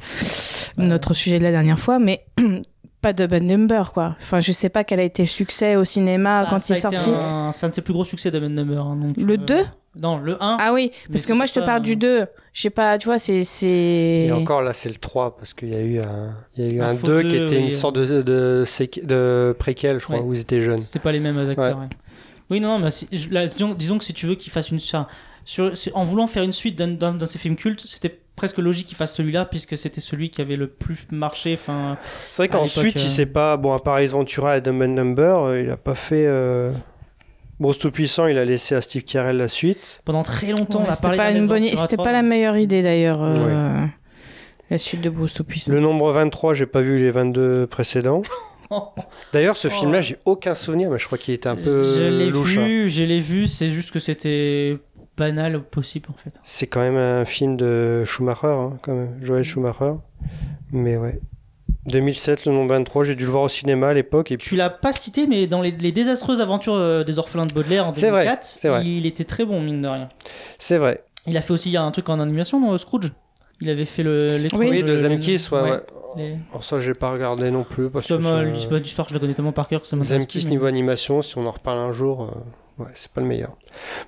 notre 0.79 1.15
sujet 1.15 1.39
de 1.39 1.45
la 1.45 1.51
dernière 1.51 1.79
fois, 1.79 1.99
mais 1.99 2.25
pas 3.01 3.13
de 3.13 3.27
Band 3.27 3.41
Number, 3.41 3.93
quoi. 3.93 4.17
Enfin, 4.21 4.41
je 4.41 4.53
sais 4.53 4.69
pas 4.71 4.83
quel 4.85 4.99
a 5.01 5.03
été 5.03 5.23
le 5.23 5.29
succès 5.29 5.77
au 5.77 5.85
cinéma 5.85 6.41
Ah, 6.41 6.47
quand 6.51 6.69
il 6.69 6.73
est 6.73 6.77
sorti. 6.81 7.11
un- 7.11 7.53
C'est 7.53 7.67
un 7.67 7.69
de 7.69 7.75
ses 7.75 7.83
plus 7.83 7.93
gros 7.93 8.05
succès 8.05 8.31
de 8.31 8.39
Number. 8.39 8.81
hein, 8.87 8.97
donc, 8.97 9.17
Le 9.17 9.35
euh, 9.35 9.37
2 9.37 9.65
Non, 9.97 10.19
le 10.19 10.35
1. 10.43 10.57
Ah 10.61 10.73
oui, 10.73 10.91
parce 11.13 11.27
que 11.27 11.33
moi 11.33 11.47
je 11.47 11.53
te 11.53 11.61
parle 11.61 11.81
euh, 11.81 11.85
du 11.85 11.97
2. 11.97 12.27
Je 12.53 12.61
sais 12.61 12.71
pas, 12.71 12.99
tu 12.99 13.07
vois, 13.07 13.19
c'est. 13.19 13.45
c'est- 13.45 14.27
Et 14.29 14.33
encore 14.33 14.63
là, 14.63 14.73
c'est 14.73 14.89
le 14.89 14.97
3 14.97 15.37
parce 15.37 15.55
qu'il 15.55 15.71
y 15.71 15.75
a 15.75 15.81
eu 15.81 15.99
un, 16.01 16.35
il 16.57 16.65
y 16.67 16.71
a 16.71 16.73
eu 16.75 16.81
Un 16.81 16.89
un 16.91 16.97
faux 16.97 17.07
2 17.07 17.23
qui 17.23 17.37
était 17.37 17.57
oui. 17.57 17.63
une 17.65 17.71
sorte 17.71 17.97
de, 17.97 18.23
de, 18.23 19.57
préquel, 19.59 19.99
je 20.01 20.05
crois, 20.05 20.17
Ouais. 20.19 20.23
où 20.23 20.35
ils 20.35 20.41
étaient 20.41 20.61
jeunes. 20.61 20.81
C'était 20.81 20.99
pas 20.99 21.13
les 21.13 21.21
mêmes 21.21 21.39
acteurs. 21.39 21.79
ouais. 21.79 21.89
Oui, 22.51 22.61
non, 22.61 22.79
non, 22.79 22.87
mais 22.87 22.91
là, 23.31 23.47
disons, 23.47 23.75
disons 23.75 23.99
que 23.99 24.05
si 24.05 24.13
tu 24.13 24.27
veux 24.27 24.35
qu'il 24.35 24.53
fasse 24.53 24.71
une. 24.71 24.77
enfin, 24.77 25.07
sur, 25.45 25.73
en 25.95 26.05
voulant 26.05 26.27
faire 26.27 26.43
une 26.43 26.53
suite 26.53 26.77
d'un 26.79 26.89
d'un 26.89 27.13
de 27.13 27.25
ces 27.25 27.39
films 27.39 27.57
cultes, 27.57 27.85
c'était 27.87 28.19
presque 28.37 28.59
logique 28.59 28.87
qu'il 28.87 28.97
fasse 28.97 29.15
celui-là, 29.15 29.45
puisque 29.47 29.77
c'était 29.79 30.01
celui 30.01 30.29
qui 30.31 30.41
avait 30.41 30.57
le 30.57 30.67
plus 30.67 31.07
marché. 31.11 31.55
Enfin, 31.55 31.97
C'est 32.33 32.37
vrai 32.39 32.49
qu'ensuite, 32.49 32.85
l'époque, 32.85 33.03
il 33.03 33.07
euh, 33.07 33.11
s'est 33.11 33.27
pas. 33.27 33.57
Bon, 33.57 33.73
à 33.73 33.79
part 33.81 33.99
Ace 33.99 34.11
Ventura 34.11 34.57
et 34.59 34.61
Dumb 34.61 34.83
and 34.83 34.89
Number, 34.89 35.43
euh, 35.45 35.61
il 35.61 35.71
a 35.71 35.77
pas 35.77 35.95
fait. 35.95 36.27
Euh... 36.27 36.73
Bruce 37.61 37.79
Tout-Puissant, 37.79 38.27
il 38.27 38.37
a 38.39 38.45
laissé 38.45 38.75
à 38.75 38.81
Steve 38.83 39.03
Carell 39.05 39.37
la 39.37 39.49
suite. 39.49 40.01
pendant 40.05 40.23
très 40.23 40.51
longtemps, 40.51 40.83
on 40.87 40.89
a 40.91 40.95
C'était 40.95 41.03
parlé 41.03 41.19
pas, 41.19 41.31
une 41.31 41.47
bonne... 41.47 41.63
C'était 41.63 41.97
3. 41.97 42.05
pas 42.05 42.13
la 42.13 42.23
meilleure 42.23 42.57
idée 42.57 42.83
d'ailleurs. 42.83 43.19
euh, 43.23 43.85
La 44.71 44.79
suite 44.79 45.01
de 45.03 45.11
Bruce 45.11 45.33
Tout-Puissant. 45.35 45.73
Le 45.73 45.81
nombre 45.81 46.11
23, 46.13 46.55
j'ai 46.55 46.67
pas 46.67 46.81
vu 46.81 46.99
les 46.99 47.11
22 47.11 47.67
précédents. 47.67 48.23
D'ailleurs, 49.33 49.57
ce 49.57 49.69
Oh. 49.69 49.71
film-là, 49.71 50.01
j'ai 50.01 50.17
aucun 50.25 50.55
souvenir, 50.55 50.91
mais 50.91 50.99
je 50.99 51.07
crois 51.07 51.19
qu'il 51.19 51.35
était 51.35 51.49
un 51.49 51.55
peu 51.55 51.85
Je 51.85 52.03
l'ai 52.03 52.29
louche. 52.31 52.57
hein. 52.59 52.65
vu, 52.67 52.89
je 52.89 53.05
l'ai 53.05 53.21
vu, 53.21 53.47
c'est 53.47 53.69
juste 53.69 53.91
que 53.93 53.99
c'était 54.01 54.79
banal 55.17 55.63
possible 55.63 56.09
en 56.11 56.17
fait. 56.19 56.41
C'est 56.43 56.67
quand 56.67 56.81
même 56.81 56.97
un 56.97 57.25
film 57.25 57.57
de 57.57 58.03
Schumacher, 58.05 58.47
hein, 58.49 58.79
quand 58.83 58.95
même. 58.95 59.17
Joël 59.23 59.45
Schumacher. 59.45 59.93
Mais 60.73 60.97
ouais. 60.97 61.21
2007, 61.87 62.47
le 62.47 62.53
nombre 62.53 62.71
23, 62.71 63.05
j'ai 63.05 63.15
dû 63.15 63.25
le 63.25 63.31
voir 63.31 63.43
au 63.45 63.49
cinéma 63.49 63.89
à 63.89 63.95
l'époque. 63.95 64.31
Et 64.33 64.37
puis, 64.39 64.49
Tu 64.49 64.57
l'as 64.57 64.71
pas 64.71 64.93
cité, 64.93 65.27
mais 65.27 65.47
dans 65.47 65.61
les, 65.63 65.71
les 65.73 65.93
désastreuses 65.93 66.41
aventures 66.41 66.75
euh, 66.75 67.05
des 67.05 67.19
orphelins 67.19 67.47
de 67.47 67.53
Baudelaire 67.53 67.87
en 67.87 67.93
C'est 67.95 68.11
vrai, 68.11 68.23
2004, 68.25 68.45
c'est 68.45 68.69
vrai. 68.69 68.83
il 68.87 69.07
était 69.07 69.25
très 69.25 69.45
bon, 69.45 69.61
mine 69.61 69.83
de 69.83 69.89
rien. 69.89 70.09
c'est 70.59 70.79
vrai. 70.79 71.05
Il 71.27 71.37
a 71.37 71.43
fait 71.43 71.53
aussi 71.53 71.77
un 71.77 71.91
truc 71.91 72.09
en 72.09 72.21
animation, 72.21 72.61
non, 72.61 72.77
Scrooge 72.79 73.11
Il 73.61 73.69
avait 73.71 73.85
fait 73.85 74.03
le. 74.03 74.37
Les 74.39 74.49
Oui. 74.55 74.69
Oui, 74.71 74.81
le- 74.81 74.89
de 74.89 74.93
le- 74.93 74.99
Zemkis, 74.99 75.49
ouais, 75.53 75.61
ouais. 75.63 75.81
Les... 76.17 76.37
Alors 76.51 76.63
ça, 76.65 76.81
j'ai 76.81 76.95
pas 76.95 77.11
regardé 77.11 77.51
non 77.51 77.65
plus. 77.65 77.91
Parce 77.91 78.07
que 78.07 78.15
Tom, 78.15 78.25
euh, 78.27 78.39
ça- 78.45 78.45
lui, 78.51 78.59
c'est 78.61 78.69
pas 78.69 78.79
l'histoire, 78.79 79.09
je 79.09 79.15
la 79.15 79.21
connais 79.21 79.35
tellement 79.35 79.53
par 79.53 79.67
cœur 79.69 79.81
que 79.81 79.87
ça 79.87 79.97
Zemkis 80.01 80.27
plus, 80.39 80.45
mais- 80.45 80.51
niveau 80.53 80.67
animation, 80.67 81.23
si 81.23 81.37
on 81.39 81.47
en 81.47 81.51
reparle 81.51 81.79
un 81.79 81.93
jour, 81.93 82.23
euh, 82.23 82.39
ouais, 82.79 82.87
c'est 82.95 83.11
pas 83.11 83.21
le 83.21 83.27
meilleur. 83.27 83.57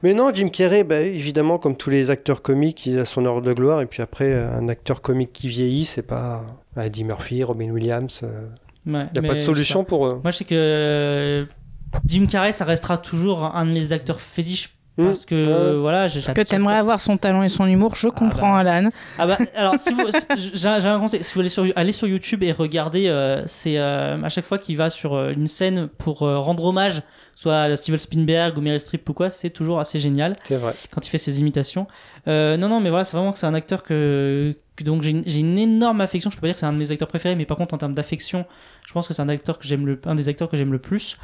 Mais 0.03 0.15
non, 0.15 0.33
Jim 0.33 0.49
Carrey, 0.49 0.85
bah, 0.85 1.01
évidemment, 1.01 1.59
comme 1.59 1.77
tous 1.77 1.91
les 1.91 2.11
acteurs 2.11 2.43
comiques, 2.43 2.87
il 2.87 2.99
a 2.99 3.05
son 3.05 3.25
heure 3.27 3.43
de 3.43 3.53
gloire. 3.53 3.81
Et 3.81 3.87
puis 3.87 4.03
après, 4.03 4.33
euh, 4.33 4.59
un 4.59 4.69
acteur 4.69 5.03
comique 5.03 5.33
qui 5.33 5.49
vieillit, 5.49 5.85
c'est 5.85 6.03
pas 6.03 6.45
bah, 6.75 6.87
Eddie 6.87 7.05
Murphy, 7.05 7.43
Robin 7.45 7.71
Williams. 7.71 8.21
euh, 8.23 8.47
Ouais, 8.87 9.07
Il 9.15 9.21
n'y 9.21 9.27
a 9.27 9.33
pas 9.33 9.35
de 9.35 9.41
solution 9.41 9.83
pour 9.83 10.07
eux. 10.07 10.21
Moi, 10.23 10.31
je 10.31 10.37
sais 10.39 10.45
que 10.45 10.55
euh, 10.55 11.45
Jim 12.05 12.27
Carrey, 12.27 12.53
ça 12.53 12.65
restera 12.65 12.99
toujours 12.99 13.43
un 13.45 13.67
de 13.67 13.73
mes 13.73 13.93
acteurs 13.93 14.21
fétiches 14.21 14.77
Hmm. 14.99 15.05
Parce 15.05 15.27
que 15.27 15.77
voilà, 15.79 16.09
j'ai 16.09 16.21
Parce 16.23 16.33
que 16.33 16.41
t'aimerais 16.41 16.77
avoir 16.77 17.01
son 17.01 17.19
talent 17.19 17.43
et 17.43 17.51
son 17.51 17.67
humour, 17.67 17.95
je 17.97 18.09
comprends, 18.09 18.59
bah, 18.63 18.73
Alan. 18.73 18.91
Ah 19.19 19.27
bah 19.27 19.37
alors 19.55 19.79
si 19.79 19.93
vous 19.93 20.01
j'ai 20.37 20.81
j'ai 20.81 20.89
un 20.89 20.99
conseil 20.99 21.23
si 21.23 21.35
vous 21.35 21.41
voulez 21.41 21.93
sur, 21.93 22.09
YouTube 22.09 22.43
et 22.43 22.53
regarder 22.53 23.09
euh, 23.09 23.43
c'est 23.47 23.77
euh, 23.77 24.23
à 24.23 24.29
chaque 24.31 24.47
fois 24.47 24.59
qu'il 24.59 24.79
va 24.79 24.89
sur 24.89 25.15
euh, 25.15 25.33
une 25.33 25.49
scène 25.49 25.89
pour 25.99 26.23
euh, 26.23 26.39
rendre 26.39 26.65
hommage 26.65 27.03
soit 27.37 27.76
Steven 27.76 28.00
Spielberg 28.00 28.59
ou 28.59 28.62
Meryl 28.62 28.81
Streep 28.81 29.09
ou 29.09 29.12
quoi 29.12 29.31
c'est 29.31 29.50
toujours 29.50 29.78
assez 29.78 30.00
génial. 30.00 30.37
C'est 30.43 30.57
vrai. 30.57 30.73
quand 30.90 31.07
il 31.07 31.11
fait 31.11 31.19
ses 31.19 31.38
imitations. 31.38 31.87
Euh, 32.26 32.57
non 32.57 32.69
non 32.69 32.81
mais 32.81 32.90
voilà 32.90 33.05
c'est 33.05 33.16
vraiment 33.16 33.31
que 33.31 33.38
c'est 33.38 33.47
un 33.47 33.55
acteur 33.55 33.83
que, 33.85 34.57
que 34.75 34.83
donc 34.83 35.02
j'ai 35.02 35.11
une, 35.11 35.23
j'ai 35.26 35.40
une 35.40 35.59
énorme 35.59 36.00
affection. 36.00 36.31
Je 36.31 36.37
peux 36.37 36.40
pas 36.40 36.47
dire 36.49 36.55
que 36.55 36.61
c'est 36.61 36.66
un 36.66 36.73
de 36.73 36.78
mes 36.78 36.90
acteurs 36.90 37.09
préférés 37.09 37.37
mais 37.37 37.45
par 37.45 37.59
contre 37.59 37.75
en 37.75 37.78
termes 37.78 37.95
d'affection 37.95 38.47
je 38.87 38.93
pense 38.93 39.07
que 39.07 39.14
c'est 39.14 39.23
un 39.23 39.28
acteur 39.28 39.59
que 39.59 39.66
j'aime 39.66 39.87
le 39.87 40.00
un 40.07 40.14
des 40.14 40.28
acteurs 40.28 40.49
que 40.49 40.57
j'aime 40.57 40.73
le 40.73 40.78
plus 40.78 41.19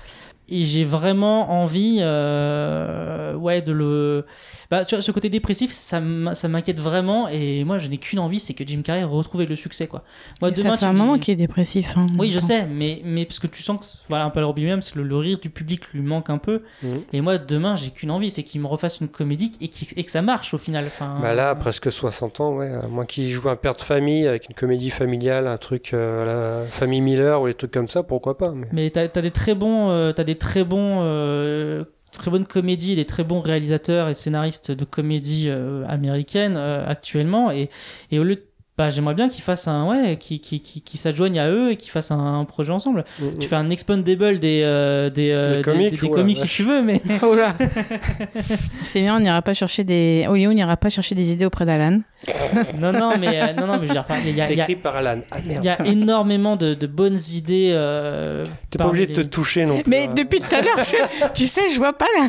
et 0.48 0.64
j'ai 0.64 0.84
vraiment 0.84 1.50
envie 1.62 1.98
euh, 2.46 3.34
ouais 3.34 3.62
de 3.62 3.72
le 3.72 4.24
bah, 4.70 4.84
tu 4.84 4.94
vois, 4.94 5.02
ce 5.02 5.10
côté 5.12 5.28
dépressif 5.28 5.72
ça 5.72 6.00
m'inquiète 6.00 6.80
vraiment 6.80 7.28
et 7.28 7.64
moi 7.64 7.78
je 7.78 7.88
n'ai 7.88 7.98
qu'une 7.98 8.18
envie 8.18 8.40
c'est 8.40 8.54
que 8.54 8.64
Jim 8.66 8.82
Carrey 8.82 9.04
retrouve 9.04 9.42
le 9.42 9.56
succès 9.56 9.86
quoi 9.86 10.02
moi 10.40 10.50
Mais 10.50 10.56
ça 10.56 10.76
fait 10.76 10.84
un 10.84 10.88
me 10.90 10.94
dis- 10.94 11.00
moment 11.00 11.18
qu'il 11.18 11.32
est 11.32 11.36
dépressif. 11.36 11.94
hein. 11.96 12.06
oui 12.18 12.30
je 12.30 12.38
sais 12.40 12.66
mais 12.66 13.00
mais 13.04 13.24
parce 13.24 13.38
que 13.38 13.46
tu 13.46 13.62
sens 13.62 13.78
que 13.78 14.08
voilà 14.08 14.24
un 14.24 14.30
peu 14.30 14.40
le 14.40 14.46
Robbie 14.46 14.62
Williams 14.62 14.92
le, 14.94 15.02
le 15.02 15.16
rire 15.16 15.38
du 15.38 15.50
public 15.50 15.92
lui 15.92 16.02
manque 16.02 16.30
un 16.30 16.38
peu 16.38 16.62
Mhm. 16.82 17.00
et 17.12 17.20
moi 17.20 17.38
demain 17.38 17.76
j'ai 17.76 17.90
qu'une 17.90 18.10
envie 18.10 18.30
c'est 18.30 18.42
qu'il 18.42 18.60
me 18.60 18.66
refasse 18.66 19.00
une 19.00 19.08
comédie 19.08 19.52
et, 19.60 19.70
et 19.96 20.04
que 20.04 20.10
ça 20.10 20.22
marche 20.22 20.54
au 20.54 20.58
final 20.58 20.84
enfin 20.86 21.18
Bah 21.20 21.34
là, 21.34 21.54
presque 21.54 21.90
60 21.90 22.40
ans, 22.40 22.54
ouais. 22.56 22.70
À 22.72 22.86
moins 22.88 23.04
qu'il 23.06 23.30
joue 23.30 23.48
un 23.48 23.56
père 23.56 23.74
de 23.74 23.80
famille 23.80 24.26
avec 24.26 24.48
une 24.48 24.54
comédie 24.54 24.90
familiale, 24.90 25.46
un 25.46 25.56
truc 25.58 25.92
euh, 25.94 26.22
à 26.22 26.26
la 26.64 26.66
famille 26.70 27.00
Miller 27.00 27.40
ou 27.42 27.46
des 27.46 27.54
trucs 27.54 27.70
comme 27.70 27.88
ça, 27.88 28.02
pourquoi 28.02 28.36
pas. 28.38 28.52
Mais... 28.52 28.66
Mais 28.72 28.90
t'as 28.90 29.02
as 29.02 29.22
des 29.22 29.30
très 29.30 29.54
bons, 29.54 29.90
euh, 29.90 30.12
t'as 30.12 30.24
très 30.36 30.64
bons, 30.64 31.00
euh, 31.02 31.84
très 32.12 32.30
bonnes 32.30 32.46
comédies, 32.46 32.96
des 32.96 33.04
très 33.04 33.24
bons 33.24 33.40
réalisateurs 33.40 34.08
et 34.08 34.14
scénaristes 34.14 34.70
de 34.70 34.84
comédies 34.84 35.48
euh, 35.48 35.84
américaines 35.88 36.56
euh, 36.56 36.86
actuellement. 36.86 37.50
Et, 37.50 37.70
et 38.10 38.18
au 38.18 38.24
lieu 38.24 38.36
de 38.36 38.46
bah, 38.78 38.88
j'aimerais 38.90 39.14
bien 39.14 39.28
qu'ils 39.28 39.42
fassent 39.44 39.68
un 39.68 39.86
ouais 39.86 40.16
qui 40.16 40.40
qui 40.40 40.60
qui, 40.60 40.80
qui 40.80 40.96
s'adjoignent 40.96 41.38
à 41.40 41.50
eux 41.50 41.72
et 41.72 41.76
qu'ils 41.76 41.90
fassent 41.90 42.10
un, 42.10 42.40
un 42.40 42.44
projet 42.44 42.72
ensemble 42.72 43.04
Mm, 43.20 43.38
tu 43.38 43.48
fais 43.48 43.56
un 43.56 43.68
expandable 43.70 44.38
des 44.38 44.62
euh, 44.64 45.10
des, 45.10 45.30
euh, 45.30 45.56
Des 45.58 45.62
comics, 45.62 46.00
des, 46.00 46.06
ouais, 46.06 46.10
comics 46.10 46.36
si 46.38 46.46
tu 46.48 46.62
veux 46.62 46.82
mais 46.82 47.02
Oh 47.22 47.34
là 47.34 47.54
C'est 48.82 49.00
bien, 49.00 49.16
on 49.16 49.20
n'ira 49.20 49.42
pas 49.42 49.54
chercher 49.54 49.84
des. 49.84 50.26
Lieu, 50.32 50.48
on 50.48 50.52
n'ira 50.52 50.76
pas 50.76 50.88
chercher 50.88 51.14
des 51.14 51.30
idées 51.32 51.44
auprès 51.44 51.64
d'Alan. 51.66 52.00
non 52.78 52.92
non 52.92 53.18
mais 53.18 53.42
euh, 53.42 53.52
non 53.54 53.66
non 53.66 53.78
mais 53.80 53.86
je 53.88 53.92
veux 53.92 53.94
dire 53.94 54.04
il 54.24 54.36
y 54.36 54.40
a, 54.40 54.52
y 54.52 54.60
a, 54.60 54.62
Écrit 54.64 54.76
par 54.76 54.94
Alan. 54.96 55.18
Ah 55.32 55.38
il 55.44 55.64
y 55.64 55.68
a 55.68 55.84
énormément 55.86 56.54
de, 56.54 56.74
de 56.74 56.86
bonnes 56.86 57.18
idées 57.32 57.70
euh, 57.72 58.46
T'es 58.70 58.78
pas 58.78 58.86
obligé 58.86 59.06
de 59.08 59.14
te 59.14 59.20
toucher 59.22 59.66
non 59.66 59.80
plus. 59.80 59.90
Mais 59.90 60.06
hein. 60.08 60.14
depuis 60.16 60.40
tout 60.40 60.54
à 60.54 60.60
l'heure, 60.62 60.78
je- 60.84 61.26
tu 61.34 61.48
sais, 61.48 61.62
je 61.72 61.78
vois 61.78 61.94
pas 61.94 62.06
la, 62.16 62.28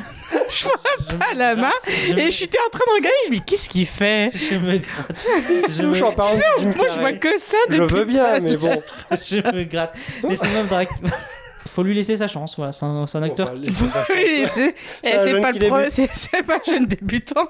je 0.50 0.64
vois 0.64 1.18
pas 1.20 1.34
la 1.36 1.56
main. 1.56 1.70
je, 1.88 2.18
Et 2.18 2.32
j'étais 2.32 2.58
en 2.66 2.70
train 2.72 2.84
de 2.88 2.98
regarder, 2.98 3.18
je 3.28 3.32
me 3.32 3.36
dis, 3.36 3.44
qu'est-ce 3.46 3.70
qu'il 3.70 3.86
fait? 3.86 4.32
Je 4.34 4.56
me 4.56 4.80
gratte 4.80 5.26
je 5.70 5.84
Touche 5.84 6.02
en 6.02 6.12
parlant 6.12 6.33
Moi, 6.76 6.88
je 6.94 7.00
vois 7.00 7.14
que 7.14 7.38
ça 7.40 7.58
Je 7.70 7.78
depuis 7.78 7.96
veux 7.96 8.06
tout 8.06 8.20
à 8.22 8.40
bien, 8.40 8.40
mais 8.40 8.58
bon. 8.58 8.82
je 9.24 9.36
me 9.56 9.64
gratte. 9.64 9.94
Mais 10.28 10.36
c'est 10.36 10.48
même 10.54 10.66
vrai. 10.68 10.86
que- 10.86 10.92
Faut 11.74 11.82
lui 11.84 11.96
laisser 11.96 12.18
sa 12.18 12.28
chance, 12.28 12.56
voilà. 12.56 12.72
C'est 12.72 12.86
un, 12.86 13.08
c'est 13.08 13.18
un 13.18 13.24
acteur. 13.24 13.54
Qui-. 13.54 13.62
Oui, 13.62 14.46
c'est 14.54 14.76
C'est 14.76 14.76
eh, 15.04 15.14
un 15.16 15.24
c'est 15.24 15.30
jeune 15.32 15.42
pas 15.42 15.52
qui 15.52 15.60
le 15.60 15.68
pro- 15.68 15.78
débute. 15.78 15.92
c'est 15.92 16.10
c'est 16.14 16.44
pas 16.44 16.60
jeune 16.68 16.86
débutant. 16.86 17.48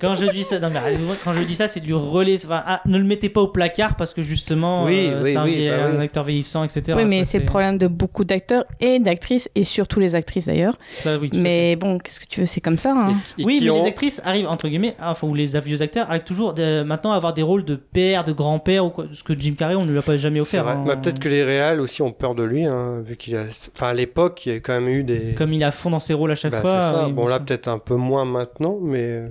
Quand 0.00 0.14
je 0.16 0.26
dis 0.26 0.42
ça, 0.42 0.58
non 0.58 0.70
mais 0.70 0.80
quand 1.24 1.32
je 1.32 1.40
dis 1.42 1.54
ça, 1.54 1.68
c'est 1.68 1.80
de 1.80 1.86
lui 1.86 1.94
relaisser. 1.94 2.46
Enfin, 2.46 2.62
ah, 2.66 2.80
ne 2.86 2.98
le 2.98 3.04
mettez 3.04 3.28
pas 3.28 3.40
au 3.42 3.48
placard 3.48 3.94
parce 3.96 4.12
que 4.12 4.22
justement, 4.22 4.84
Oui, 4.84 5.06
euh, 5.06 5.22
oui, 5.22 5.30
c'est 5.32 5.36
un, 5.38 5.44
oui, 5.44 5.54
vieil- 5.54 5.70
bah 5.70 5.86
oui. 5.90 5.96
un 5.96 6.00
acteur 6.00 6.24
vieillissant, 6.24 6.64
etc. 6.64 6.94
Oui, 6.96 7.04
mais 7.04 7.18
quoi, 7.18 7.24
c'est 7.26 7.38
le 7.38 7.44
problème 7.46 7.78
de 7.78 7.86
beaucoup 7.86 8.24
d'acteurs 8.24 8.64
et 8.80 8.98
d'actrices, 8.98 9.48
et 9.54 9.62
surtout 9.64 10.00
les 10.00 10.16
actrices 10.16 10.46
d'ailleurs. 10.46 10.76
Ça, 10.90 11.16
oui, 11.18 11.30
tout 11.30 11.36
à 11.36 11.38
fait. 11.38 11.42
Mais 11.44 11.76
bon, 11.76 11.98
qu'est-ce 11.98 12.18
que 12.20 12.26
tu 12.26 12.40
veux, 12.40 12.46
c'est 12.46 12.60
comme 12.60 12.78
ça. 12.78 12.92
hein. 12.96 13.14
Et 13.38 13.44
oui, 13.44 13.58
qui 13.58 13.64
mais 13.64 13.70
ont- 13.70 13.82
les 13.84 13.88
actrices 13.88 14.20
arrivent 14.24 14.48
entre 14.48 14.66
guillemets, 14.68 14.96
ah, 14.98 15.12
enfin 15.12 15.26
ou 15.28 15.34
les 15.34 15.58
vieux 15.60 15.80
acteurs 15.82 16.08
arrivent 16.10 16.24
toujours 16.24 16.54
de- 16.54 16.82
maintenant 16.82 17.12
à 17.12 17.16
avoir 17.16 17.34
des 17.34 17.42
rôles 17.42 17.64
de 17.64 17.76
père, 17.76 18.24
de 18.24 18.32
grand-père 18.32 18.84
ou 18.84 18.90
quoi. 18.90 19.04
Ce 19.12 19.22
que 19.22 19.38
Jim 19.38 19.54
Carrey, 19.56 19.76
on 19.76 19.84
ne 19.84 19.92
lui 19.92 19.98
a 19.98 20.02
pas 20.02 20.16
jamais 20.16 20.38
C'est 20.40 20.58
offert. 20.58 20.64
vrai. 20.64 20.72
hein. 20.74 20.84
Bah, 20.86 20.96
Peut-être 20.96 21.20
que 21.20 21.28
les 21.28 21.44
réals 21.44 21.80
aussi 21.80 22.02
ont 22.02 22.12
peur 22.12 22.34
de 22.34 22.42
lui, 22.42 22.64
hein, 22.64 23.00
vu 23.04 23.16
qu'il 23.16 23.36
a. 23.36 23.44
Enfin, 23.74 23.88
à 23.88 23.94
l'époque, 23.94 24.46
il 24.46 24.52
y 24.52 24.56
a 24.56 24.60
quand 24.60 24.72
même 24.80 24.88
eu 24.88 25.04
des. 25.04 25.34
Comme 25.34 25.52
il 25.52 25.60
est 25.62 25.64
à 25.64 25.70
fond 25.70 25.90
dans 25.90 26.00
ses 26.00 26.14
rôles 26.14 26.30
à 26.30 26.34
chaque 26.34 26.52
Bah, 26.52 26.60
fois. 26.62 26.70
c'est 26.70 26.96
ça. 26.96 27.06
oui, 27.06 27.12
bon, 27.12 27.26
là, 27.26 27.38
peut-être 27.40 27.68
un 27.68 27.78
peu 27.78 27.96
moins 27.96 28.24
maintenant, 28.24 28.78
mais. 28.80 29.22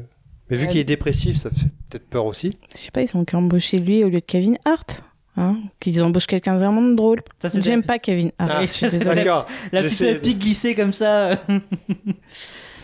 Mais 0.49 0.57
vu 0.57 0.65
Ouais. 0.65 0.71
qu'il 0.71 0.79
est 0.81 0.83
dépressif, 0.85 1.37
ça 1.37 1.49
fait 1.49 1.67
peut-être 1.89 2.07
peur 2.09 2.25
aussi. 2.25 2.57
Je 2.75 2.79
sais 2.81 2.91
pas, 2.91 3.01
ils 3.01 3.15
ont 3.17 3.23
qu'à 3.25 3.37
embaucher 3.37 3.77
lui 3.77 4.03
au 4.03 4.07
lieu 4.09 4.19
de 4.19 4.25
Kevin 4.25 4.57
Hart. 4.65 5.03
Hein 5.37 5.57
Qu'ils 5.79 6.03
embauchent 6.03 6.25
quelqu'un 6.27 6.53
de 6.55 6.59
vraiment 6.59 6.81
drôle. 6.81 7.21
J'aime 7.61 7.83
pas 7.83 7.97
Kevin 7.99 8.31
Hart. 8.39 8.51
Ah, 8.53 8.61
je 8.61 8.65
suis 8.65 8.87
désolée. 8.87 9.23
La 9.71 9.81
Je 9.83 9.87
petite 9.87 10.21
pique 10.21 10.39
glissée 10.39 10.75
comme 10.75 10.91
ça. 10.93 11.37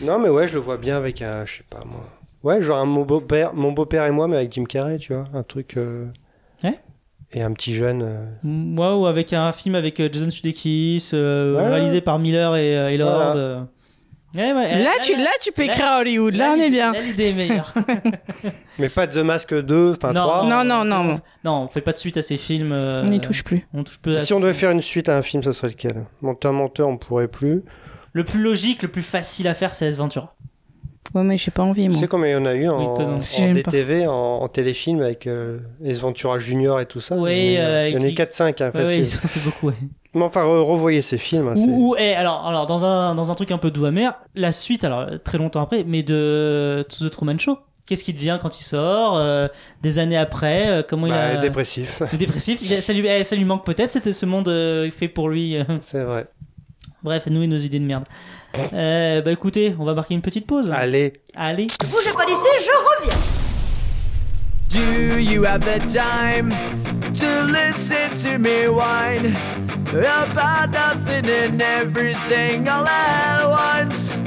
Non, 0.02 0.18
mais 0.18 0.28
ouais, 0.28 0.46
je 0.46 0.54
le 0.54 0.60
vois 0.60 0.76
bien 0.76 0.96
avec 0.96 1.22
un. 1.22 1.44
Je 1.46 1.56
sais 1.56 1.64
pas 1.70 1.82
moi. 1.84 2.04
Ouais, 2.42 2.60
genre 2.62 2.78
un 2.78 2.84
mon 2.84 3.02
beau-père, 3.04 3.54
mon 3.54 3.72
beau-père 3.72 4.04
et 4.06 4.10
moi, 4.10 4.28
mais 4.28 4.36
avec 4.36 4.52
Jim 4.52 4.64
Carrey, 4.64 4.98
tu 4.98 5.12
vois. 5.14 5.24
Un 5.34 5.42
truc. 5.42 5.76
euh. 5.76 6.06
Et 7.38 7.42
un 7.42 7.52
petit 7.52 7.74
jeune. 7.74 8.02
euh, 8.02 8.24
Moi, 8.42 8.96
ou 8.96 9.04
avec 9.06 9.32
un 9.34 9.52
film 9.52 9.74
avec 9.74 10.00
euh, 10.00 10.08
Jason 10.10 10.30
Sudeikis, 10.30 11.10
euh, 11.12 11.56
réalisé 11.58 12.00
par 12.00 12.18
Miller 12.18 12.56
et, 12.56 12.94
et 12.94 12.96
Lord. 12.96 13.32
Voilà. 13.34 13.66
Ouais, 14.34 14.52
ouais, 14.52 14.82
Là, 14.82 14.90
tu, 15.02 15.16
là, 15.16 15.30
tu 15.40 15.52
peux 15.52 15.64
là- 15.66 15.72
écrire 15.72 15.86
à 15.86 16.00
Hollywood. 16.00 16.34
Là, 16.34 16.54
on 16.56 16.60
est 16.60 16.68
bien. 16.70 16.92
Là, 16.92 17.00
l'idée 17.00 17.28
est 17.30 17.32
meilleure. 17.34 17.72
Mais 18.78 18.88
pas 18.88 19.06
The 19.06 19.18
Mask 19.18 19.54
2, 19.54 19.92
enfin 19.92 20.12
3. 20.12 20.46
Non, 20.46 20.64
non, 20.64 20.84
non. 20.84 21.20
Non, 21.44 21.62
on 21.64 21.68
fait 21.68 21.80
pas 21.80 21.92
de 21.92 21.98
suite 21.98 22.16
à 22.16 22.22
ces 22.22 22.36
films. 22.38 22.72
euh, 22.72 23.02
On 23.04 23.08
n'y 23.10 23.20
touche 23.20 23.44
plus. 23.44 23.66
On 23.74 23.82
touche 23.84 23.98
peu 23.98 24.14
à 24.16 24.18
Si 24.18 24.32
on 24.34 24.40
devait 24.40 24.52
faire 24.54 24.70
une 24.70 24.80
suite 24.82 25.08
à 25.08 25.16
un 25.16 25.22
film, 25.22 25.42
ça 25.42 25.52
serait 25.52 25.68
lequel? 25.68 26.04
Menteur, 26.22 26.52
menteur, 26.52 26.88
on 26.88 26.96
pourrait 26.98 27.28
plus. 27.28 27.62
Le 28.12 28.24
plus 28.24 28.40
logique, 28.42 28.82
le 28.82 28.88
plus 28.88 29.02
facile 29.02 29.46
à 29.48 29.54
faire, 29.54 29.74
c'est 29.74 29.86
S 29.86 29.96
Ventura. 29.96 30.35
Ouais, 31.14 31.22
mais 31.22 31.36
j'ai 31.36 31.50
pas 31.50 31.62
envie, 31.62 31.84
Tu 31.84 31.88
moi. 31.90 32.00
sais 32.00 32.08
combien 32.08 32.28
il 32.28 32.32
y 32.32 32.36
en 32.36 32.44
a 32.46 32.54
eu 32.54 32.68
en, 32.68 32.78
Oui, 32.78 32.84
en 32.86 32.94
pas. 32.94 33.52
DTV, 33.54 34.06
en, 34.06 34.12
en 34.42 34.48
téléfilm 34.48 35.00
avec 35.02 35.26
euh, 35.26 35.58
Ace 35.84 35.98
Ventura 36.00 36.38
Junior 36.38 36.80
et 36.80 36.86
tout 36.86 37.00
ça? 37.00 37.16
Oui, 37.16 37.32
Il 37.34 37.52
y 37.54 37.58
en 37.58 37.62
a- 37.62 37.64
euh, 37.66 37.88
il 37.88 37.94
y 37.94 37.98
en 37.98 38.00
a 38.02 38.06
eu 38.06 38.08
qui- 38.10 38.14
4-5, 38.16 38.60
hein, 38.62 38.70
Ouais, 38.74 38.80
ouais, 38.80 38.84
facile. 38.84 39.00
ils 39.04 39.14
en 39.14 39.24
ont 39.24 39.28
fait 39.28 39.40
beaucoup, 39.40 39.66
ouais. 39.68 39.74
Mais 40.14 40.22
enfin, 40.24 40.42
re- 40.42 40.62
revoyez 40.64 41.02
ces 41.02 41.18
films. 41.18 41.48
hein, 41.48 41.54
Ou, 41.56 41.90
ou- 41.92 41.96
eh, 41.98 42.14
alors, 42.14 42.46
alors 42.46 42.66
dans, 42.66 42.84
un, 42.84 43.14
dans 43.14 43.30
un 43.30 43.34
truc 43.34 43.50
un 43.50 43.58
peu 43.58 43.70
doux 43.70 43.84
amer, 43.86 44.14
la 44.34 44.50
suite, 44.52 44.84
alors 44.84 45.00
euh, 45.00 45.18
très 45.22 45.38
longtemps 45.38 45.60
après, 45.62 45.84
mais 45.86 46.02
de 46.02 46.86
The 46.88 47.10
Truman 47.10 47.38
Show. 47.38 47.58
Qu'est-ce 47.86 48.02
qui 48.02 48.12
devient 48.12 48.38
quand 48.42 48.58
il 48.58 48.64
sort 48.64 49.16
euh, 49.16 49.46
Des 49.82 49.98
années 50.00 50.16
après 50.16 50.68
euh, 50.68 50.82
Comment 50.86 51.06
Bah, 51.08 51.32
il 51.34 51.36
a. 51.36 51.40
dépressif, 51.40 52.02
dépressif. 52.18 52.60
Ça, 52.82 52.92
lui, 52.92 53.06
eh, 53.06 53.22
ça 53.24 53.36
lui 53.36 53.44
manque 53.44 53.64
peut-être, 53.64 53.90
c'était 53.92 54.12
ce 54.12 54.26
monde 54.26 54.48
euh, 54.48 54.90
fait 54.90 55.06
pour 55.08 55.28
lui. 55.28 55.56
euh. 55.56 55.64
c'est 55.82 56.02
vrai. 56.02 56.26
Bref, 57.04 57.26
nous 57.30 57.42
et 57.42 57.46
nos 57.46 57.56
idées 57.58 57.78
de 57.78 57.84
merde. 57.84 58.04
Euh, 58.72 59.22
bah 59.22 59.32
écoutez, 59.32 59.74
on 59.78 59.84
va 59.84 59.94
marquer 59.94 60.14
une 60.14 60.22
petite 60.22 60.46
pause. 60.46 60.70
Allez, 60.74 61.12
Allez. 61.34 61.66
Bougez 61.90 62.12
pas 62.16 62.24
d'ici, 62.26 62.48
je 62.60 63.04
reviens. 63.04 63.16
Do 64.68 65.18
you 65.18 65.44
have 65.44 65.60
the 65.60 65.78
time 65.90 66.50
to 67.14 67.26
listen 67.46 68.14
to 68.22 68.38
me 68.38 68.68
whine 68.68 69.34
about 69.94 70.70
nothing 70.70 71.24
and 71.30 71.62
everything 71.62 72.68
all 72.68 72.86
at 72.86 73.46
once? 73.48 74.18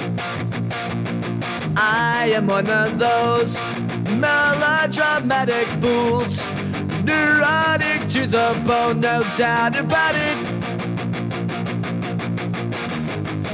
I 1.75 2.31
am 2.35 2.47
one 2.47 2.69
of 2.69 2.97
those 2.97 3.59
melodramatic 4.09 5.67
fools, 5.81 6.47
neurotic 7.03 8.07
to 8.09 8.25
the 8.27 8.59
bone, 8.65 9.01
no 9.01 9.23
doubt 9.37 9.77
about 9.77 10.15
it. 10.15 10.58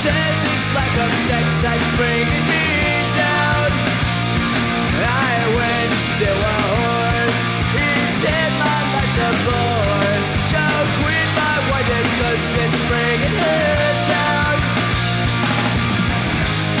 Says 0.00 0.16
it's 0.16 0.72
lack 0.72 0.96
of 0.96 1.12
sex 1.28 1.44
that's 1.60 1.90
bringing 2.00 2.44
me 2.48 2.64
down. 3.20 3.68
I 4.96 5.36
went 5.60 5.92
to 6.24 6.30
a 6.32 6.56
whore. 6.72 7.28
He 7.76 7.90
said 8.16 8.50
my 8.64 8.80
life's 8.96 9.18
a 9.20 9.30
bore. 9.44 10.16
Choke 10.48 10.94
with 11.04 11.30
my 11.36 11.56
wife 11.68 11.84
because 11.84 12.44
it's 12.64 12.80
bringing 12.88 13.36
her 13.44 13.92
down. 14.08 14.56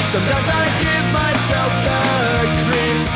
Sometimes 0.08 0.48
I 0.48 0.64
give 0.80 1.06
myself 1.12 1.72
the 1.84 2.00
creeps. 2.64 3.10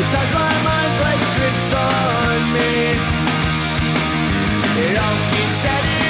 Sometimes 0.00 0.30
my 0.32 0.54
mind 0.64 0.92
plays 0.96 1.28
tricks 1.36 1.68
on 1.76 2.40
me. 2.56 2.72
It 4.80 4.96
all 4.96 5.18
keeps 5.28 5.60
adding 5.68 6.09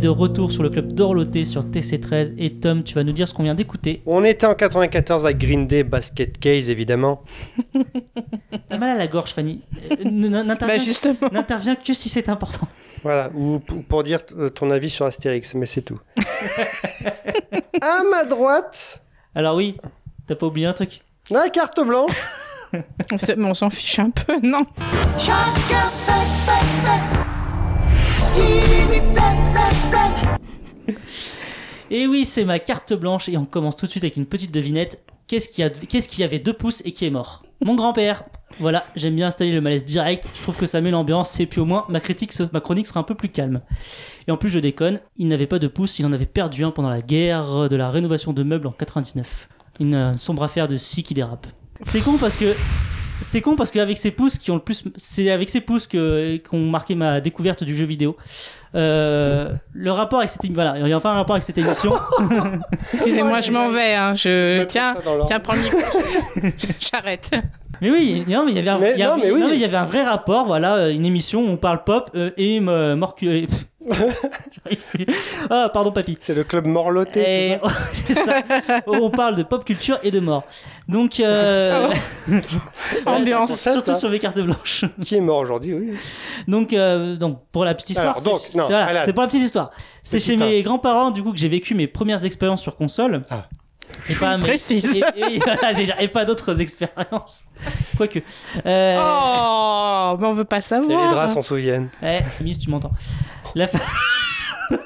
est 0.00 0.04
de 0.04 0.08
retour 0.08 0.50
sur 0.50 0.62
le 0.62 0.70
club 0.70 0.92
d'Orloté 0.92 1.44
sur 1.44 1.62
TC13. 1.62 2.34
Et 2.38 2.50
Tom, 2.58 2.82
tu 2.82 2.94
vas 2.94 3.04
nous 3.04 3.12
dire 3.12 3.28
ce 3.28 3.34
qu'on 3.34 3.42
vient 3.42 3.54
d'écouter. 3.54 4.02
On 4.06 4.24
était 4.24 4.46
en 4.46 4.54
94 4.54 5.24
avec 5.26 5.38
Green 5.38 5.66
Day, 5.66 5.82
Basket 5.84 6.38
Case 6.38 6.70
évidemment. 6.70 7.22
T'as 8.68 8.78
mal 8.78 8.90
à 8.90 8.98
la 8.98 9.06
gorge, 9.06 9.32
Fanny. 9.32 9.60
Euh, 9.90 10.10
N'interviens 10.10 10.78
Bah, 11.20 11.28
n'interviens 11.32 11.76
que 11.76 11.92
si 11.92 12.08
c'est 12.08 12.28
important. 12.28 12.66
Voilà, 13.02 13.30
ou 13.34 13.58
pour 13.60 14.02
dire 14.02 14.20
euh, 14.36 14.48
ton 14.50 14.70
avis 14.70 14.90
sur 14.90 15.06
Astérix, 15.06 15.54
mais 15.54 15.66
c'est 15.66 15.82
tout. 15.82 15.98
à 17.80 18.02
ma 18.10 18.24
droite, 18.24 19.00
Alors 19.34 19.56
oui, 19.56 19.76
t'as 20.26 20.34
pas 20.34 20.46
oublié 20.46 20.66
un 20.66 20.72
truc 20.72 21.02
la 21.30 21.48
carte 21.48 21.80
blanche. 21.80 22.12
Mais 22.72 23.44
on 23.44 23.54
s'en 23.54 23.70
fiche 23.70 23.98
un 23.98 24.10
peu, 24.10 24.38
non? 24.42 24.64
Chacun 25.18 25.88
fait, 25.90 26.12
fait, 26.46 27.14
fait 27.16 27.19
Et 31.90 32.06
oui, 32.06 32.24
c'est 32.24 32.44
ma 32.44 32.60
carte 32.60 32.94
blanche 32.94 33.28
et 33.28 33.36
on 33.36 33.44
commence 33.44 33.76
tout 33.76 33.86
de 33.86 33.90
suite 33.90 34.04
avec 34.04 34.16
une 34.16 34.26
petite 34.26 34.52
devinette. 34.52 35.02
Qu'est-ce 35.26 36.08
qui, 36.08 36.22
avait 36.24 36.38
deux 36.38 36.52
pouces 36.52 36.82
et 36.84 36.92
qui 36.92 37.04
est 37.04 37.10
mort? 37.10 37.44
Mon 37.64 37.74
grand-père. 37.74 38.24
Voilà, 38.58 38.84
j'aime 38.96 39.14
bien 39.14 39.28
installer 39.28 39.52
le 39.52 39.60
malaise 39.60 39.84
direct. 39.84 40.26
Je 40.34 40.42
trouve 40.42 40.56
que 40.56 40.66
ça 40.66 40.80
met 40.80 40.90
l'ambiance 40.90 41.38
et 41.38 41.46
puis 41.46 41.60
au 41.60 41.64
moins 41.64 41.84
ma 41.88 42.00
critique, 42.00 42.32
ma 42.52 42.60
chronique 42.60 42.86
sera 42.86 43.00
un 43.00 43.04
peu 43.04 43.14
plus 43.14 43.28
calme. 43.28 43.60
Et 44.26 44.30
en 44.30 44.36
plus, 44.36 44.48
je 44.48 44.58
déconne, 44.58 45.00
il 45.16 45.28
n'avait 45.28 45.46
pas 45.46 45.58
de 45.58 45.68
pouce, 45.68 45.98
il 45.98 46.06
en 46.06 46.12
avait 46.12 46.26
perdu 46.26 46.64
un 46.64 46.70
pendant 46.70 46.90
la 46.90 47.02
guerre 47.02 47.68
de 47.68 47.76
la 47.76 47.90
rénovation 47.90 48.32
de 48.32 48.42
meubles 48.42 48.66
en 48.66 48.72
99. 48.72 49.48
Une 49.78 49.94
euh, 49.94 50.14
sombre 50.14 50.42
affaire 50.42 50.68
de 50.68 50.76
scie 50.76 51.02
qui 51.02 51.14
dérape. 51.14 51.46
C'est 51.86 52.00
con 52.00 52.18
parce 52.18 52.36
que 52.36 52.54
c'est 53.20 53.40
con 53.40 53.56
parce 53.56 53.70
qu'avec 53.70 53.96
ces 53.98 54.10
pouces 54.10 54.38
qui 54.38 54.50
ont 54.50 54.56
le 54.56 54.60
plus, 54.62 54.84
c'est 54.96 55.30
avec 55.30 55.50
ces 55.50 55.60
pouces 55.60 55.86
que 55.86 56.36
qu'ont 56.38 56.58
marqué 56.70 56.94
ma 56.94 57.20
découverte 57.20 57.64
du 57.64 57.76
jeu 57.76 57.86
vidéo. 57.86 58.16
Euh, 58.76 59.52
le 59.72 59.90
rapport 59.90 60.20
avec 60.20 60.30
cette, 60.30 60.48
voilà, 60.52 60.74
il 60.78 60.86
y 60.88 60.92
a 60.92 60.96
enfin 60.96 61.10
un 61.10 61.14
rapport 61.14 61.34
avec 61.34 61.42
cette 61.42 61.58
émission. 61.58 61.92
Excusez-moi, 62.94 63.40
je 63.40 63.50
m'en 63.52 63.68
vais. 63.70 63.94
Hein. 63.94 64.14
Je... 64.14 64.62
Tiens, 64.64 64.94
tiens, 65.26 65.40
prends 65.40 65.54
le 65.54 65.62
micro. 65.62 65.78
J'arrive. 66.80 67.18
Mais 67.80 67.90
oui, 67.90 68.24
non, 68.28 68.44
mais 68.44 68.52
il 68.52 68.56
y 68.56 68.60
avait 68.60 68.68
un, 68.70 68.78
Mais 68.78 68.92
il 68.94 69.00
y 69.00 69.02
avait- 69.02 69.16
non, 69.16 69.24
mais 69.24 69.30
oui. 69.32 69.40
non, 69.40 69.48
mais 69.48 69.54
il 69.56 69.60
y 69.60 69.64
avait 69.64 69.76
un 69.76 69.86
vrai 69.86 70.04
rapport, 70.04 70.44
voilà, 70.46 70.76
euh, 70.76 70.92
une 70.92 71.06
émission 71.06 71.40
où 71.40 71.48
on 71.48 71.56
parle 71.56 71.82
pop 71.82 72.10
euh, 72.14 72.30
et 72.36 72.60
me- 72.60 72.94
Ah, 75.48 75.70
pardon, 75.72 75.90
papy. 75.90 76.18
C'est 76.20 76.34
le 76.34 76.44
club 76.44 76.66
Morloté. 76.66 77.52
Et- 77.52 77.58
c'est 77.92 78.14
ça. 78.14 78.42
on 78.86 79.10
parle 79.10 79.36
de 79.36 79.42
pop 79.42 79.64
culture 79.64 79.98
et 80.02 80.10
de 80.10 80.20
mort. 80.20 80.44
Donc, 80.88 81.20
euh... 81.20 81.88
Ambiance. 83.06 83.52
c'est 83.52 83.72
surtout 83.72 83.92
ça. 83.92 83.98
sur 83.98 84.10
mes 84.10 84.18
cartes 84.18 84.40
blanches. 84.40 84.84
Qui 85.04 85.16
est 85.16 85.20
mort 85.20 85.38
aujourd'hui, 85.38 85.74
oui. 85.74 85.94
Donc, 86.46 86.72
euh, 86.72 87.16
donc 87.16 87.40
pour 87.52 87.64
la 87.64 87.74
petite 87.74 87.90
histoire, 87.90 88.18
c'est 88.18 88.28
voilà, 88.58 89.06
pour 89.12 89.22
la 89.22 89.28
petite 89.28 89.42
histoire. 89.42 89.70
C'est 90.02 90.20
chez 90.20 90.36
mes 90.36 90.62
grands-parents 90.62 91.10
du 91.10 91.22
coup 91.22 91.32
que 91.32 91.38
j'ai 91.38 91.48
vécu 91.48 91.74
mes 91.74 91.86
premières 91.86 92.24
expériences 92.24 92.62
sur 92.62 92.76
console. 92.76 93.24
Ah. 93.30 93.48
Et 94.08 94.14
pas, 94.14 94.36
mes- 94.36 94.42
Précise. 94.44 94.86
Et, 94.96 95.00
et- 95.34 95.38
voilà, 95.38 95.72
j'ai 95.72 95.84
dit, 95.86 95.92
et 96.00 96.08
pas 96.08 96.24
d'autres 96.24 96.60
expériences. 96.60 97.44
Quoique. 97.96 98.20
Euh... 98.66 98.96
Oh, 98.98 100.16
mais 100.18 100.26
on 100.26 100.32
veut 100.32 100.44
pas 100.44 100.56
Et 100.56 100.60
les 100.60 100.62
savoir. 100.62 101.12
draps 101.12 101.34
s'en 101.34 101.42
souviennent. 101.42 101.90
Eh, 102.02 102.20
Miss, 102.42 102.58
tu 102.58 102.70
m'entends. 102.70 102.92
La 103.54 103.66
fa- 103.68 103.78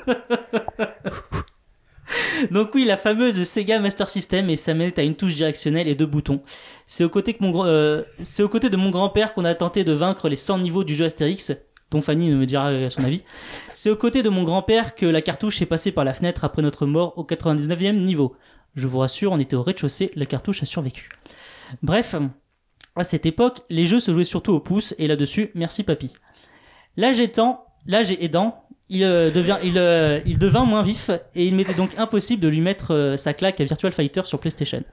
Donc 2.50 2.74
oui, 2.74 2.84
la 2.84 2.96
fameuse 2.96 3.42
Sega 3.44 3.78
Master 3.80 4.08
System 4.10 4.50
et 4.50 4.56
sa 4.56 4.74
manette 4.74 4.98
à 4.98 5.02
une 5.02 5.14
touche 5.14 5.34
directionnelle 5.34 5.88
et 5.88 5.94
deux 5.94 6.06
boutons. 6.06 6.40
C'est 6.86 7.02
aux 7.04 7.08
côtés, 7.08 7.34
que 7.34 7.42
mon 7.42 7.50
gr- 7.50 7.66
euh, 7.66 8.02
c'est 8.22 8.42
aux 8.42 8.48
côtés 8.48 8.70
de 8.70 8.76
mon 8.76 8.90
grand-père 8.90 9.34
qu'on 9.34 9.44
a 9.44 9.54
tenté 9.54 9.84
de 9.84 9.92
vaincre 9.92 10.28
les 10.28 10.36
100 10.36 10.58
niveaux 10.58 10.84
du 10.84 10.94
jeu 10.94 11.06
Astérix, 11.06 11.52
dont 11.90 12.02
Fanny 12.02 12.30
me 12.30 12.44
dira 12.46 12.68
euh, 12.68 12.90
son 12.90 13.04
avis. 13.04 13.22
C'est 13.72 13.90
aux 13.90 13.96
côtés 13.96 14.22
de 14.22 14.28
mon 14.28 14.44
grand-père 14.44 14.94
que 14.94 15.06
la 15.06 15.22
cartouche 15.22 15.62
est 15.62 15.66
passée 15.66 15.92
par 15.92 16.04
la 16.04 16.12
fenêtre 16.12 16.44
après 16.44 16.62
notre 16.62 16.86
mort 16.86 17.14
au 17.16 17.24
99e 17.24 17.92
niveau. 17.92 18.36
Je 18.74 18.86
vous 18.86 18.98
rassure, 18.98 19.32
on 19.32 19.38
était 19.38 19.56
au 19.56 19.62
rez-de-chaussée, 19.62 20.10
la 20.14 20.26
cartouche 20.26 20.62
a 20.62 20.66
survécu. 20.66 21.08
Bref, 21.82 22.16
à 22.96 23.04
cette 23.04 23.26
époque, 23.26 23.60
les 23.70 23.86
jeux 23.86 24.00
se 24.00 24.12
jouaient 24.12 24.24
surtout 24.24 24.52
au 24.52 24.60
pouce, 24.60 24.94
et 24.98 25.06
là-dessus, 25.06 25.50
merci 25.54 25.82
papy. 25.82 26.12
L'âge 26.96 27.20
étant, 27.20 27.66
l'âge 27.86 28.10
aidant, 28.12 28.64
il, 28.88 29.02
euh, 29.02 29.30
devient, 29.30 29.56
euh, 29.76 30.20
devint 30.38 30.64
moins 30.64 30.82
vif 30.82 31.10
et 31.34 31.46
il 31.46 31.54
m'était 31.54 31.74
donc 31.74 31.98
impossible 31.98 32.42
de 32.42 32.48
lui 32.48 32.60
mettre 32.60 32.92
euh, 32.92 33.16
sa 33.16 33.32
claque 33.32 33.60
à 33.60 33.64
Virtual 33.64 33.92
Fighter 33.92 34.22
sur 34.24 34.38
PlayStation. 34.38 34.84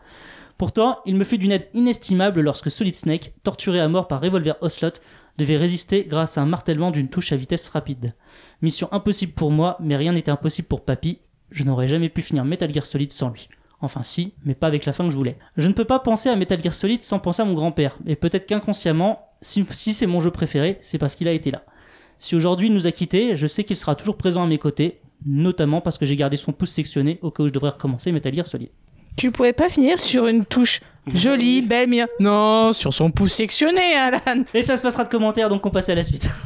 Pourtant, 0.57 0.99
il 1.05 1.15
me 1.15 1.23
fut 1.23 1.37
d'une 1.37 1.51
aide 1.51 1.67
inestimable 1.73 2.41
lorsque 2.41 2.71
Solid 2.71 2.95
Snake, 2.95 3.33
torturé 3.43 3.79
à 3.79 3.87
mort 3.87 4.07
par 4.07 4.21
Revolver 4.21 4.55
Ocelot, 4.61 4.93
devait 5.37 5.57
résister 5.57 6.05
grâce 6.05 6.37
à 6.37 6.41
un 6.41 6.45
martèlement 6.45 6.91
d'une 6.91 7.09
touche 7.09 7.31
à 7.31 7.35
vitesse 7.35 7.67
rapide. 7.69 8.13
Mission 8.61 8.87
impossible 8.91 9.33
pour 9.33 9.51
moi, 9.51 9.77
mais 9.79 9.95
rien 9.95 10.13
n'était 10.13 10.31
impossible 10.31 10.67
pour 10.67 10.85
Papy. 10.85 11.19
Je 11.49 11.63
n'aurais 11.63 11.87
jamais 11.87 12.09
pu 12.09 12.21
finir 12.21 12.45
Metal 12.45 12.73
Gear 12.73 12.85
Solid 12.85 13.11
sans 13.11 13.29
lui. 13.29 13.49
Enfin 13.81 14.03
si, 14.03 14.33
mais 14.45 14.53
pas 14.53 14.67
avec 14.67 14.85
la 14.85 14.93
fin 14.93 15.03
que 15.05 15.09
je 15.09 15.15
voulais. 15.15 15.37
Je 15.57 15.67
ne 15.67 15.73
peux 15.73 15.85
pas 15.85 15.99
penser 15.99 16.29
à 16.29 16.35
Metal 16.35 16.61
Gear 16.61 16.73
Solid 16.73 17.01
sans 17.01 17.19
penser 17.19 17.41
à 17.41 17.45
mon 17.45 17.53
grand-père, 17.53 17.97
et 18.05 18.15
peut-être 18.15 18.45
qu'inconsciemment, 18.45 19.27
si, 19.41 19.65
si 19.71 19.93
c'est 19.93 20.05
mon 20.05 20.19
jeu 20.19 20.31
préféré, 20.31 20.77
c'est 20.81 20.97
parce 20.97 21.15
qu'il 21.15 21.27
a 21.27 21.31
été 21.31 21.49
là. 21.51 21.63
Si 22.19 22.35
aujourd'hui 22.35 22.67
il 22.67 22.73
nous 22.73 22.85
a 22.85 22.91
quittés, 22.91 23.35
je 23.35 23.47
sais 23.47 23.63
qu'il 23.63 23.75
sera 23.75 23.95
toujours 23.95 24.17
présent 24.17 24.43
à 24.43 24.47
mes 24.47 24.59
côtés, 24.59 25.01
notamment 25.25 25.81
parce 25.81 25.97
que 25.97 26.05
j'ai 26.05 26.15
gardé 26.15 26.37
son 26.37 26.51
pouce 26.51 26.71
sectionné 26.71 27.17
au 27.23 27.31
cas 27.31 27.43
où 27.43 27.47
je 27.47 27.53
devrais 27.53 27.71
recommencer 27.71 28.11
Metal 28.11 28.33
Gear 28.33 28.45
Solid. 28.45 28.69
Tu 29.17 29.31
pouvais 29.31 29.53
pas 29.53 29.69
finir 29.69 29.99
sur 29.99 30.27
une 30.27 30.45
touche 30.45 30.79
jolie, 31.07 31.61
belle, 31.67 31.89
mais 31.89 32.05
non, 32.19 32.73
sur 32.73 32.93
son 32.93 33.09
pouce 33.11 33.33
sectionné, 33.33 33.95
Alan. 33.95 34.43
Et 34.53 34.61
ça 34.61 34.77
se 34.77 34.83
passera 34.83 35.03
de 35.03 35.09
commentaires, 35.09 35.49
donc 35.49 35.65
on 35.65 35.71
passe 35.71 35.89
à 35.89 35.95
la 35.95 36.03
suite. 36.03 36.29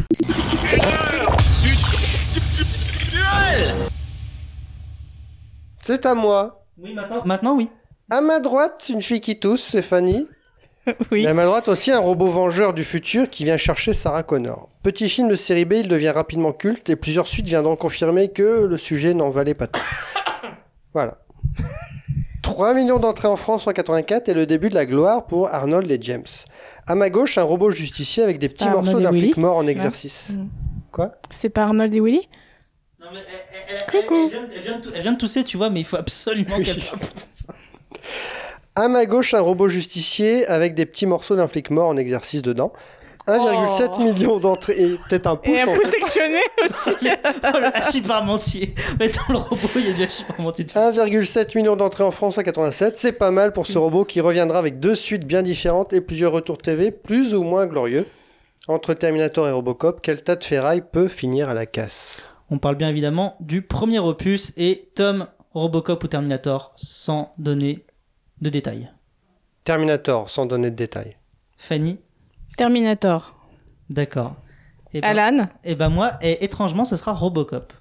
C'est 5.83 6.03
à 6.07 6.15
moi. 6.15 6.64
Oui, 6.77 6.93
maintenant, 6.93 7.21
maintenant 7.25 7.55
oui. 7.55 7.69
À 8.09 8.21
ma 8.21 8.39
droite, 8.39 8.87
une 8.89 9.01
fille 9.01 9.21
qui 9.21 9.39
tousse, 9.39 9.63
c'est 9.63 9.81
Fanny. 9.81 10.27
Oui. 11.11 11.23
Et 11.23 11.27
à 11.27 11.33
ma 11.33 11.45
droite 11.45 11.67
aussi, 11.67 11.91
un 11.91 11.97
robot 11.97 12.27
vengeur 12.27 12.71
du 12.75 12.83
futur 12.83 13.27
qui 13.27 13.43
vient 13.43 13.57
chercher 13.57 13.91
Sarah 13.91 14.21
Connor. 14.21 14.69
Petit 14.83 15.09
film 15.09 15.27
de 15.27 15.35
série 15.35 15.65
B, 15.65 15.73
il 15.73 15.87
devient 15.87 16.11
rapidement 16.11 16.51
culte 16.51 16.91
et 16.91 16.95
plusieurs 16.95 17.25
suites 17.25 17.47
viendront 17.47 17.75
confirmer 17.75 18.29
que 18.29 18.65
le 18.65 18.77
sujet 18.77 19.15
n'en 19.15 19.31
valait 19.31 19.55
pas 19.55 19.65
tout. 19.65 19.81
Voilà. 20.93 21.17
3 22.43 22.75
millions 22.75 22.99
d'entrées 22.99 23.27
en 23.27 23.35
France 23.35 23.65
en 23.65 23.73
84 23.73 24.29
et 24.29 24.35
le 24.35 24.45
début 24.45 24.69
de 24.69 24.75
la 24.75 24.85
gloire 24.85 25.25
pour 25.25 25.51
Arnold 25.51 25.91
et 25.91 25.97
James. 25.99 26.23
À 26.85 26.93
ma 26.93 27.09
gauche, 27.09 27.39
un 27.39 27.43
robot 27.43 27.71
justicier 27.71 28.21
avec 28.21 28.37
des 28.37 28.47
petits 28.47 28.69
morceaux 28.69 28.99
d'un 28.99 29.11
flic 29.11 29.37
mort 29.37 29.57
en 29.57 29.65
exercice. 29.65 30.33
Mm. 30.35 30.49
Quoi? 30.91 31.15
C'est 31.31 31.49
pas 31.49 31.63
Arnold 31.63 31.93
et 31.95 31.99
Willy? 31.99 32.29
Non, 33.05 33.11
mais 33.13 33.19
elle, 33.69 34.01
Coucou. 34.01 34.31
elle 34.33 34.61
vient 34.61 34.79
de, 34.79 34.91
elle 34.95 35.01
vient 35.01 35.13
de 35.13 35.17
tousser, 35.19 35.43
tu 35.43 35.57
vois, 35.57 35.69
mais 35.69 35.81
il 35.81 35.85
faut 35.85 35.97
absolument 35.97 36.57
qu'elle 36.59 36.77
parle 36.77 36.99
pour 36.99 37.09
ça. 37.29 37.53
À 38.77 38.89
ma 38.89 39.05
gauche, 39.05 39.33
un 39.33 39.39
robot 39.39 39.69
justicier 39.69 40.45
avec 40.47 40.73
des 40.73 40.85
petits 40.85 41.05
morceaux 41.05 41.37
d'un 41.37 41.47
flic 41.47 41.69
mort 41.69 41.87
en 41.87 41.95
exercice 41.95 42.41
dedans. 42.41 42.73
1,7 43.27 44.03
million 44.03 44.37
d'entrées 44.37 44.75
et 44.77 44.97
peut-être 45.07 45.27
un 45.27 45.35
pouce. 45.37 45.57
Et 45.57 45.61
un 45.61 45.67
en 45.67 45.75
pouce 45.75 45.85
sectionné 45.85 46.39
aussi. 46.69 46.89
Oh, 46.99 47.57
le 47.57 47.77
hachis 47.77 48.01
parmentier. 48.01 48.75
Mais 48.99 49.07
dans 49.07 49.33
le 49.33 49.37
robot, 49.37 49.69
il 49.75 49.87
y 49.87 49.89
a 49.91 49.93
du 49.93 50.03
hachis 50.03 50.23
parmentier. 50.25 50.65
dessus. 50.65 50.77
1,7 50.77 51.55
million 51.55 51.75
d'entrées 51.77 52.03
en 52.03 52.11
France 52.11 52.37
en 52.37 52.43
87, 52.43 52.97
c'est 52.97 53.13
pas 53.13 53.31
mal 53.31 53.53
pour 53.53 53.65
ce 53.65 53.77
robot 53.77 54.03
qui 54.03 54.19
reviendra 54.19 54.59
avec 54.59 54.79
deux 54.81 54.95
suites 54.95 55.25
bien 55.25 55.41
différentes 55.41 55.93
et 55.93 56.01
plusieurs 56.01 56.33
retours 56.33 56.57
TV 56.57 56.91
plus 56.91 57.33
ou 57.33 57.43
moins 57.43 57.67
glorieux. 57.67 58.05
Entre 58.67 58.93
Terminator 58.93 59.47
et 59.47 59.51
Robocop, 59.51 59.99
quel 60.01 60.21
tas 60.21 60.35
de 60.35 60.43
ferraille 60.43 60.83
peut 60.91 61.07
finir 61.07 61.49
à 61.49 61.53
la 61.53 61.65
casse? 61.65 62.25
On 62.49 62.59
parle 62.59 62.75
bien 62.75 62.89
évidemment 62.89 63.35
du 63.39 63.61
premier 63.61 63.99
opus 63.99 64.53
et 64.57 64.89
Tom, 64.95 65.27
Robocop 65.53 66.03
ou 66.03 66.07
Terminator 66.07 66.73
sans 66.75 67.31
donner 67.37 67.85
de 68.41 68.49
détails. 68.49 68.89
Terminator, 69.63 70.29
sans 70.29 70.45
donner 70.45 70.69
de 70.69 70.75
détails. 70.75 71.17
Fanny, 71.57 71.97
Terminator. 72.57 73.35
d'accord. 73.89 74.35
Et 74.93 75.01
ben, 75.01 75.17
Alan. 75.17 75.47
et 75.65 75.75
ben 75.75 75.89
moi, 75.89 76.13
et 76.21 76.43
étrangement, 76.45 76.85
ce 76.85 76.95
sera 76.95 77.11
Robocop. 77.13 77.73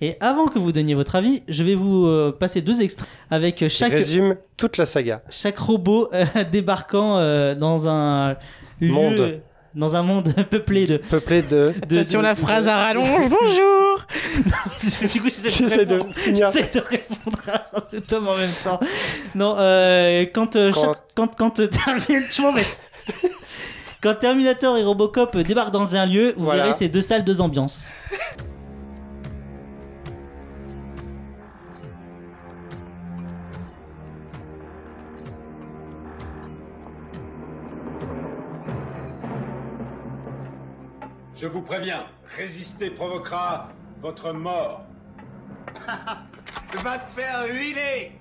Et 0.00 0.16
avant 0.20 0.46
que 0.46 0.58
vous 0.58 0.72
donniez 0.72 0.94
votre 0.94 1.14
avis, 1.16 1.42
je 1.46 1.62
vais 1.62 1.74
vous 1.74 2.06
euh, 2.06 2.32
passer 2.32 2.60
deux 2.62 2.80
extraits 2.82 3.08
avec 3.30 3.56
Qui 3.56 3.68
chaque, 3.68 3.92
résume 3.92 4.36
toute 4.56 4.76
la 4.78 4.86
saga. 4.86 5.22
chaque 5.28 5.58
robot 5.58 6.08
euh, 6.14 6.24
débarquant 6.52 7.18
euh, 7.18 7.54
dans 7.54 7.88
un 7.88 8.36
lieu- 8.80 8.90
Monde. 8.92 9.40
Dans 9.74 9.96
un 9.96 10.02
monde 10.02 10.32
peuplé 10.50 10.86
de. 10.86 10.96
Peuplé 10.98 11.42
de. 11.42 11.72
de 11.88 12.02
Sur 12.02 12.20
de- 12.20 12.24
la 12.24 12.34
phrase 12.34 12.68
à 12.68 12.76
rallonge, 12.76 13.28
bonjour. 13.30 14.06
du 15.12 15.20
coup, 15.20 15.28
j'essaie 15.28 15.48
de, 15.48 15.54
J'essaie 15.68 15.86
de 15.86 15.94
répondre- 15.94 16.14
finir. 16.14 16.46
j'essaie 16.52 16.70
de 16.78 16.80
répondre 16.84 17.38
à 17.48 17.80
ce 17.90 17.96
tome 17.96 18.28
en 18.28 18.36
même 18.36 18.50
temps. 18.62 18.80
Non, 19.34 19.56
euh, 19.58 20.24
quand, 20.32 20.56
euh, 20.56 20.70
Quand- 20.72 20.80
chaque- 20.80 20.98
quand, 21.14 21.36
quand, 21.36 21.60
euh. 21.60 21.68
Quand 24.02 24.14
Terminator 24.16 24.76
et 24.78 24.82
Robocop 24.82 25.36
débarquent 25.38 25.70
dans 25.70 25.94
un 25.94 26.06
lieu, 26.06 26.34
vous 26.36 26.44
Voilà. 26.46 26.64
verrez 26.64 26.74
ces 26.76 26.88
deux 26.88 27.02
salles, 27.02 27.24
deux 27.24 27.40
ambiances. 27.40 27.90
Je 41.42 41.48
vous 41.48 41.62
préviens, 41.62 42.06
résister 42.36 42.88
provoquera 42.88 43.70
votre 44.00 44.32
mort. 44.32 44.84
Va 46.84 46.98
te 47.00 47.10
faire 47.10 47.44
huiler 47.52 48.12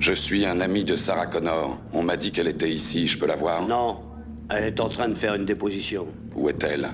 Je 0.00 0.12
suis 0.12 0.44
un 0.44 0.60
ami 0.60 0.84
de 0.84 0.96
Sarah 0.96 1.28
Connor. 1.28 1.80
On 1.94 2.02
m'a 2.02 2.18
dit 2.18 2.30
qu'elle 2.30 2.48
était 2.48 2.70
ici. 2.70 3.06
Je 3.06 3.18
peux 3.18 3.26
la 3.26 3.36
voir 3.36 3.66
Non, 3.66 4.02
elle 4.50 4.64
est 4.64 4.78
en 4.78 4.90
train 4.90 5.08
de 5.08 5.14
faire 5.14 5.34
une 5.34 5.46
déposition. 5.46 6.08
Où 6.34 6.50
est-elle? 6.50 6.90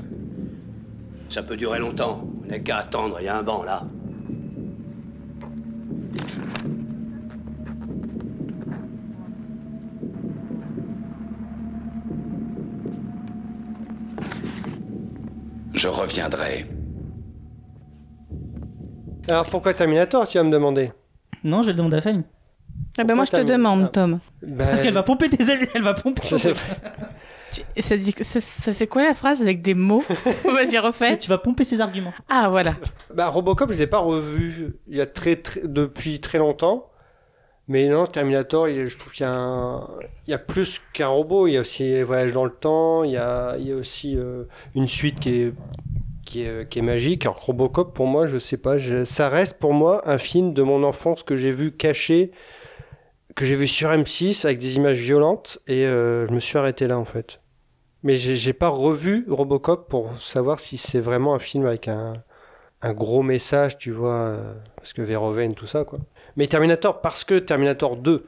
Ça 1.29 1.43
peut 1.43 1.57
durer 1.57 1.81
longtemps. 1.81 2.23
On 2.45 2.47
n'a 2.47 2.61
qu'à 2.61 2.77
attendre, 2.77 3.17
il 3.19 3.25
y 3.25 3.29
a 3.29 3.37
un 3.37 3.43
banc 3.43 3.65
là. 3.65 3.83
Je 15.79 15.87
reviendrai. 15.87 16.67
Alors 19.31 19.47
pourquoi 19.47 19.75
Terminator, 19.75 20.27
tu 20.27 20.37
vas 20.39 20.43
me 20.45 20.51
demander? 20.51 20.91
Non, 21.45 21.63
je 21.63 21.67
vais 21.69 21.73
le 21.73 21.79
demander 21.79 21.99
à 21.99 22.01
Fanny. 22.01 22.25
Ah 22.99 23.05
bah 23.05 23.15
moi 23.15 23.25
je 23.27 23.31
te 23.31 23.43
demande, 23.43 23.93
Tom. 23.93 24.19
Bah, 24.43 24.65
Parce 24.67 24.81
qu'elle 24.81 24.93
va 24.95 25.05
pomper 25.05 25.29
tes 25.29 25.51
amis, 25.53 25.67
elle 25.75 25.83
va 25.83 25.95
pomper. 25.95 26.27
Ça, 27.79 27.97
dit, 27.97 28.13
ça, 28.23 28.41
ça 28.41 28.73
fait 28.73 28.89
quoi 28.89 29.05
la 29.05 29.15
phrase 29.15 29.41
avec 29.41 29.63
des 29.63 29.75
mots? 29.75 30.03
Vas-y, 30.45 30.79
refais. 30.79 31.17
tu 31.17 31.29
vas 31.31 31.39
pomper 31.39 31.63
ses 31.63 31.81
arguments. 31.81 32.13
Ah 32.29 32.49
voilà. 32.51 32.75
Bah, 33.15 33.29
Robocop, 33.29 33.71
je 33.73 33.79
l'ai 33.79 33.87
pas 33.87 33.99
revu 34.01 34.75
il 34.89 34.97
y 34.97 35.01
a 35.01 35.07
très, 35.07 35.37
très- 35.37 35.63
depuis 35.65 36.19
très 36.21 36.39
longtemps. 36.39 36.91
Mais 37.69 37.87
non, 37.89 38.07
Terminator, 38.07 38.67
je 38.69 38.99
trouve 38.99 39.13
qu'il 39.13 39.27
y 39.27 40.33
a, 40.33 40.39
plus 40.39 40.81
qu'un 40.95 41.09
robot. 41.09 41.47
Il 41.47 41.53
y 41.53 41.57
a 41.59 41.61
aussi 41.61 41.83
les 41.83 42.03
voyages 42.03 42.33
dans 42.33 42.47
le 42.47 42.51
temps. 42.51 43.05
Il 43.05 43.13
y 43.13 43.19
a, 43.19 43.57
aussi 43.79 44.17
euh, 44.17 44.45
une 44.75 44.89
suite 44.89 45.21
qui 45.21 45.53
est, 46.41 46.77
est 46.77 46.83
magique. 46.83 47.27
Alors 47.27 47.45
Robocop, 47.45 47.95
pour 47.95 48.07
moi, 48.07 48.27
je 48.27 48.39
sais 48.39 48.57
pas. 48.57 48.77
ça 49.05 49.29
reste 49.29 49.59
pour 49.59 49.75
moi 49.75 50.03
un 50.09 50.17
film 50.17 50.55
de 50.55 50.63
mon 50.63 50.83
enfance 50.83 51.23
que 51.23 51.37
j'ai 51.37 51.51
vu 51.51 51.71
caché, 51.73 52.31
que 53.37 53.45
j'ai 53.45 53.55
vu 53.55 53.67
sur 53.67 53.91
M6 53.91 54.47
avec 54.47 54.59
des 54.59 54.77
images 54.77 54.99
violentes. 54.99 55.59
Et 55.67 55.87
euh, 55.87 56.27
je 56.27 56.33
me 56.33 56.41
suis 56.41 56.57
arrêté 56.57 56.87
là, 56.87 56.99
en 56.99 57.05
fait. 57.05 57.43
Mais 58.03 58.17
j'ai 58.17 58.53
pas 58.55 58.69
revu 58.69 59.27
Robocop 59.29 59.91
pour 59.91 60.23
savoir 60.23 60.61
si 60.61 60.79
c'est 60.79 61.01
vraiment 61.01 61.35
un 61.35 61.39
film 61.39 61.67
avec 61.67 61.89
un, 61.89 62.15
un 62.81 62.93
gros 62.93 63.23
message, 63.23 63.77
tu 63.77 63.91
vois, 63.91 64.15
euh, 64.15 64.55
parce 64.77 64.93
que 64.93 65.03
Verhoeven, 65.03 65.55
tout 65.55 65.67
ça, 65.67 65.85
quoi. 65.85 65.99
Mais 66.37 66.47
Terminator, 66.47 67.01
parce 67.01 67.25
que 67.25 67.39
Terminator 67.39 67.97
2. 67.97 68.27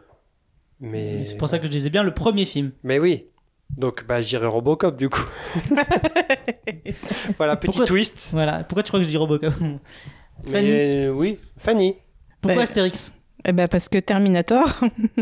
Mais, 0.81 1.25
C'est 1.25 1.37
pour 1.37 1.49
ça 1.49 1.59
que 1.59 1.67
je 1.67 1.71
disais 1.71 1.91
bien 1.91 2.03
le 2.03 2.13
premier 2.15 2.45
film. 2.45 2.73
mais 2.83 2.99
oui. 2.99 3.27
Donc, 3.77 4.05
bah, 4.07 4.21
j'irai 4.21 4.47
Robocop, 4.47 4.97
du 4.97 5.09
coup. 5.09 5.23
voilà, 7.37 7.57
petit 7.57 7.67
Pourquoi- 7.67 7.87
twist. 7.87 8.29
Voilà. 8.33 8.65
Pourquoi 8.65 8.83
tu 8.83 8.89
crois 8.89 9.01
que 9.01 9.05
je 9.05 9.11
dis 9.11 9.17
Robocop? 9.17 9.53
Fanny? 10.51 10.71
Mais, 10.71 11.09
oui, 11.09 11.39
Fanny. 11.59 11.97
Pourquoi 12.41 12.57
Bah, 12.57 12.63
Astérix? 12.63 13.13
Eh 13.45 13.53
ben 13.53 13.69
parce 13.69 13.89
que 13.89 13.99
Terminator. 13.99 14.67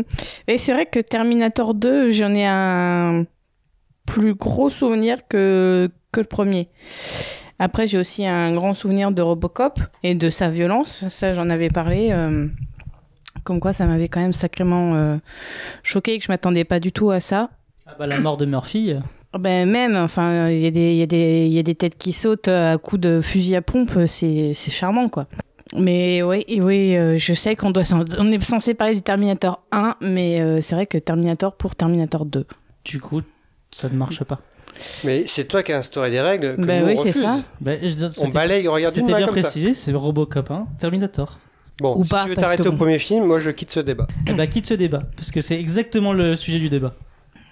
Et 0.47 0.57
c'est 0.57 0.73
vrai 0.73 0.85
que 0.85 0.99
Terminator 0.99 1.73
2, 1.73 2.11
j'en 2.11 2.33
ai 2.33 2.45
un 2.45 3.25
plus 4.05 4.33
gros 4.33 4.69
souvenir 4.69 5.27
que, 5.27 5.89
que 6.11 6.19
le 6.21 6.25
premier. 6.27 6.69
Après, 7.59 7.87
j'ai 7.87 7.97
aussi 7.97 8.25
un 8.25 8.53
grand 8.53 8.73
souvenir 8.73 9.11
de 9.11 9.21
Robocop 9.21 9.79
et 10.03 10.15
de 10.15 10.29
sa 10.29 10.49
violence. 10.49 11.07
Ça, 11.09 11.33
j'en 11.33 11.49
avais 11.49 11.69
parlé. 11.69 12.09
euh, 12.11 12.47
comme 13.43 13.59
quoi, 13.59 13.73
ça 13.73 13.85
m'avait 13.85 14.07
quand 14.07 14.19
même 14.21 14.33
sacrément 14.33 14.95
euh, 14.95 15.17
choqué 15.83 16.17
que 16.17 16.23
je 16.25 16.31
m'attendais 16.31 16.63
pas 16.65 16.79
du 16.79 16.91
tout 16.91 17.09
à 17.11 17.19
ça. 17.19 17.49
Ah 17.87 17.95
bah, 17.97 18.07
La 18.07 18.19
mort 18.19 18.37
de 18.37 18.45
Murphy. 18.45 18.93
Ben 19.37 19.69
même, 19.69 19.95
enfin, 19.95 20.49
il 20.49 20.57
y, 20.59 20.65
a 20.65 20.71
des- 20.71 20.93
il 20.95 21.13
y, 21.13 21.53
y 21.55 21.59
a 21.59 21.63
des 21.63 21.75
têtes 21.75 21.97
qui 21.97 22.13
sautent 22.13 22.47
à 22.47 22.77
coups 22.79 22.99
de 23.01 23.21
fusil 23.21 23.55
à 23.55 23.61
pompe, 23.61 23.91
c'est 24.07 24.53
charmant, 24.55 25.07
quoi. 25.07 25.27
Mais 25.75 26.23
oui, 26.23 26.43
et 26.47 26.61
oui, 26.61 26.97
euh, 26.97 27.15
je 27.15 27.33
sais 27.35 27.55
qu'on 27.55 27.69
doit, 27.69 27.83
on 28.17 28.31
est 28.31 28.43
censé 28.43 28.73
parler 28.73 28.95
du 28.95 29.03
Terminator 29.03 29.61
1, 29.71 29.97
mais 30.01 30.41
euh, 30.41 30.61
c'est 30.61 30.73
vrai 30.73 30.87
que 30.87 30.97
Terminator 30.97 31.55
pour 31.55 31.75
Terminator 31.75 32.25
2. 32.25 32.47
Du 32.85 32.99
coup, 32.99 33.21
ça 33.71 33.87
ne 33.89 33.95
marche 33.95 34.23
pas. 34.23 34.39
Mais 35.03 35.23
c'est 35.27 35.45
toi 35.45 35.63
qui 35.63 35.71
as 35.73 35.77
instauré 35.79 36.09
des 36.11 36.21
règles 36.21 36.55
que 36.55 36.61
Ben 36.65 36.81
nous, 36.81 36.87
oui, 36.87 36.93
on 36.97 37.01
c'est 37.01 37.09
refuse. 37.09 37.21
ça. 37.21 37.39
Bah, 37.61 37.71
je- 37.81 38.25
On 38.25 38.29
balaye, 38.29 38.67
regarde 38.67 38.93
C'était 38.93 39.13
bien 39.13 39.25
comme 39.27 39.35
précisé, 39.35 39.73
c'est 39.73 39.91
Robocop, 39.93 40.49
hein. 40.51 40.67
Terminator. 40.79 41.39
Bon, 41.79 41.95
Ou 41.97 42.03
si 42.03 42.09
pas, 42.09 42.23
tu 42.23 42.29
veux 42.29 42.35
t'arrêter 42.35 42.63
que 42.63 42.67
au 42.67 42.71
bon. 42.71 42.77
premier 42.77 42.99
film, 42.99 43.25
moi 43.25 43.39
je 43.39 43.51
quitte 43.51 43.71
ce 43.71 43.79
débat. 43.79 44.07
Eh 44.27 44.33
bah, 44.33 44.47
quitte 44.47 44.65
ce 44.65 44.73
débat, 44.73 45.03
parce 45.15 45.31
que 45.31 45.39
c'est 45.41 45.57
exactement 45.59 46.11
le 46.13 46.35
sujet 46.35 46.59
du 46.59 46.69
débat. 46.69 46.93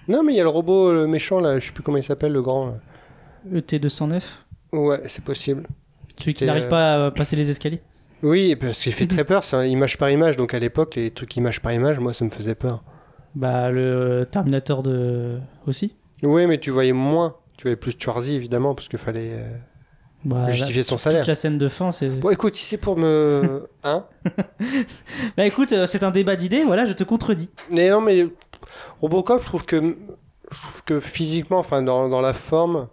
Non, 0.08 0.22
mais 0.22 0.32
il 0.34 0.36
y 0.36 0.40
a 0.40 0.42
le 0.42 0.48
robot 0.48 0.92
le 0.92 1.06
méchant, 1.06 1.40
là, 1.40 1.58
je 1.58 1.66
sais 1.66 1.72
plus 1.72 1.82
comment 1.82 1.96
il 1.98 2.02
s'appelle, 2.04 2.32
le 2.32 2.42
grand. 2.42 2.66
là. 2.66 2.74
ET209, 3.54 4.22
Ouais, 4.72 5.00
c'est 5.06 5.24
possible. 5.24 5.64
celui 6.16 6.34
qui 6.34 6.44
n'arrive 6.44 6.64
euh, 6.64 6.68
pas 6.68 7.06
à 7.06 7.10
passer 7.10 7.36
les 7.36 7.50
escaliers. 7.50 7.80
Oui, 8.22 8.56
parce 8.56 8.82
qu'il 8.82 8.92
fait 8.92 9.06
très 9.06 9.24
peur, 9.24 9.44
c'est 9.44 9.70
image 9.70 9.96
par 9.96 10.10
image. 10.10 10.36
Donc 10.36 10.52
à 10.52 10.58
l'époque, 10.58 10.96
les 10.96 11.10
trucs 11.10 11.36
image 11.36 11.60
par 11.62 11.72
image, 11.72 11.98
moi, 12.00 12.12
ça 12.12 12.24
me 12.24 12.30
faisait 12.30 12.54
peur. 12.56 12.82
Bah, 13.34 13.70
le 13.70 14.26
Terminator 14.30 14.82
de. 14.82 15.38
aussi. 15.66 15.92
Oui, 16.22 16.46
mais 16.46 16.58
tu 16.58 16.70
voyais 16.70 16.92
moins. 16.92 17.36
Tu 17.56 17.62
voyais 17.62 17.76
plus 17.76 17.94
Schwarzy, 17.98 18.34
évidemment, 18.34 18.74
parce 18.74 18.88
qu'il 18.88 18.98
fallait 18.98 19.30
euh, 19.32 19.56
Bah, 20.24 20.48
justifier 20.48 20.82
la- 20.82 20.84
son 20.84 20.94
toute 20.96 21.02
salaire. 21.02 21.26
la 21.26 21.34
scène 21.34 21.58
de 21.58 21.68
fin, 21.68 21.90
c'est. 21.92 22.08
Bon, 22.08 22.30
écoute, 22.30 22.54
si 22.56 22.64
c'est 22.64 22.76
pour 22.76 22.96
me. 22.96 23.68
hein 23.84 24.04
Bah, 25.36 25.44
écoute, 25.46 25.72
euh, 25.72 25.86
c'est 25.86 26.02
un 26.02 26.10
débat 26.10 26.36
d'idées, 26.36 26.64
voilà, 26.64 26.86
je 26.86 26.92
te 26.92 27.04
contredis. 27.04 27.48
Mais 27.70 27.88
non, 27.90 28.00
mais 28.00 28.26
Robocop, 29.00 29.40
je 29.42 29.46
trouve 29.46 29.64
que, 29.64 29.96
je 30.50 30.58
trouve 30.60 30.84
que 30.84 31.00
physiquement, 31.00 31.58
enfin, 31.58 31.82
dans, 31.82 32.08
dans 32.08 32.20
la 32.20 32.32
forme, 32.34 32.88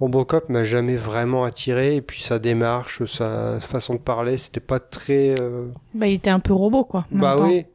Robocop 0.00 0.48
m'a 0.48 0.64
jamais 0.64 0.96
vraiment 0.96 1.44
attiré. 1.44 1.96
Et 1.96 2.02
puis 2.02 2.22
sa 2.22 2.38
démarche, 2.38 3.04
sa 3.06 3.58
façon 3.60 3.94
de 3.94 4.00
parler, 4.00 4.36
c'était 4.38 4.60
pas 4.60 4.78
très. 4.80 5.34
euh, 5.40 5.66
Bah, 5.94 6.06
il 6.06 6.14
était 6.14 6.30
un 6.30 6.40
peu 6.40 6.52
robot, 6.52 6.84
quoi. 6.84 7.00
en 7.14 7.18
Bah 7.18 7.30
même 7.30 7.38
temps. 7.38 7.48
oui, 7.48 7.66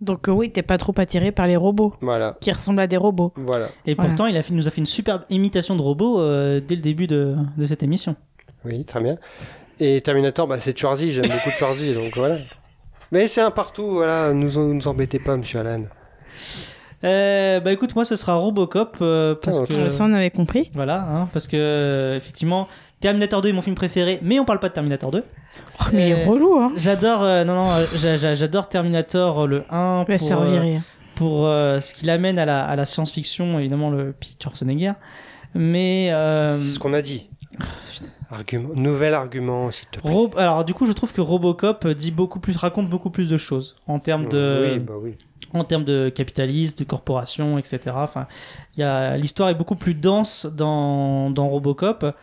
Donc 0.00 0.28
euh, 0.28 0.32
oui, 0.32 0.50
t'es 0.50 0.62
pas 0.62 0.78
trop 0.78 0.94
attiré 0.96 1.30
par 1.32 1.46
les 1.46 1.56
robots, 1.56 1.94
voilà. 2.00 2.36
qui 2.40 2.50
ressemblent 2.50 2.80
à 2.80 2.86
des 2.86 2.96
robots. 2.96 3.32
Voilà. 3.36 3.66
Et 3.86 3.94
Voilà. 3.94 4.08
pourtant, 4.08 4.26
il, 4.26 4.36
a 4.36 4.42
fait, 4.42 4.50
il 4.52 4.56
nous 4.56 4.66
a 4.66 4.70
fait 4.70 4.78
une 4.80 4.86
superbe 4.86 5.22
imitation 5.30 5.76
de 5.76 5.82
robot 5.82 6.20
euh, 6.20 6.60
dès 6.66 6.76
le 6.76 6.80
début 6.82 7.06
de, 7.06 7.36
de 7.56 7.66
cette 7.66 7.82
émission. 7.82 8.16
Oui, 8.64 8.84
très 8.84 9.00
bien. 9.02 9.16
Et 9.78 10.00
Terminator, 10.00 10.46
bah, 10.46 10.58
c'est 10.60 10.78
Schwarzy, 10.78 11.12
j'aime 11.12 11.26
beaucoup 11.28 11.50
Schwarzy, 11.58 11.94
donc 11.94 12.16
voilà. 12.16 12.36
Mais 13.12 13.28
c'est 13.28 13.40
un 13.40 13.50
partout, 13.50 13.90
voilà, 13.92 14.32
nous, 14.32 14.72
nous 14.74 14.88
embêtez 14.88 15.18
pas, 15.18 15.36
monsieur 15.36 15.60
Alan. 15.60 15.82
Euh, 17.02 17.60
bah 17.60 17.72
écoute, 17.72 17.94
moi 17.94 18.04
ce 18.04 18.14
sera 18.14 18.34
Robocop 18.34 18.98
euh, 19.00 19.34
parce 19.34 19.60
Ah, 19.60 19.66
que 19.66 19.88
Ça, 19.88 20.04
on 20.04 20.12
avait 20.12 20.30
compris. 20.30 20.70
voilà, 20.74 21.00
hein, 21.08 21.28
parce 21.32 21.46
que 21.48 22.14
effectivement 22.14 22.68
Terminator 23.00 23.40
2 23.40 23.48
est 23.48 23.52
mon 23.52 23.62
film 23.62 23.74
préféré, 23.76 24.18
mais 24.22 24.38
on 24.38 24.44
parle 24.44 24.60
pas 24.60 24.68
de 24.68 24.74
Terminator 24.74 25.10
2. 25.10 25.24
Oh, 25.24 25.84
mais 25.92 26.10
il 26.10 26.12
est 26.12 26.24
Euh, 26.26 26.30
relou, 26.30 26.58
hein. 26.60 26.72
J'adore, 26.76 27.22
euh, 27.22 27.44
non, 27.44 27.54
non, 27.54 27.70
euh, 27.70 27.84
j'a- 27.96 28.16
j'a- 28.18 28.34
j'adore 28.34 28.68
Terminator 28.68 29.40
euh, 29.40 29.46
le 29.46 29.64
1 29.70 30.04
Il 30.06 30.12
va 30.12 30.18
pour, 30.18 30.26
servir 30.28 30.54
euh, 30.60 30.60
rien. 30.60 30.82
pour 31.14 31.46
euh, 31.46 31.80
ce 31.80 31.94
qu'il 31.94 32.10
amène 32.10 32.38
à 32.38 32.44
la, 32.44 32.62
à 32.62 32.76
la 32.76 32.84
science-fiction, 32.84 33.58
évidemment 33.58 33.90
le 33.90 34.12
Peter 34.12 34.34
Schwarzenegger. 34.42 34.92
Mais 35.54 36.10
euh, 36.12 36.62
C'est 36.62 36.70
ce 36.72 36.78
qu'on 36.78 36.92
a 36.92 37.00
dit. 37.02 37.28
Argument, 38.30 38.68
nouvel 38.74 39.14
argument, 39.14 39.70
s'il 39.72 39.88
te 39.88 39.98
plaît. 39.98 40.10
Ro- 40.10 40.30
alors 40.36 40.64
du 40.64 40.72
coup, 40.74 40.86
je 40.86 40.92
trouve 40.92 41.12
que 41.12 41.20
Robocop 41.20 41.88
dit 41.88 42.10
beaucoup 42.12 42.38
plus, 42.38 42.56
raconte 42.56 42.88
beaucoup 42.88 43.10
plus 43.10 43.28
de 43.28 43.36
choses 43.36 43.76
en 43.88 43.98
termes 43.98 44.28
de, 44.28 44.74
Oui, 44.74 44.78
bah 44.84 44.94
oui. 45.02 45.16
en 45.52 45.64
termes 45.64 45.82
de 45.84 46.10
capitalisme, 46.14 46.76
de 46.76 46.84
corporation, 46.84 47.58
etc. 47.58 47.80
Enfin, 47.94 48.28
il 48.76 48.80
y 48.80 48.82
a 48.84 49.16
l'histoire 49.16 49.48
est 49.48 49.54
beaucoup 49.56 49.74
plus 49.74 49.94
dense 49.94 50.46
dans, 50.46 51.30
dans 51.30 51.48
Robocop 51.48 52.14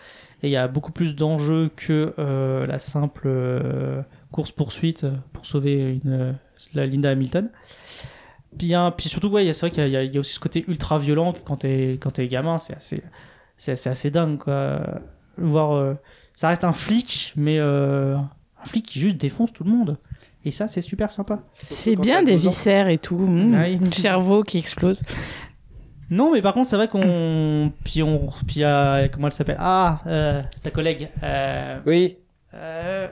et 0.48 0.50
il 0.50 0.54
y 0.54 0.56
a 0.58 0.68
beaucoup 0.68 0.92
plus 0.92 1.16
d'enjeux 1.16 1.70
que 1.76 2.14
euh, 2.20 2.66
la 2.66 2.80
simple 2.80 3.24
euh, 3.26 4.02
course 4.32 4.52
poursuite 4.52 5.06
pour 5.34 5.46
sauver 5.46 6.00
une, 6.04 6.12
euh, 6.12 6.32
la 6.74 6.86
Linda 6.86 7.10
Hamilton. 7.12 7.50
Puis, 8.58 8.74
surtout, 9.08 9.28
ouais, 9.30 9.52
c'est 9.54 9.68
vrai 9.68 9.72
qu'il 9.72 9.88
y, 9.88 9.96
a- 9.98 10.04
y 10.04 10.18
aussi 10.18 10.34
ce 10.34 10.40
côté 10.40 10.66
ultra 10.68 10.98
violent 10.98 11.34
que 11.34 11.40
quand 11.46 11.58
t'es 11.58 11.98
quand 12.02 12.12
t'es 12.12 12.28
gamin, 12.28 12.58
c'est 12.58 12.76
assez 12.76 13.04
c'est 13.58 13.76
c'est 13.76 13.90
assez 13.90 14.10
dingue 14.10 14.38
quoi. 14.40 14.82
Voir, 15.38 15.74
euh, 15.74 15.94
ça 16.34 16.48
reste 16.50 16.64
un 16.64 16.72
flic, 16.72 17.34
mais 17.36 17.60
euh, 17.60 18.16
un 18.16 18.66
flic 18.66 18.86
qui 18.86 19.00
juste 19.00 19.18
défonce 19.18 19.54
tout 19.54 19.64
le 19.64 19.70
monde. 19.70 19.98
Et 20.46 20.52
ça, 20.52 20.68
c'est 20.68 20.82
super 20.82 21.12
sympa. 21.12 21.44
C'est 21.70 21.96
bien 21.98 22.24
des 22.24 22.36
viscères 22.38 22.88
et 22.88 22.98
tout. 22.98 23.18
mmh. 23.18 23.62
Oui. 23.62 23.78
Le 23.78 23.92
cerveau 23.92 24.44
qui 24.44 24.58
explose. 24.58 25.04
Non, 26.10 26.32
mais 26.34 26.42
par 26.42 26.54
contre, 26.54 26.70
c'est 26.70 26.76
vrai 26.76 26.88
qu'on. 26.88 27.72
Puis 27.84 28.02
on. 28.04 28.28
Puis 28.48 28.64
euh, 28.64 29.08
comment 29.12 29.28
elle 29.28 29.34
s'appelle? 29.34 29.58
Ah, 29.60 30.00
euh, 30.08 30.42
sa 30.56 30.72
collègue. 30.72 31.10
Euh... 31.24 31.80
Oui. 31.86 32.18
Euh... 32.54 33.08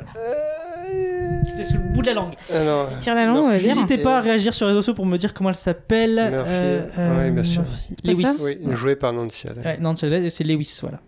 J'étais 1.45 1.63
sous 1.65 1.77
le 1.77 1.93
bout 1.93 2.01
de 2.01 2.07
la 2.07 2.13
langue. 2.13 2.33
Alors, 2.53 2.97
Tire 2.99 3.15
la 3.15 3.25
langue. 3.25 3.51
N'hésitez 3.61 3.97
pas 3.97 4.19
à 4.19 4.21
réagir 4.21 4.53
sur 4.53 4.65
les 4.65 4.71
réseaux 4.71 4.81
sociaux 4.81 4.93
pour 4.93 5.05
me 5.05 5.17
dire 5.17 5.33
comment 5.33 5.49
elle 5.49 5.55
s'appelle. 5.55 6.15
Murphy. 6.15 6.49
Euh, 6.49 7.25
Oui, 7.25 7.31
bien 7.31 7.43
sûr. 7.43 7.61
Murphy. 7.63 7.95
Pas 8.03 8.11
Lewis. 8.11 8.25
ça? 8.25 8.43
Oui, 8.43 8.57
joué 8.71 8.95
par 8.95 9.13
Nancy 9.13 9.47
Allen. 9.47 9.63
Ouais, 9.65 9.77
non, 9.79 9.95
c'est 9.95 10.29
c'est 10.29 10.43
Lewis, 10.43 10.79
voilà. 10.81 10.99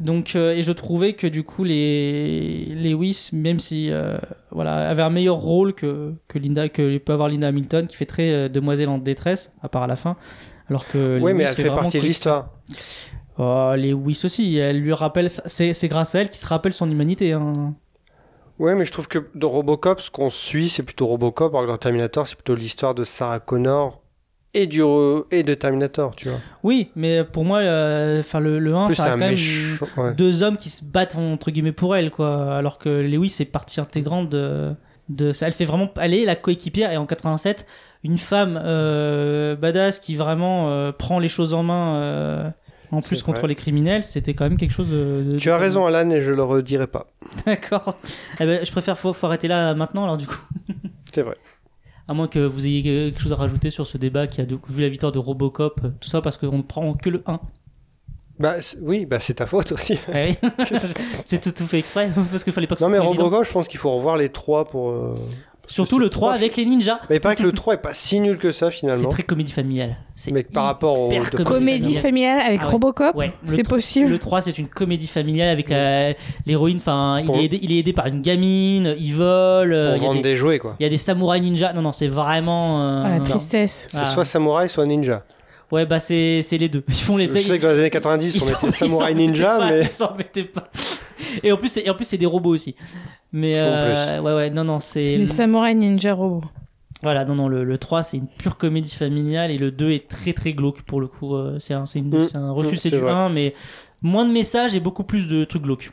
Donc, 0.00 0.36
euh, 0.36 0.52
et 0.54 0.62
je 0.62 0.72
trouvais 0.72 1.14
que 1.14 1.26
du 1.26 1.42
coup, 1.42 1.64
les 1.64 2.66
Lewis, 2.74 3.30
même 3.32 3.58
si 3.58 3.90
euh, 3.90 4.18
voilà, 4.50 4.90
avait 4.90 5.02
un 5.02 5.10
meilleur 5.10 5.36
rôle 5.36 5.72
que, 5.74 6.12
que 6.28 6.38
Linda, 6.38 6.68
que 6.68 6.98
peut 6.98 7.12
avoir 7.14 7.28
Linda 7.28 7.48
Hamilton, 7.48 7.86
qui 7.86 7.96
fait 7.96 8.04
très 8.06 8.30
euh, 8.32 8.48
demoiselle 8.48 8.90
en 8.90 8.98
détresse, 8.98 9.52
à 9.62 9.68
part 9.70 9.84
à 9.84 9.86
la 9.86 9.96
fin, 9.96 10.16
alors 10.68 10.86
que 10.86 11.20
Oui, 11.20 11.34
mais 11.34 11.44
elle 11.44 11.54
fait 11.54 11.64
partie 11.64 11.98
de 11.98 12.04
l'histoire. 12.04 12.50
Oh, 13.38 13.72
Lewis 13.76 14.22
aussi, 14.24 14.56
elle 14.56 14.80
lui 14.80 14.92
rappelle, 14.92 15.30
c'est 15.46 15.88
grâce 15.88 16.14
à 16.14 16.20
elle 16.20 16.28
qu'il 16.28 16.40
se 16.40 16.46
rappelle 16.46 16.72
son 16.72 16.90
humanité. 16.90 17.32
Hein. 17.32 17.74
Ouais, 18.58 18.74
mais 18.74 18.86
je 18.86 18.92
trouve 18.92 19.08
que 19.08 19.28
dans 19.34 19.50
Robocop, 19.50 20.00
ce 20.00 20.10
qu'on 20.10 20.30
suit, 20.30 20.70
c'est 20.70 20.82
plutôt 20.82 21.06
Robocop, 21.06 21.52
alors 21.54 21.66
que 21.66 21.70
dans 21.70 21.76
Terminator, 21.76 22.26
c'est 22.26 22.36
plutôt 22.36 22.54
l'histoire 22.54 22.94
de 22.94 23.04
Sarah 23.04 23.38
Connor 23.38 24.00
et, 24.54 24.66
du, 24.66 24.82
et 25.30 25.42
de 25.42 25.54
Terminator, 25.54 26.16
tu 26.16 26.30
vois. 26.30 26.38
Oui, 26.62 26.90
mais 26.96 27.24
pour 27.24 27.44
moi, 27.44 27.58
euh, 27.58 28.22
le, 28.40 28.58
le 28.58 28.74
1, 28.74 28.86
Plus 28.86 28.94
ça 28.94 29.02
c'est 29.12 29.24
reste 29.24 29.80
quand 29.94 29.96
même 30.02 30.08
ouais. 30.08 30.14
deux 30.14 30.42
hommes 30.42 30.56
qui 30.56 30.70
se 30.70 30.82
battent 30.82 31.16
entre 31.16 31.50
guillemets 31.50 31.72
pour 31.72 31.94
elle, 31.94 32.10
quoi. 32.10 32.54
Alors 32.54 32.78
que 32.78 32.88
Lewis 32.88 33.28
c'est 33.28 33.44
partie 33.44 33.80
intégrante 33.80 34.30
de, 34.30 34.72
de. 35.10 35.32
Elle 35.42 35.52
fait 35.52 35.66
vraiment, 35.66 35.90
elle 36.00 36.14
est 36.14 36.24
la 36.24 36.36
coéquipière 36.36 36.90
et 36.90 36.96
en 36.96 37.04
87, 37.04 37.66
une 38.04 38.18
femme 38.18 38.60
euh, 38.62 39.56
badass 39.56 39.98
qui 40.00 40.14
vraiment 40.16 40.68
euh, 40.70 40.92
prend 40.92 41.18
les 41.18 41.28
choses 41.28 41.54
en 41.54 41.62
main. 41.62 41.96
euh, 41.96 42.50
en 42.92 43.02
plus 43.02 43.22
contre 43.24 43.40
vrai. 43.40 43.48
les 43.48 43.54
criminels, 43.56 44.04
c'était 44.04 44.34
quand 44.34 44.44
même 44.48 44.56
quelque 44.56 44.70
chose 44.72 44.90
de. 44.90 45.24
de- 45.32 45.38
Tu 45.38 45.50
as 45.50 45.58
raison, 45.58 45.86
Alan, 45.86 46.08
et 46.10 46.22
je 46.22 46.30
le 46.30 46.42
redirai 46.44 46.86
pas. 46.86 47.06
D'accord. 47.46 47.96
Eh 48.40 48.46
ben, 48.46 48.64
je 48.64 48.70
préfère 48.70 48.96
faut, 48.96 49.12
faut 49.12 49.26
arrêter 49.26 49.48
là 49.48 49.74
maintenant 49.74 50.04
alors 50.04 50.16
du 50.16 50.26
coup. 50.26 50.38
C'est 51.12 51.22
vrai. 51.22 51.34
À 52.08 52.14
moins 52.14 52.28
que 52.28 52.38
vous 52.38 52.64
ayez 52.66 52.82
quelque 52.84 53.20
chose 53.20 53.32
à 53.32 53.36
rajouter 53.36 53.70
sur 53.70 53.84
ce 53.88 53.98
débat 53.98 54.28
qui 54.28 54.40
a 54.40 54.44
de- 54.46 54.56
vu 54.68 54.82
la 54.82 54.88
victoire 54.88 55.10
de 55.10 55.18
Robocop, 55.18 55.80
tout 56.00 56.08
ça 56.08 56.20
parce 56.22 56.36
qu'on 56.36 56.58
ne 56.58 56.62
prend 56.62 56.94
que 56.94 57.10
le 57.10 57.22
1. 57.26 57.40
Bah, 58.38 58.54
oui, 58.82 59.06
bah, 59.06 59.18
c'est 59.18 59.34
ta 59.34 59.46
faute 59.46 59.72
aussi. 59.72 59.98
Ouais. 60.08 60.36
c'est 61.24 61.40
tout, 61.40 61.50
tout 61.50 61.66
fait 61.66 61.78
exprès 61.80 62.10
parce 62.30 62.44
qu'il 62.44 62.52
fallait 62.52 62.66
pas 62.68 62.76
que 62.76 62.84
non, 62.84 62.88
mais 62.90 62.98
évident. 62.98 63.10
Robocop, 63.24 63.44
je 63.44 63.50
pense 63.52 63.66
qu'il 63.66 63.80
faut 63.80 63.92
revoir 63.92 64.16
les 64.16 64.28
trois 64.28 64.66
pour. 64.66 64.90
euh, 64.90 65.16
Surtout 65.66 65.98
le 65.98 66.08
3 66.10 66.32
avec 66.32 66.56
les 66.56 66.64
ninjas. 66.64 66.98
Mais 67.10 67.16
il 67.16 67.20
paraît 67.20 67.36
que 67.36 67.42
le 67.42 67.52
3 67.52 67.74
est 67.74 67.78
pas 67.78 67.92
si 67.94 68.20
nul 68.20 68.38
que 68.38 68.52
ça, 68.52 68.70
C'est 68.70 68.78
finalement. 68.78 69.08
très 69.08 69.22
comédie 69.24 69.52
familiale. 69.52 69.96
C'est 70.14 70.30
Mais 70.30 70.42
par 70.44 70.64
rapport 70.64 70.98
au. 70.98 71.08
comédie 71.08 71.44
Comédie 71.44 71.94
familiale 71.98 72.40
avec 72.40 72.60
Ah 72.62 72.66
ouais. 72.66 72.72
Robocop 72.72 73.16
Ouais, 73.16 73.32
C'est 73.44 73.68
possible. 73.68 74.08
Le 74.08 74.18
3, 74.18 74.42
c'est 74.42 74.58
une 74.58 74.68
comédie 74.68 75.06
familiale 75.06 75.48
avec 75.48 75.68
la- 75.68 76.12
l'héroïne. 76.46 76.78
Enfin, 76.80 77.20
il, 77.20 77.30
est 77.40 77.44
aidé, 77.44 77.58
il 77.62 77.72
est 77.72 77.78
aidé 77.78 77.92
par 77.92 78.06
une 78.06 78.22
gamine, 78.22 78.94
il 78.98 79.12
vole. 79.14 79.72
euh, 79.72 79.96
il 79.96 80.02
y 80.02 80.06
a 80.06 80.12
des- 80.12 80.22
des 80.22 80.36
jouets, 80.36 80.58
quoi. 80.58 80.76
Il 80.78 80.84
y 80.84 80.86
a 80.86 80.90
des 80.90 80.96
samouraïs 80.98 81.42
ninjas. 81.42 81.72
Non, 81.72 81.82
non, 81.82 81.92
c'est 81.92 82.08
vraiment. 82.08 82.82
euh, 82.82 83.02
Oh, 83.04 83.08
la 83.08 83.18
non. 83.18 83.24
tristesse. 83.24 83.88
C'est 83.90 83.98
Ah. 84.00 84.04
soit 84.06 84.24
samouraï, 84.24 84.68
soit 84.68 84.86
ninja. 84.86 85.24
Ouais, 85.72 85.84
bah 85.84 85.98
c'est 85.98 86.42
c'est 86.44 86.58
les 86.58 86.68
deux. 86.68 86.84
Ils 86.88 86.94
font 86.94 87.16
les. 87.16 87.26
Je 87.26 87.38
sais 87.40 87.58
que 87.58 87.62
dans 87.66 87.72
les 87.72 87.80
années 87.80 87.90
90, 87.90 88.36
ils 88.36 88.40
on 88.40 88.44
s'en- 88.46 88.52
mettait 88.52 88.66
ils 88.68 88.72
samouraï 88.72 89.14
ninja, 89.16 89.56
pas, 89.58 89.68
mais. 89.68 89.80
Ils 89.82 89.88
s'embêtaient 89.88 90.44
pas. 90.44 90.68
Et 91.42 91.52
en 91.52 91.56
plus, 91.56 91.68
c'est- 91.68 91.86
et 91.86 91.90
en 91.90 91.94
plus, 91.94 92.04
c'est 92.04 92.18
des 92.18 92.26
robots 92.26 92.50
aussi. 92.54 92.74
Mais 93.32 93.54
euh, 93.58 94.20
ouais, 94.20 94.34
ouais, 94.34 94.50
non, 94.50 94.64
non, 94.64 94.80
c'est. 94.80 95.16
Les 95.16 95.26
samouraïs 95.26 95.76
ninja 95.76 96.14
robots. 96.14 96.42
Voilà, 97.02 97.24
non, 97.26 97.34
non, 97.34 97.48
le, 97.48 97.62
le 97.64 97.78
3 97.78 98.02
c'est 98.02 98.16
une 98.16 98.26
pure 98.26 98.56
comédie 98.56 98.94
familiale 98.94 99.50
et 99.50 99.58
le 99.58 99.70
2 99.70 99.90
est 99.90 100.08
très 100.08 100.32
très 100.32 100.54
glauque 100.54 100.80
pour 100.82 101.00
le 101.00 101.06
coup. 101.08 101.34
euh, 101.36 101.58
C'est 101.60 101.74
un, 101.74 101.84
c'est 101.84 101.98
une- 101.98 102.08
Mm, 102.16 102.26
c'est 102.26 102.36
un 102.36 102.50
reçu, 102.52 102.72
mm, 102.72 102.76
c'est 102.76 102.88
c'est 102.90 102.96
du 102.96 103.02
vrai. 103.02 103.12
1, 103.12 103.28
mais 103.28 103.54
moins 104.00 104.24
de 104.24 104.32
messages 104.32 104.74
et 104.74 104.80
beaucoup 104.80 105.04
plus 105.04 105.28
de 105.28 105.44
trucs 105.44 105.62
glauques. 105.62 105.92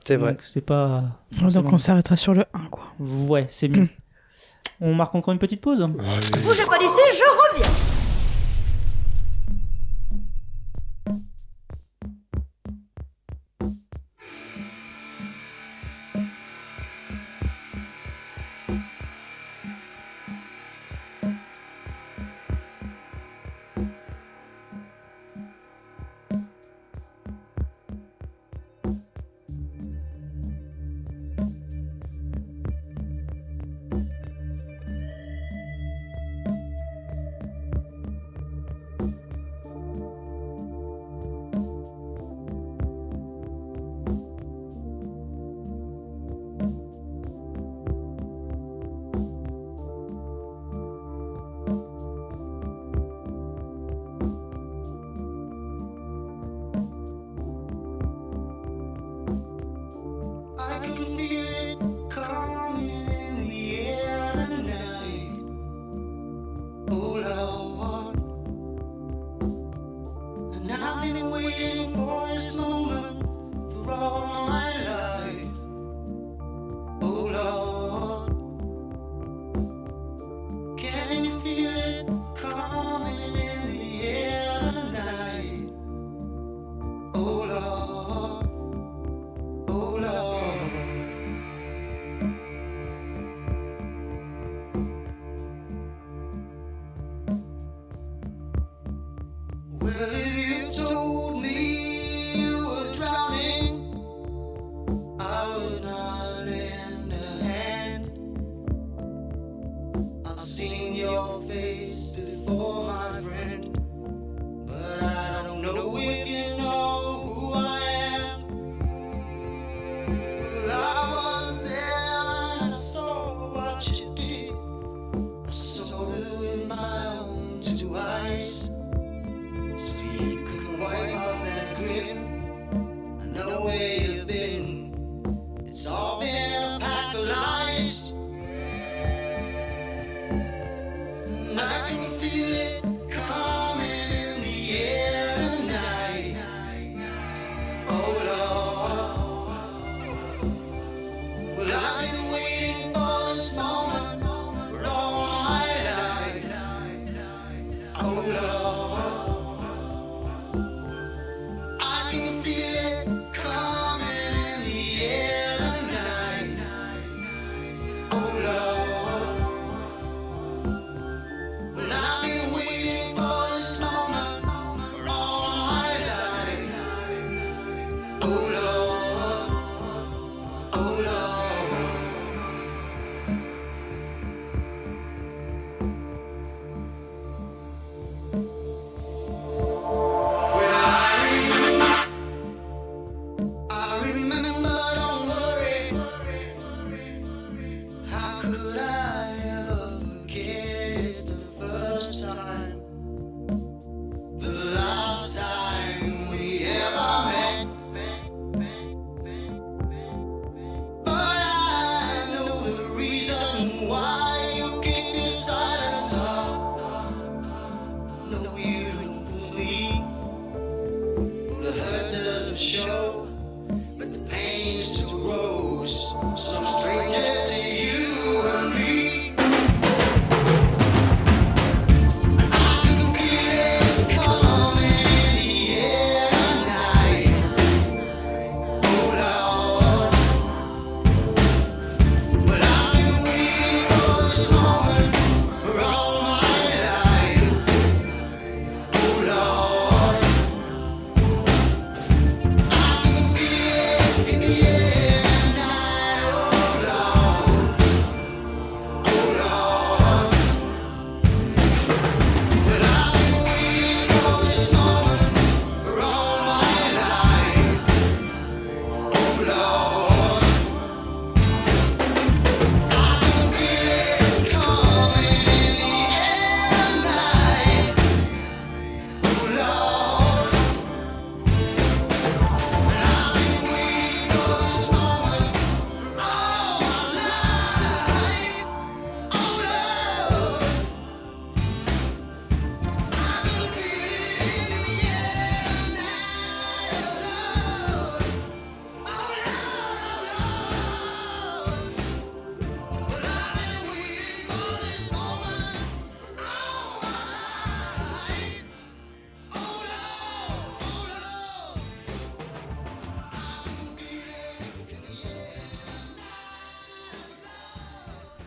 C'est 0.00 0.16
vrai. 0.16 0.32
Donc 0.32 0.42
c'est 0.42 0.60
pas. 0.60 1.02
Oh, 1.42 1.48
Donc 1.50 1.72
on 1.72 1.78
s'arrêtera 1.78 2.14
sur 2.16 2.34
le 2.34 2.44
1, 2.54 2.66
quoi. 2.70 2.84
Ouais, 3.00 3.46
c'est 3.48 3.68
mieux. 3.68 3.88
On 4.80 4.94
marque 4.94 5.14
encore 5.14 5.32
une 5.32 5.38
petite 5.38 5.60
pause 5.60 5.80
Bougez 6.44 6.64
pas 6.66 6.78
d'ici, 6.78 7.00
je 7.12 7.54
reviens. 7.56 7.93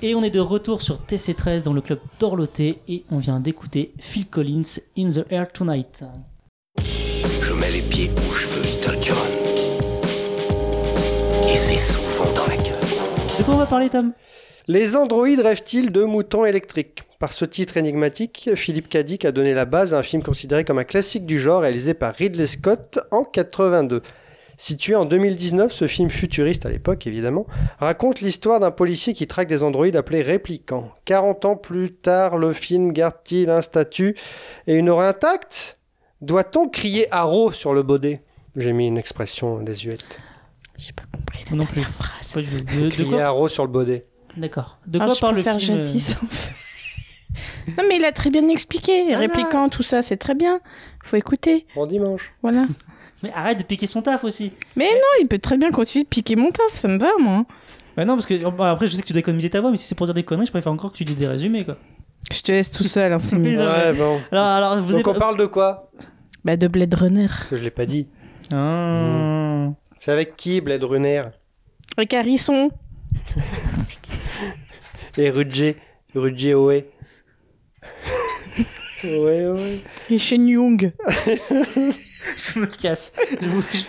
Et 0.08 0.16
on 0.16 0.24
est 0.24 0.30
de 0.30 0.40
retour 0.40 0.82
sur 0.82 1.02
TC13 1.02 1.64
dans 1.64 1.74
le 1.74 1.82
club 1.82 2.00
d'Orloté 2.18 2.80
et 2.88 3.04
on 3.12 3.18
vient 3.18 3.42
d'écouter 3.42 3.92
Phil 4.00 4.26
Collins 4.26 4.80
In 4.98 5.10
the 5.10 5.26
Air 5.30 5.52
Tonight. 5.52 6.06
Je 7.42 7.54
mets 7.54 7.70
les 7.70 7.82
pieds 7.82 8.10
où 8.12 8.34
je 8.34 8.48
veux, 8.48 8.62
Little 8.62 8.98
John. 9.02 9.18
Et 11.52 11.56
c'est 11.56 11.76
souvent 11.76 12.32
dans 12.32 12.48
la 12.48 12.56
gueule. 12.56 12.80
De 13.38 13.44
quoi 13.44 13.56
on 13.56 13.58
va 13.58 13.66
parler, 13.66 13.90
Tom? 13.90 14.14
Les 14.70 14.96
androïdes 14.96 15.42
rêvent-ils 15.42 15.92
de 15.92 16.06
moutons 16.06 16.46
électriques? 16.46 17.04
Par 17.20 17.34
ce 17.34 17.44
titre 17.44 17.76
énigmatique, 17.76 18.52
Philippe 18.56 18.88
Cadic 18.88 19.26
a 19.26 19.34
donné 19.34 19.54
la 19.54 19.66
base 19.66 19.94
à 19.94 19.98
un 19.98 20.04
film 20.04 20.24
considéré 20.24 20.64
comme 20.64 20.80
un 20.80 20.86
classique 20.86 21.26
du 21.26 21.38
genre 21.38 21.64
réalisé 21.64 21.94
par 21.94 22.16
Ridley 22.16 22.48
Scott 22.48 23.00
en 23.12 23.26
82. 23.26 24.02
Situé 24.60 24.96
en 24.96 25.06
2019, 25.06 25.72
ce 25.72 25.88
film 25.88 26.10
futuriste 26.10 26.66
à 26.66 26.70
l'époque 26.70 27.06
évidemment 27.06 27.46
raconte 27.78 28.22
l'histoire 28.22 28.60
d'un 28.60 28.72
policier 28.72 29.14
qui 29.14 29.28
traque 29.28 29.48
des 29.48 29.62
androïdes 29.62 29.96
appelés 29.96 30.24
réplicants. 30.24 30.92
40 31.06 31.46
ans 31.46 31.56
plus 31.56 31.94
tard, 31.94 32.38
le 32.38 32.54
film 32.54 32.92
garde-t-il 32.92 33.50
un 33.52 33.62
statut 33.62 34.16
et 34.66 34.76
une 34.76 34.90
aura 34.90 35.08
intacte? 35.10 35.80
Doit-on 36.22 36.68
crier 36.70 37.08
haro 37.14 37.52
sur 37.52 37.74
le 37.76 37.84
baudet? 37.84 38.24
J'ai 38.56 38.74
mis 38.74 38.88
une 38.88 38.98
expression 38.98 39.60
désuète. 39.62 40.20
non 41.52 41.66
plus. 41.66 41.84
Pas 42.34 42.42
du- 42.42 42.48
de- 42.82 42.82
de 42.86 42.90
Crier 42.90 43.22
haro 43.22 43.48
sur 43.48 43.64
le 43.64 43.72
baudet. 43.72 44.08
D'accord. 44.36 44.80
De 44.88 45.00
Ah, 45.00 45.06
quoi 45.06 45.14
je 45.14 45.20
parle 45.20 45.36
le 45.36 45.42
film 45.44 45.56
euh, 45.56 45.60
jadis, 45.60 46.16
en 46.24 46.28
fait. 46.28 46.52
Non, 47.78 47.84
mais 47.88 47.98
il 47.98 48.06
a 48.06 48.12
très 48.12 48.32
bien 48.32 48.48
expliqué. 48.50 49.14
Répliquant, 49.14 49.70
tout 49.70 49.84
ça, 49.84 50.02
c'est 50.02 50.18
très 50.18 50.34
bien. 50.34 50.60
Faut 51.04 51.18
écouter. 51.18 51.68
Bon 51.76 51.86
dimanche. 51.86 52.34
Voilà. 52.42 52.66
Mais 53.24 53.32
arrête 53.34 53.58
de 53.58 53.64
piquer 53.64 53.88
son 53.88 54.02
taf 54.02 54.24
aussi. 54.24 54.52
Mais 54.76 54.90
non, 54.92 55.22
il 55.22 55.28
peut 55.28 55.40
très 55.40 55.58
bien 55.58 55.72
continuer 55.72 56.04
de 56.04 56.10
piquer 56.10 56.36
mon 56.36 56.52
taf, 56.52 56.74
ça 56.76 56.88
me 56.88 57.00
va, 57.00 57.10
moi. 57.20 57.46
Bah 57.96 58.06
non, 58.06 58.14
parce 58.14 58.28
que 58.28 58.36
bon, 58.50 58.64
après, 58.64 58.88
je 58.88 58.96
sais 58.96 59.02
que 59.02 59.08
tu 59.08 59.14
dois 59.14 59.22
économiser 59.22 59.50
ta 59.50 59.60
voix, 59.60 59.72
mais 59.72 59.78
si 59.78 59.86
c'est 59.88 59.96
pour 59.96 60.06
dire 60.06 60.14
des 60.14 60.24
conneries, 60.24 60.46
je 60.46 60.52
préfère 60.52 60.72
encore 60.72 60.92
que 60.92 60.98
tu 60.98 61.04
dises 61.04 61.16
des 61.16 61.28
résumés, 61.28 61.66
quoi. 61.66 61.78
Je 62.32 62.42
te 62.42 62.52
laisse 62.52 62.70
tout 62.72 62.84
seul, 62.84 63.12
hein, 63.14 63.20
c'est 63.20 63.38
mieux. 63.38 63.58
Ouais, 63.58 63.94
bon. 63.94 64.20
Alors, 64.32 64.46
alors, 64.46 64.82
vous 64.82 64.92
Donc 64.94 65.08
avez- 65.08 65.18
on 65.18 65.20
parle 65.20 65.38
de 65.38 65.46
quoi? 65.48 65.90
Bah, 66.46 66.58
de 66.58 66.68
Blade 66.68 66.94
Runner. 66.94 67.26
Parce 67.28 67.46
que 67.48 67.56
je 67.56 67.64
l'ai 67.64 67.72
pas 67.72 67.86
dit. 67.88 68.08
Ah. 68.54 69.70
C'est 70.00 70.12
avec 70.12 70.36
qui, 70.38 70.62
Blade 70.62 70.84
Runner? 70.84 71.24
Avec 71.98 72.14
Harrison. 72.14 72.70
Et 75.18 75.30
Rudger 75.32 75.78
Rudger 76.14 76.54
Oe. 76.54 76.68
ouais, 76.70 76.84
ouais. 79.04 79.82
Et 80.12 80.20
Shen 80.20 80.48
Young. 80.48 80.92
je 82.38 82.60
me 82.60 82.66
casse. 82.68 83.14
Je 83.42 83.48
vous, 83.48 83.64
je 83.74 83.80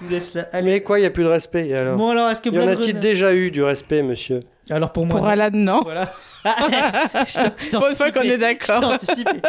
vous 0.00 0.08
laisse 0.10 0.34
là. 0.34 0.48
Allez. 0.52 0.64
Mais 0.72 0.80
quoi, 0.82 0.98
il 0.98 1.02
n'y 1.02 1.06
a 1.06 1.10
plus 1.10 1.24
de 1.24 1.28
respect 1.28 1.72
alors 1.74 1.96
Bon, 1.96 2.10
alors, 2.10 2.30
est-ce 2.30 2.40
que 2.40 2.48
Y 2.48 2.58
en 2.58 2.64
Blade 2.64 2.68
a-t-il 2.78 2.86
Runner- 2.96 3.00
déjà 3.00 3.34
eu 3.34 3.50
du 3.50 3.62
respect, 3.62 4.02
monsieur 4.02 4.40
Alors, 4.70 4.92
pour 4.92 5.06
moi. 5.06 5.16
Pour 5.16 5.24
non. 5.24 5.30
Alan, 5.30 5.50
non. 5.52 5.82
Voilà. 5.82 6.10
Je 6.44 7.70
Pour 7.76 7.88
une 7.88 7.96
fois 7.96 8.10
qu'on 8.10 8.20
est 8.22 8.38
d'accord. 8.38 8.76
Je 8.76 8.80
t'ai 8.80 9.12
anticipé. 9.12 9.40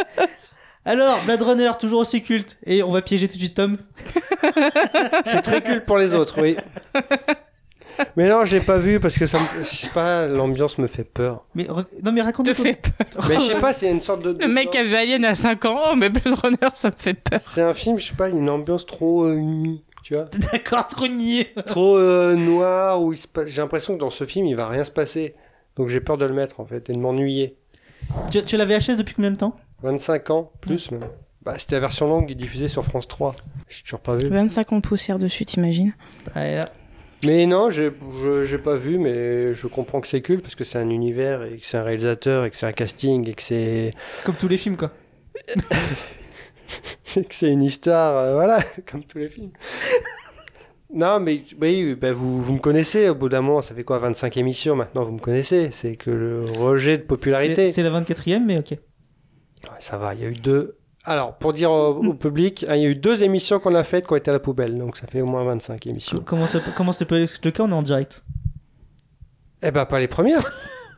Alors, 0.86 1.22
Blade 1.26 1.42
Runner, 1.42 1.72
toujours 1.80 2.00
aussi 2.00 2.22
culte. 2.22 2.58
Et 2.66 2.82
on 2.84 2.90
va 2.90 3.02
piéger 3.02 3.28
tout 3.28 3.36
de 3.36 3.40
suite 3.40 3.56
Tom. 3.56 3.78
C'est 5.26 5.42
très 5.42 5.62
culte 5.62 5.86
pour 5.86 5.98
les 5.98 6.16
autres, 6.16 6.42
oui. 6.42 6.56
Mais 8.16 8.28
non, 8.30 8.46
j'ai 8.46 8.60
pas 8.62 8.78
vu 8.78 9.00
parce 9.00 9.18
que 9.18 9.26
ça 9.26 9.40
me... 9.40 9.46
je 9.64 9.64
sais 9.70 9.90
pas, 9.90 10.28
l'ambiance 10.28 10.78
me 10.78 10.88
fait 10.88 11.04
peur. 11.04 11.46
Mais, 11.56 11.64
re- 11.64 11.86
non, 12.04 12.12
mais 12.12 12.22
raconte 12.22 12.46
Te 12.46 12.54
fait 12.54 12.74
peur. 12.82 13.26
Mais 13.30 13.36
je 13.36 13.42
sais 13.42 13.60
pas, 13.60 13.74
c'est 13.74 13.90
une 13.90 14.02
sorte 14.02 14.24
de. 14.24 14.38
Le 14.40 14.48
mec 14.52 14.76
a 14.76 14.84
vu 14.84 14.96
Alien 14.96 15.26
à 15.26 15.36
5 15.36 15.66
ans, 15.66 15.80
oh, 15.92 15.96
mais 15.96 16.10
Blade 16.10 16.34
Runner, 16.42 16.58
ça 16.74 16.90
me 16.90 16.96
fait 16.96 17.14
peur. 17.14 17.40
C'est 17.42 17.62
un 17.62 17.74
film, 17.74 17.98
je 18.00 18.08
sais 18.08 18.16
pas, 18.16 18.30
une 18.30 18.50
ambiance 18.50 18.86
trop. 18.86 19.24
euh, 19.26 19.42
tu 20.04 20.16
vois 20.16 20.26
D'accord, 20.52 20.88
trop 20.88 21.08
niais. 21.08 21.52
Trop 21.66 21.98
euh, 21.98 22.36
noir, 22.36 23.02
où 23.02 23.14
il 23.14 23.18
se 23.18 23.28
passe- 23.28 23.48
j'ai 23.48 23.62
l'impression 23.62 23.94
que 23.96 24.00
dans 24.00 24.10
ce 24.10 24.26
film, 24.26 24.46
il 24.46 24.56
va 24.56 24.68
rien 24.68 24.84
se 24.84 24.92
passer. 24.92 25.36
Donc 25.76 25.90
j'ai 25.90 26.00
peur 26.02 26.18
de 26.18 26.26
le 26.26 26.34
mettre 26.34 26.60
en 26.60 26.66
fait 26.66 26.90
et 26.90 26.94
de 26.94 26.98
m'ennuyer. 27.00 27.56
Tu, 28.32 28.42
tu 28.42 28.56
as 28.56 28.58
la 28.58 28.66
VHS 28.66 28.98
depuis 28.98 29.14
combien 29.14 29.32
de 29.32 29.38
temps? 29.38 29.56
25 29.84 30.30
ans, 30.32 30.52
plus 30.62 30.92
même. 30.92 31.06
Bah, 31.44 31.54
c'était 31.58 31.76
la 31.76 31.82
version 31.82 32.08
longue 32.08 32.32
diffusée 32.34 32.68
sur 32.68 32.84
France 32.84 33.08
3. 33.08 33.32
J'ai 33.70 33.84
toujours 33.84 34.00
pas 34.02 34.16
vu. 34.18 34.28
25 34.28 34.74
ans 34.74 34.76
de 34.78 34.82
poussière 34.82 35.20
dessus, 35.20 35.46
t'imagines? 35.46 35.94
Ouais, 36.36 36.56
là. 36.58 36.70
Mais 37.24 37.46
non, 37.46 37.70
j'ai 37.70 37.92
pas 37.92 38.76
vu, 38.76 38.98
mais 38.98 39.54
je 39.54 39.68
comprends 39.68 40.00
que 40.00 40.08
c'est 40.08 40.22
culte 40.22 40.42
parce 40.42 40.56
que 40.56 40.64
c'est 40.64 40.78
un 40.78 40.90
univers 40.90 41.44
et 41.44 41.58
que 41.58 41.66
c'est 41.66 41.78
un 41.78 41.84
réalisateur 41.84 42.46
et 42.46 42.50
que 42.50 42.56
c'est 42.56 42.66
un 42.66 42.72
casting 42.72 43.28
et 43.30 43.34
que 43.34 43.42
c'est 43.42 43.92
Comme 44.24 44.36
tous 44.36 44.48
les 44.48 44.58
films, 44.58 44.78
quoi. 44.78 44.92
et 47.18 47.24
que 47.24 47.36
c'est 47.36 47.50
une 47.50 47.64
histoire, 47.64 48.18
euh, 48.18 48.34
voilà, 48.36 48.60
comme 48.90 49.04
tous 49.04 49.18
les 49.18 49.30
films. 49.30 49.52
Non, 50.94 51.20
mais 51.20 51.44
oui, 51.62 51.94
bah, 51.96 52.14
vous, 52.14 52.42
vous 52.42 52.54
me 52.54 52.60
connaissez, 52.60 53.10
au 53.10 53.16
bout 53.16 53.30
d'un 53.30 53.42
moment, 53.42 53.62
ça 53.62 53.76
fait 53.76 53.84
quoi, 53.84 54.00
25 54.00 54.38
émissions 54.38 54.76
maintenant, 54.76 55.04
vous 55.04 55.12
me 55.12 55.20
connaissez. 55.20 55.70
C'est 55.72 55.98
que 55.98 56.10
le 56.10 56.38
rejet 56.58 56.98
de 56.98 57.04
popularité. 57.04 57.68
C'est 57.72 57.84
la 57.84 58.02
24ème, 58.02 58.46
mais 58.46 58.58
ok. 58.58 58.72
Ouais, 58.72 58.80
ça 59.80 59.98
va, 59.98 60.16
il 60.16 60.22
y 60.22 60.26
a 60.26 60.30
eu 60.30 60.34
deux. 60.34 60.79
Alors, 61.06 61.34
pour 61.36 61.54
dire 61.54 61.72
au, 61.72 61.96
au 62.06 62.14
public, 62.14 62.66
hein, 62.70 62.76
il 62.76 62.82
y 62.84 62.86
a 62.86 62.90
eu 62.90 62.96
deux 62.96 63.24
émissions 63.24 63.60
qu'on 63.60 63.74
a 63.74 63.84
faites 63.84 64.06
qui 64.06 64.14
ont 64.14 64.18
été 64.18 64.30
à 64.30 64.34
la 64.34 64.40
poubelle, 64.40 64.78
donc 64.78 64.98
ça 64.98 65.08
fait 65.08 65.22
au 65.22 65.26
moins 65.26 65.44
25 65.44 65.88
émissions. 65.88 66.22
Comment 66.26 66.46
ça, 66.46 66.60
peut- 66.60 66.72
comment 66.76 66.92
ça 66.92 67.06
peut 67.06 67.24
être 67.24 67.40
le 67.44 67.52
cas 67.52 67.64
On 67.64 67.70
est 67.72 67.74
en 67.74 67.82
direct? 67.82 68.24
Eh 69.64 69.72
ben, 69.72 69.86
pas 69.86 70.00
les 70.00 70.08
premières. 70.08 70.52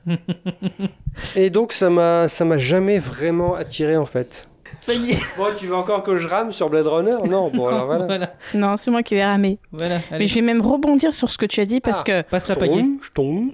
Et 1.35 1.49
donc, 1.49 1.73
ça 1.73 1.89
m'a, 1.89 2.27
ça 2.27 2.45
m'a 2.45 2.57
jamais 2.57 2.99
vraiment 2.99 3.55
attiré 3.55 3.97
en 3.97 4.05
fait. 4.05 4.47
Fanny 4.81 5.13
Bon, 5.37 5.45
tu 5.57 5.67
veux 5.67 5.75
encore 5.75 6.01
que 6.03 6.17
je 6.17 6.27
rame 6.27 6.51
sur 6.51 6.69
Blade 6.69 6.87
Runner? 6.87 7.15
Non, 7.29 7.49
bon, 7.53 7.67
alors 7.67 7.85
voilà. 7.85 8.05
Voilà, 8.07 8.33
Non, 8.55 8.77
c'est 8.77 8.89
moi 8.91 9.03
qui 9.03 9.15
vais 9.15 9.25
ramer. 9.25 9.59
voilà. 9.71 9.97
Mais 10.11 10.25
je 10.27 10.35
vais 10.35 10.41
même 10.41 10.61
rebondir 10.61 11.13
sur 11.13 11.29
ce 11.29 11.37
que 11.37 11.45
tu 11.45 11.59
as 11.59 11.65
dit 11.65 11.79
parce 11.81 11.99
Ah. 12.01 12.03
que 12.03 12.21
Passe 12.29 12.47
la 12.47 12.55
pagaie. 12.55 12.85
Je 13.01 13.09
tombe. 13.11 13.51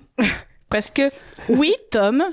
parce 0.69 0.91
que 0.91 1.09
oui, 1.49 1.73
Tom, 1.91 2.23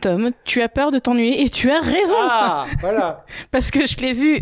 Tom, 0.00 0.30
tu 0.44 0.62
as 0.62 0.68
peur 0.68 0.90
de 0.90 0.98
t'ennuyer 0.98 1.42
et 1.42 1.48
tu 1.48 1.70
as 1.70 1.80
raison 1.80 2.16
Ah, 2.18 2.66
voilà. 2.80 3.24
parce 3.50 3.70
que 3.70 3.86
je 3.86 3.96
l'ai 3.98 4.12
vu 4.12 4.40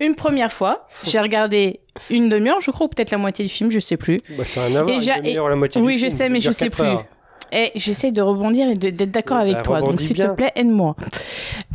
une 0.00 0.14
première 0.14 0.52
fois. 0.52 0.88
J'ai 1.04 1.20
regardé 1.20 1.80
une 2.10 2.28
demi-heure, 2.28 2.60
je 2.60 2.70
crois, 2.70 2.86
ou 2.86 2.88
peut-être 2.88 3.10
la 3.10 3.18
moitié 3.18 3.44
du 3.44 3.50
film, 3.52 3.70
je 3.70 3.78
sais 3.78 3.96
plus. 3.96 4.20
Bah, 4.36 4.44
c'est 4.46 4.60
un 4.60 4.74
avant, 4.74 4.88
Et 4.88 4.94
une 4.94 5.00
demi-heure, 5.22 5.48
la 5.48 5.56
moitié 5.56 5.80
Oui, 5.80 5.94
du 5.94 6.00
je 6.00 6.06
film, 6.06 6.16
sais, 6.18 6.28
mais 6.28 6.40
je 6.40 6.50
sais 6.50 6.70
plus. 6.70 6.82
heures. 6.84 7.04
Et 7.52 7.70
j'essaie 7.76 8.10
de 8.10 8.20
rebondir 8.22 8.68
et 8.70 8.74
d'être 8.74 9.10
d'accord 9.12 9.36
avec 9.36 9.54
Bah, 9.54 9.62
toi. 9.62 9.80
Donc, 9.80 10.00
s'il 10.00 10.16
te 10.16 10.26
plaît, 10.34 10.50
aide-moi. 10.56 10.96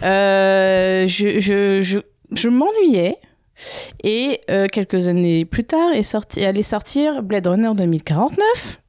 Euh, 0.03 1.07
je, 1.07 1.39
je, 1.39 1.81
je, 1.81 1.99
je 2.35 2.49
m'ennuyais. 2.49 3.15
Et 4.03 4.41
euh, 4.49 4.67
quelques 4.67 5.07
années 5.07 5.45
plus 5.45 5.63
tard, 5.65 5.91
est 5.93 6.03
sorti, 6.03 6.43
allait 6.45 6.63
sortir 6.63 7.21
Blade 7.23 7.47
Runner 7.47 7.71
2049. 7.75 8.79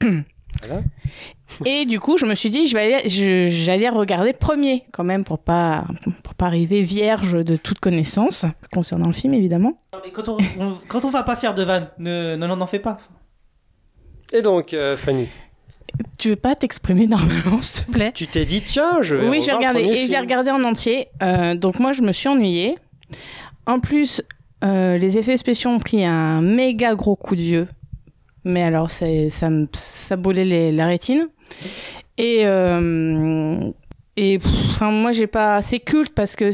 Voilà. 0.00 0.82
Et 1.64 1.84
du 1.86 2.00
coup, 2.00 2.16
je 2.16 2.26
me 2.26 2.34
suis 2.34 2.50
dit, 2.50 2.66
je 2.66 2.74
vais 2.76 2.94
aller, 2.94 3.08
je- 3.08 3.48
j'allais 3.48 3.88
regarder 3.88 4.32
premier, 4.32 4.84
quand 4.92 5.04
même, 5.04 5.24
pour 5.24 5.38
pas, 5.38 5.84
pour 6.22 6.34
pas 6.34 6.46
arriver 6.46 6.82
vierge 6.82 7.32
de 7.44 7.56
toute 7.56 7.80
connaissance, 7.80 8.44
concernant 8.72 9.06
le 9.08 9.12
film, 9.12 9.34
évidemment. 9.34 9.80
Non, 9.92 10.00
mais 10.04 10.10
quand 10.12 10.28
on, 10.28 10.38
on- 10.58 10.78
quand 10.88 11.04
on 11.04 11.10
va 11.10 11.22
pas 11.22 11.36
faire 11.36 11.54
de 11.54 11.62
vanne, 11.62 11.88
ne, 11.98 12.36
ne 12.36 12.46
n'en 12.46 12.66
fais 12.66 12.78
pas. 12.78 12.98
Et 14.32 14.42
donc, 14.42 14.72
euh, 14.74 14.96
Fanny, 14.96 15.28
Tu 16.18 16.28
veux 16.30 16.36
pas 16.36 16.54
t'exprimer 16.54 17.06
normalement, 17.08 17.60
s'il 17.62 17.86
te 17.86 17.90
plaît? 17.90 18.12
Tu 18.14 18.26
t'es 18.28 18.44
dit, 18.44 18.62
tiens, 18.62 19.02
je 19.02 19.16
vais 19.16 19.28
Oui, 19.28 19.40
j'ai 19.44 19.52
regardé. 19.52 19.80
Et 19.80 20.06
je 20.06 20.12
l'ai 20.12 20.18
regardé 20.20 20.50
en 20.50 20.62
entier. 20.64 21.08
Euh, 21.22 21.54
donc 21.56 21.78
moi, 21.80 21.92
je 21.92 22.02
me 22.02 22.12
suis 22.12 22.28
ennuyée. 22.28 22.76
En 23.66 23.80
plus, 23.80 24.22
euh, 24.62 24.96
les 24.98 25.18
effets 25.18 25.36
spéciaux 25.36 25.70
ont 25.70 25.78
pris 25.80 26.04
un 26.04 26.40
méga 26.42 26.94
gros 26.94 27.16
coup 27.16 27.34
de 27.34 27.40
vieux. 27.42 27.68
Mais 28.44 28.62
alors, 28.62 28.90
c'est- 28.90 29.28
ça 29.30 29.50
me 29.50 29.66
ça 29.72 30.16
brûlait 30.16 30.44
les, 30.44 30.72
la 30.72 30.86
rétine. 30.86 31.28
Et, 32.18 32.42
euh, 32.44 33.58
et 34.16 34.38
enfin, 34.70 34.90
moi, 34.90 35.12
j'ai 35.12 35.26
pas... 35.26 35.62
C'est 35.62 35.80
culte 35.80 36.14
parce 36.14 36.36
que... 36.36 36.50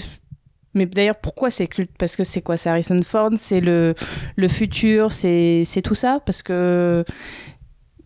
Mais 0.74 0.84
d'ailleurs, 0.86 1.16
pourquoi 1.16 1.50
c'est 1.50 1.66
culte? 1.66 1.90
Parce 1.98 2.16
que 2.16 2.24
c'est 2.24 2.42
quoi? 2.42 2.56
C'est 2.56 2.68
Harrison 2.68 3.00
Ford, 3.02 3.30
c'est 3.38 3.60
le, 3.60 3.94
le 4.36 4.48
futur, 4.48 5.10
c'est 5.10 5.62
c'est 5.64 5.80
tout 5.82 5.94
ça? 5.94 6.20
Parce 6.24 6.42
que... 6.42 7.04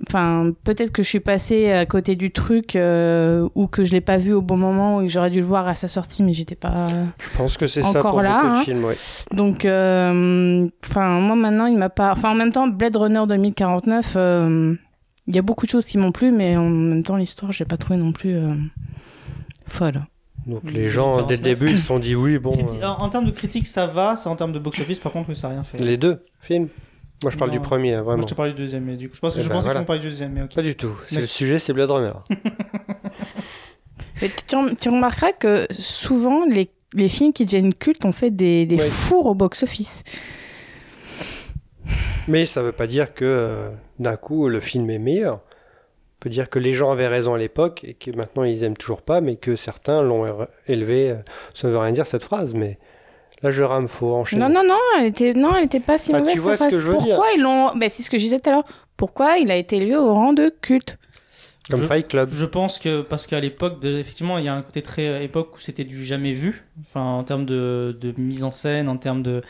Enfin, 0.08 0.52
peut-être 0.64 0.92
que 0.92 1.02
je 1.02 1.08
suis 1.08 1.20
passée 1.20 1.72
à 1.72 1.84
côté 1.84 2.16
du 2.16 2.32
truc 2.32 2.74
euh, 2.74 3.46
ou 3.54 3.66
que 3.66 3.84
je 3.84 3.92
l'ai 3.92 4.00
pas 4.00 4.16
vu 4.16 4.32
au 4.32 4.40
bon 4.40 4.56
moment 4.56 4.96
ou 4.96 5.00
que 5.02 5.08
j'aurais 5.08 5.28
dû 5.30 5.40
le 5.40 5.44
voir 5.44 5.68
à 5.68 5.74
sa 5.74 5.88
sortie, 5.88 6.22
mais 6.22 6.32
j'étais 6.32 6.54
pas 6.54 6.86
Je 6.88 7.36
pense 7.36 7.58
que 7.58 7.66
c'est 7.66 7.82
ça 7.82 8.00
pour 8.00 8.22
là. 8.22 8.36
beaucoup 8.36 8.46
de 8.46 8.58
hein. 8.58 8.62
films, 8.64 8.84
ouais. 8.84 8.96
Donc, 9.32 9.64
euh, 9.66 10.66
enfin, 10.88 11.20
moi 11.20 11.36
maintenant, 11.36 11.66
il 11.66 11.76
m'a 11.76 11.90
pas. 11.90 12.12
Enfin, 12.12 12.30
en 12.30 12.34
même 12.34 12.52
temps, 12.52 12.66
Blade 12.66 12.96
Runner 12.96 13.22
2049, 13.28 14.12
euh, 14.16 14.74
il 15.30 15.36
y 15.36 15.38
a 15.38 15.42
beaucoup 15.42 15.64
de 15.64 15.70
choses 15.70 15.86
qui 15.86 15.96
m'ont 15.98 16.12
plu, 16.12 16.32
mais 16.32 16.56
en 16.56 16.68
même 16.68 17.02
temps, 17.02 17.16
l'histoire, 17.16 17.52
je 17.52 17.60
l'ai 17.60 17.64
pas 17.64 17.76
trouvé 17.76 17.98
non 17.98 18.12
plus 18.12 18.34
euh, 18.36 18.52
folle. 19.66 20.04
Donc 20.46 20.62
les 20.70 20.90
gens, 20.90 21.22
dès 21.22 21.36
le 21.36 21.42
début, 21.42 21.70
ils 21.70 21.78
se 21.78 21.84
sont 21.86 21.98
dit 21.98 22.14
oui, 22.14 22.38
bon. 22.38 22.50
Criti- 22.50 22.82
euh, 22.82 22.86
En, 22.88 23.02
en 23.04 23.08
termes 23.08 23.26
de 23.26 23.30
critique, 23.30 23.66
ça 23.66 23.86
va. 23.86 24.16
C'est 24.16 24.28
en 24.28 24.36
termes 24.36 24.52
de 24.52 24.58
box-office, 24.58 24.98
par 24.98 25.12
contre, 25.12 25.32
ça 25.34 25.46
a 25.48 25.50
rien 25.50 25.62
fait. 25.62 25.78
les 25.78 25.96
deux 25.96 26.22
films. 26.40 26.68
Moi, 27.22 27.30
je 27.30 27.36
parle 27.36 27.50
Non. 27.50 27.56
du 27.56 27.60
premier, 27.60 27.92
Moi, 27.96 28.02
vraiment. 28.02 28.22
je 28.22 28.26
te 28.28 28.34
parlais 28.34 28.52
du 28.52 28.60
deuxième, 28.62 28.84
mais 28.84 28.96
du 28.96 29.08
coup, 29.10 29.14
je 29.14 29.20
pense 29.20 29.34
que 29.34 29.40
Eh 29.40 29.44
je 29.44 29.48
ben, 29.48 29.54
pensais 29.56 29.66
voilà. 29.66 29.80
qu'on 29.80 29.86
parlait 29.86 30.00
du 30.00 30.08
deuxième, 30.08 30.32
mais 30.32 30.42
ok. 30.42 30.54
Pas 30.54 30.62
du 30.62 30.74
tout. 30.74 30.96
C'est 31.06 31.16
Mais- 31.16 31.20
le 31.22 31.26
sujet, 31.26 31.58
c'est 31.58 31.72
Blade 31.74 31.90
Runner. 31.90 32.12
Mais 34.22 34.30
tu, 34.48 34.56
rem- 34.56 34.74
tu 34.80 34.88
remarqueras 34.88 35.32
que 35.32 35.66
souvent, 35.70 36.44
les, 36.46 36.70
les 36.94 37.08
films 37.10 37.32
qui 37.34 37.44
deviennent 37.44 37.74
cultes 37.74 38.04
ont 38.06 38.12
fait 38.12 38.30
des, 38.30 38.64
des 38.66 38.76
Ouais. 38.76 38.88
fours 38.88 39.26
au 39.26 39.34
box-office. 39.34 40.02
Mais 42.28 42.46
ça 42.46 42.62
veut 42.62 42.72
pas 42.72 42.86
dire 42.86 43.14
que 43.14 43.24
euh, 43.24 43.68
d'un 44.00 44.16
coup 44.16 44.48
le 44.48 44.58
film 44.60 44.90
est 44.90 44.98
meilleur. 44.98 45.36
On 45.36 46.18
peut 46.20 46.30
dire 46.30 46.50
que 46.50 46.58
les 46.58 46.74
gens 46.74 46.90
avaient 46.90 47.06
raison 47.08 47.34
à 47.34 47.38
l'époque 47.38 47.82
et 47.84 47.94
que 47.94 48.10
maintenant 48.10 48.42
ils 48.44 48.62
aiment 48.64 48.76
toujours 48.76 49.00
pas, 49.02 49.20
mais 49.20 49.36
que 49.36 49.54
certains 49.56 50.02
l'ont 50.02 50.46
élevé. 50.66 51.10
euh, 51.10 51.16
Ça 51.54 51.68
veut 51.68 51.78
rien 51.78 51.92
dire 51.92 52.06
cette 52.06 52.22
phrase, 52.24 52.52
mais 52.54 52.78
là 53.42 53.50
je 53.50 53.62
rame, 53.62 53.88
faut 53.88 54.12
enchaîner. 54.14 54.42
Non, 54.42 54.48
non, 54.50 54.62
non, 54.66 54.78
elle 54.98 55.06
était, 55.06 55.32
non, 55.32 55.54
elle 55.56 55.64
était 55.64 55.80
pas 55.80 55.96
si 55.98 56.12
Ah, 56.14 56.18
mauvaise. 56.18 56.34
tu 56.34 56.40
vois 56.40 56.56
cette 56.58 56.72
ce 56.72 56.76
que 56.76 56.80
je 56.82 56.86
veux 56.88 56.98
dire. 56.98 57.14
Pourquoi 57.16 57.32
ils 57.36 57.40
l'ont. 57.42 57.74
Ben, 57.76 57.88
c'est 57.88 58.02
ce 58.02 58.10
que 58.10 58.18
je 58.18 58.24
disais 58.24 58.38
tout 58.40 58.50
à 58.50 58.52
l'heure. 58.54 58.64
Pourquoi 58.96 59.38
il 59.38 59.50
a 59.50 59.56
été 59.56 59.76
élevé 59.76 59.96
au 59.96 60.12
rang 60.12 60.32
de 60.34 60.52
culte? 60.60 60.98
Comme 61.70 61.80
je, 61.82 61.86
Fight 61.86 62.08
Club. 62.08 62.28
Je 62.32 62.44
pense 62.46 62.78
que 62.78 63.00
parce 63.00 63.26
qu'à 63.26 63.38
l'époque, 63.40 63.82
effectivement, 63.84 64.36
il 64.38 64.44
y 64.44 64.48
a 64.48 64.54
un 64.54 64.62
côté 64.62 64.82
très 64.82 65.06
euh, 65.06 65.20
époque 65.22 65.56
où 65.56 65.60
c'était 65.60 65.84
du 65.84 66.04
jamais 66.04 66.32
vu. 66.32 66.66
Enfin, 66.82 67.00
en 67.02 67.22
termes 67.24 67.46
de, 67.46 67.96
de 67.98 68.12
mise 68.20 68.44
en 68.44 68.50
scène, 68.50 68.88
en 68.88 68.96
termes 68.96 69.22
de 69.22 69.40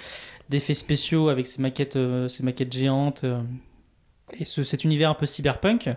d'effets 0.51 0.74
spéciaux 0.74 1.28
avec 1.30 1.46
ces 1.46 1.62
maquettes, 1.62 1.96
euh, 1.96 2.28
ces 2.28 2.42
maquettes 2.42 2.72
géantes 2.72 3.22
euh, 3.24 3.40
et 4.39 4.45
ce, 4.45 4.62
cet 4.62 4.85
univers 4.85 5.11
un 5.11 5.14
peu 5.14 5.26
cyberpunk. 5.26 5.91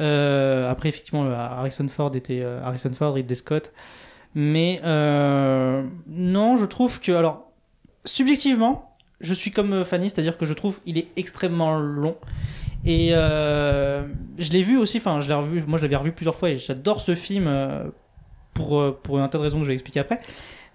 Euh, 0.00 0.70
après, 0.70 0.88
effectivement, 0.88 1.28
Harrison 1.30 1.88
Ford 1.88 2.14
était 2.14 2.40
euh, 2.42 2.62
Harrison 2.62 2.92
Ford, 2.92 3.14
Ridley 3.14 3.34
Scott. 3.34 3.72
Mais 4.34 4.80
euh, 4.84 5.82
non, 6.06 6.56
je 6.56 6.66
trouve 6.66 7.00
que 7.00 7.12
alors 7.12 7.50
subjectivement, 8.04 8.96
je 9.20 9.32
suis 9.32 9.50
comme 9.50 9.84
Fanny, 9.84 10.10
c'est-à-dire 10.10 10.36
que 10.36 10.44
je 10.44 10.52
trouve 10.52 10.78
il 10.84 10.98
est 10.98 11.08
extrêmement 11.16 11.78
long. 11.78 12.16
Et 12.84 13.08
je 13.08 14.52
l'ai 14.52 14.62
vu 14.62 14.78
aussi, 14.78 14.98
enfin, 14.98 15.20
je 15.20 15.28
l'ai 15.28 15.34
revu, 15.34 15.64
moi 15.66 15.78
je 15.78 15.82
l'avais 15.82 15.96
revu 15.96 16.12
plusieurs 16.12 16.36
fois 16.36 16.50
et 16.50 16.58
j'adore 16.58 17.00
ce 17.00 17.14
film 17.14 17.50
pour, 18.52 19.00
pour 19.02 19.18
un 19.18 19.26
tas 19.28 19.38
de 19.38 19.42
raisons 19.42 19.58
que 19.58 19.64
je 19.64 19.68
vais 19.68 19.74
expliquer 19.74 20.00
après. 20.00 20.20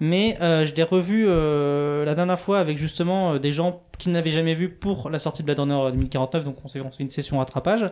Mais 0.04 0.36
euh, 0.42 0.66
je 0.66 0.74
l'ai 0.74 0.82
revu 0.82 1.26
euh, 1.28 2.04
la 2.06 2.16
dernière 2.16 2.40
fois 2.40 2.58
avec 2.58 2.80
justement 2.80 3.34
euh, 3.34 3.40
des 3.40 3.52
gens 3.52 3.84
qui 4.00 4.10
ne 4.10 4.16
l'avaient 4.16 4.32
jamais 4.32 4.56
vu 4.56 4.68
pour 4.68 5.12
la 5.12 5.20
sortie 5.20 5.44
de 5.44 5.46
Blade 5.46 5.60
Runner 5.60 5.92
2049, 5.92 6.44
donc 6.44 6.58
on 6.66 6.68
s'est 6.68 6.80
fait 6.80 7.04
une 7.04 7.12
session 7.12 7.38
rattrapage. 7.38 7.86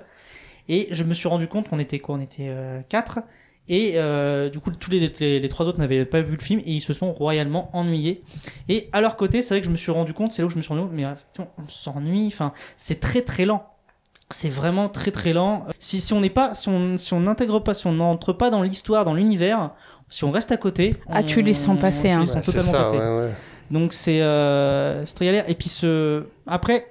Et 0.67 0.87
je 0.89 1.03
me 1.03 1.13
suis 1.13 1.27
rendu 1.27 1.47
compte 1.47 1.69
qu'on 1.69 1.77
était 1.77 1.99
quoi? 1.99 2.15
On 2.15 2.19
était 2.19 2.49
euh, 2.49 2.81
quatre. 2.89 3.19
Et 3.67 3.99
du 4.51 4.59
coup, 4.59 4.71
tous 4.71 4.89
les, 4.89 5.13
les, 5.39 5.49
trois 5.49 5.67
autres 5.67 5.77
n'avaient 5.77 6.03
pas 6.03 6.21
vu 6.21 6.35
le 6.35 6.41
film 6.41 6.59
et 6.61 6.71
ils 6.71 6.81
se 6.81 6.91
sont 6.91 7.13
royalement 7.13 7.69
ennuyés. 7.73 8.23
Et 8.67 8.89
à 8.93 8.99
leur 8.99 9.15
côté, 9.15 9.43
c'est 9.43 9.53
vrai 9.53 9.61
que 9.61 9.67
je 9.67 9.71
me 9.71 9.77
suis 9.77 9.91
rendu 9.91 10.11
compte, 10.11 10.31
c'est 10.31 10.41
là 10.41 10.47
où 10.47 10.49
je 10.49 10.55
me 10.55 10.63
suis 10.63 10.73
rendu 10.73 10.87
compte, 10.87 10.93
mais 10.93 11.05
on 11.37 11.67
s'ennuie, 11.67 12.25
enfin, 12.25 12.51
c'est 12.77 12.99
très 12.99 13.21
très 13.21 13.45
lent. 13.45 13.63
C'est 14.31 14.49
vraiment 14.49 14.89
très 14.89 15.11
très 15.11 15.33
lent. 15.33 15.67
Si, 15.77 16.03
on 16.13 16.19
n'est 16.19 16.31
pas, 16.31 16.55
si 16.55 16.67
on 16.67 17.19
n'intègre 17.19 17.59
pas, 17.59 17.75
si 17.75 17.85
on 17.85 17.91
n'entre 17.91 18.33
pas 18.33 18.49
dans 18.49 18.63
l'histoire, 18.63 19.05
dans 19.05 19.13
l'univers, 19.13 19.75
si 20.09 20.23
on 20.23 20.31
reste 20.31 20.51
à 20.51 20.57
côté, 20.57 20.95
Ah, 21.07 21.23
tu 21.23 21.41
les 21.41 21.53
sens 21.53 21.79
passer, 21.79 22.07
tu 22.09 22.13
hein. 22.13 22.19
les 22.21 22.25
sens 22.25 22.35
Ouais, 22.37 22.41
c'est 22.43 22.51
totalement 22.51 22.71
ça, 22.71 22.77
passer. 22.79 22.97
ouais, 22.97 23.17
ouais. 23.19 23.33
Donc 23.71 23.93
c'est 23.93 24.21
euh, 24.21 25.05
c'est 25.05 25.15
très 25.15 25.25
galère. 25.25 25.49
Et 25.49 25.55
puis 25.55 25.69
ce 25.69 26.25
après, 26.47 26.87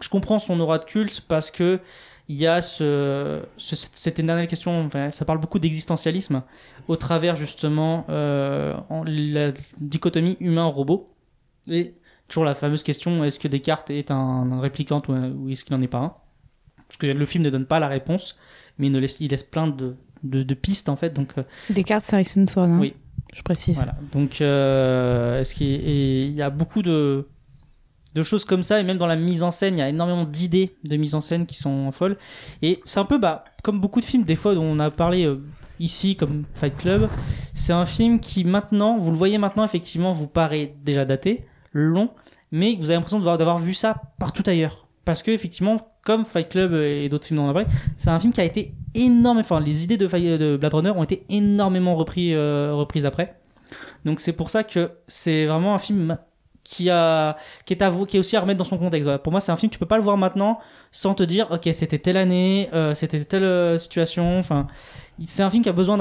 je 0.00 0.08
comprends 0.08 0.38
son 0.38 0.58
aura 0.60 0.78
de 0.78 0.84
culte 0.84 1.20
parce 1.28 1.50
que 1.50 1.80
il 2.28 2.36
y 2.36 2.46
a 2.46 2.62
ce, 2.62 3.42
ce- 3.56 3.74
cette 3.92 4.18
éternelle 4.20 4.46
question. 4.46 4.86
Enfin, 4.86 5.10
ça 5.10 5.24
parle 5.24 5.40
beaucoup 5.40 5.58
d'existentialisme 5.58 6.42
au 6.88 6.96
travers 6.96 7.34
justement 7.36 8.06
euh, 8.08 8.74
en- 8.88 9.02
la 9.04 9.52
dichotomie 9.78 10.36
humain-robot 10.40 11.12
et 11.68 11.94
toujours 12.28 12.44
la 12.44 12.54
fameuse 12.54 12.82
question 12.84 13.24
est-ce 13.24 13.38
que 13.40 13.48
Descartes 13.48 13.90
est 13.90 14.10
un, 14.12 14.16
un 14.52 14.60
réplicante 14.60 15.08
ou, 15.08 15.48
est-ce 15.50 15.64
qu'il 15.64 15.74
n'en 15.76 15.82
est 15.82 15.88
pas 15.88 15.98
un? 15.98 16.14
Parce 16.86 16.96
que 16.98 17.06
le 17.08 17.26
film 17.26 17.44
ne 17.44 17.50
donne 17.50 17.66
pas 17.66 17.78
la 17.80 17.88
réponse, 17.88 18.36
mais 18.78 18.86
il, 18.86 18.92
ne 18.92 18.98
laisse, 19.00 19.18
il 19.20 19.30
laisse 19.32 19.44
plein 19.44 19.66
de, 19.66 19.96
de, 20.22 20.42
de 20.42 20.54
pistes 20.54 20.88
en 20.88 20.96
fait. 20.96 21.12
Donc 21.12 21.32
euh, 21.38 21.42
Descartes, 21.70 22.12
Harrison 22.12 22.46
Ford. 22.48 22.64
hein. 22.64 22.78
Oui. 22.80 22.94
Je 23.32 23.42
précise. 23.42 23.76
voilà. 23.76 23.94
Donc, 24.12 24.40
euh, 24.40 25.40
est-ce 25.40 25.54
qu'il 25.54 26.32
y 26.32 26.42
a 26.42 26.50
beaucoup 26.50 26.82
de, 26.82 27.28
de 28.16 28.22
choses 28.24 28.44
comme 28.44 28.64
ça, 28.64 28.80
et 28.80 28.82
même 28.82 28.98
dans 28.98 29.06
la 29.06 29.14
mise 29.14 29.44
en 29.44 29.52
scène, 29.52 29.76
il 29.76 29.78
y 29.78 29.82
a 29.82 29.88
énormément 29.88 30.24
d'idées 30.24 30.74
de 30.82 30.96
mise 30.96 31.14
en 31.14 31.20
scène 31.20 31.46
qui 31.46 31.54
sont 31.56 31.92
folles. 31.92 32.16
Et 32.60 32.80
c'est 32.84 32.98
un 32.98 33.04
peu, 33.04 33.18
bah, 33.18 33.44
comme 33.62 33.80
beaucoup 33.80 34.00
de 34.00 34.04
films, 34.04 34.24
des 34.24 34.34
fois, 34.34 34.56
dont 34.56 34.64
on 34.64 34.80
a 34.80 34.90
parlé 34.90 35.26
euh, 35.26 35.40
ici, 35.78 36.16
comme 36.16 36.42
Fight 36.54 36.76
Club, 36.76 37.08
c'est 37.54 37.72
un 37.72 37.84
film 37.84 38.18
qui 38.18 38.42
maintenant, 38.42 38.98
vous 38.98 39.12
le 39.12 39.16
voyez 39.16 39.38
maintenant, 39.38 39.64
effectivement, 39.64 40.10
vous 40.10 40.26
paraît 40.26 40.74
déjà 40.84 41.04
daté, 41.04 41.44
long, 41.72 42.10
mais 42.50 42.74
vous 42.80 42.86
avez 42.86 42.94
l'impression 42.94 43.20
d'avoir 43.20 43.58
vu 43.58 43.74
ça 43.74 43.94
partout 44.18 44.42
ailleurs. 44.46 44.88
Parce 45.04 45.22
que, 45.22 45.30
effectivement, 45.30 45.94
comme 46.02 46.24
Fight 46.24 46.48
Club 46.48 46.72
et 46.74 47.08
d'autres 47.08 47.26
films 47.26 47.38
dont 47.38 47.46
on 47.46 47.50
a 47.50 47.52
parlé, 47.52 47.68
c'est 47.96 48.10
un 48.10 48.18
film 48.18 48.32
qui 48.32 48.40
a 48.40 48.44
été 48.44 48.74
énorme. 48.94 49.38
Enfin, 49.38 49.60
les 49.60 49.84
idées 49.84 49.96
de, 49.96 50.06
de 50.06 50.56
Blade 50.56 50.74
Runner 50.74 50.90
ont 50.90 51.02
été 51.02 51.24
énormément 51.28 51.94
repris, 51.94 52.34
euh, 52.34 52.72
reprises 52.74 53.06
après. 53.06 53.36
Donc 54.04 54.20
c'est 54.20 54.32
pour 54.32 54.50
ça 54.50 54.64
que 54.64 54.90
c'est 55.06 55.46
vraiment 55.46 55.74
un 55.74 55.78
film 55.78 56.18
qui 56.64 56.90
a 56.90 57.36
qui 57.64 57.72
est 57.72 57.82
à 57.82 57.92
qui 58.06 58.18
aussi 58.18 58.36
à 58.36 58.40
remettre 58.40 58.58
dans 58.58 58.64
son 58.64 58.78
contexte. 58.78 59.16
Pour 59.18 59.32
moi, 59.32 59.40
c'est 59.40 59.52
un 59.52 59.56
film 59.56 59.70
tu 59.70 59.78
peux 59.78 59.86
pas 59.86 59.96
le 59.96 60.02
voir 60.02 60.16
maintenant 60.16 60.58
sans 60.90 61.14
te 61.14 61.22
dire 61.22 61.48
OK, 61.50 61.68
c'était 61.72 61.98
telle 61.98 62.16
année, 62.16 62.68
euh, 62.74 62.94
c'était 62.94 63.24
telle 63.24 63.44
euh, 63.44 63.78
situation, 63.78 64.38
enfin 64.38 64.66
c'est 65.22 65.42
un 65.42 65.50
film 65.50 65.62
qui 65.62 65.68
a 65.68 65.72
besoin 65.72 65.98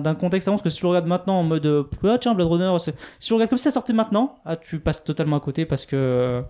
d'un 0.00 0.14
contexte 0.14 0.48
avant 0.48 0.56
parce 0.56 0.64
que 0.64 0.68
si 0.68 0.78
tu 0.78 0.82
le 0.82 0.88
regardes 0.88 1.06
maintenant 1.06 1.38
en 1.38 1.44
mode 1.44 1.86
ah 2.04 2.18
tiens 2.18 2.34
Blade 2.34 2.48
Runner, 2.48 2.76
si 2.78 2.92
tu 2.92 3.30
le 3.30 3.34
regardes 3.34 3.50
comme 3.50 3.58
si 3.58 3.64
ça 3.64 3.70
sortait 3.70 3.92
maintenant, 3.92 4.36
ah 4.44 4.56
tu 4.56 4.80
passes 4.80 5.04
totalement 5.04 5.36
à 5.36 5.40
côté 5.40 5.64
parce 5.64 5.86
que 5.86 6.42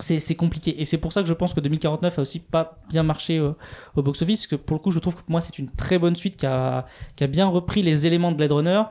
c'est 0.00 0.34
compliqué 0.36 0.80
et 0.80 0.84
c'est 0.84 0.98
pour 0.98 1.12
ça 1.12 1.22
que 1.22 1.28
je 1.28 1.34
pense 1.34 1.54
que 1.54 1.60
2049 1.60 2.18
a 2.18 2.22
aussi 2.22 2.38
pas 2.40 2.78
bien 2.88 3.02
marché 3.02 3.38
euh, 3.38 3.52
au 3.96 4.02
box 4.02 4.22
office 4.22 4.40
parce 4.40 4.46
que 4.46 4.56
pour 4.56 4.76
le 4.76 4.80
coup 4.82 4.90
je 4.92 4.98
trouve 5.00 5.16
que 5.16 5.22
pour 5.22 5.30
moi 5.30 5.40
c'est 5.40 5.58
une 5.58 5.70
très 5.70 5.98
bonne 5.98 6.14
suite 6.14 6.36
qui 6.36 6.46
a 6.46 6.86
qui 7.16 7.24
a 7.24 7.26
bien 7.26 7.46
repris 7.46 7.82
les 7.82 8.06
éléments 8.06 8.30
de 8.30 8.36
Blade 8.36 8.52
Runner 8.52 8.82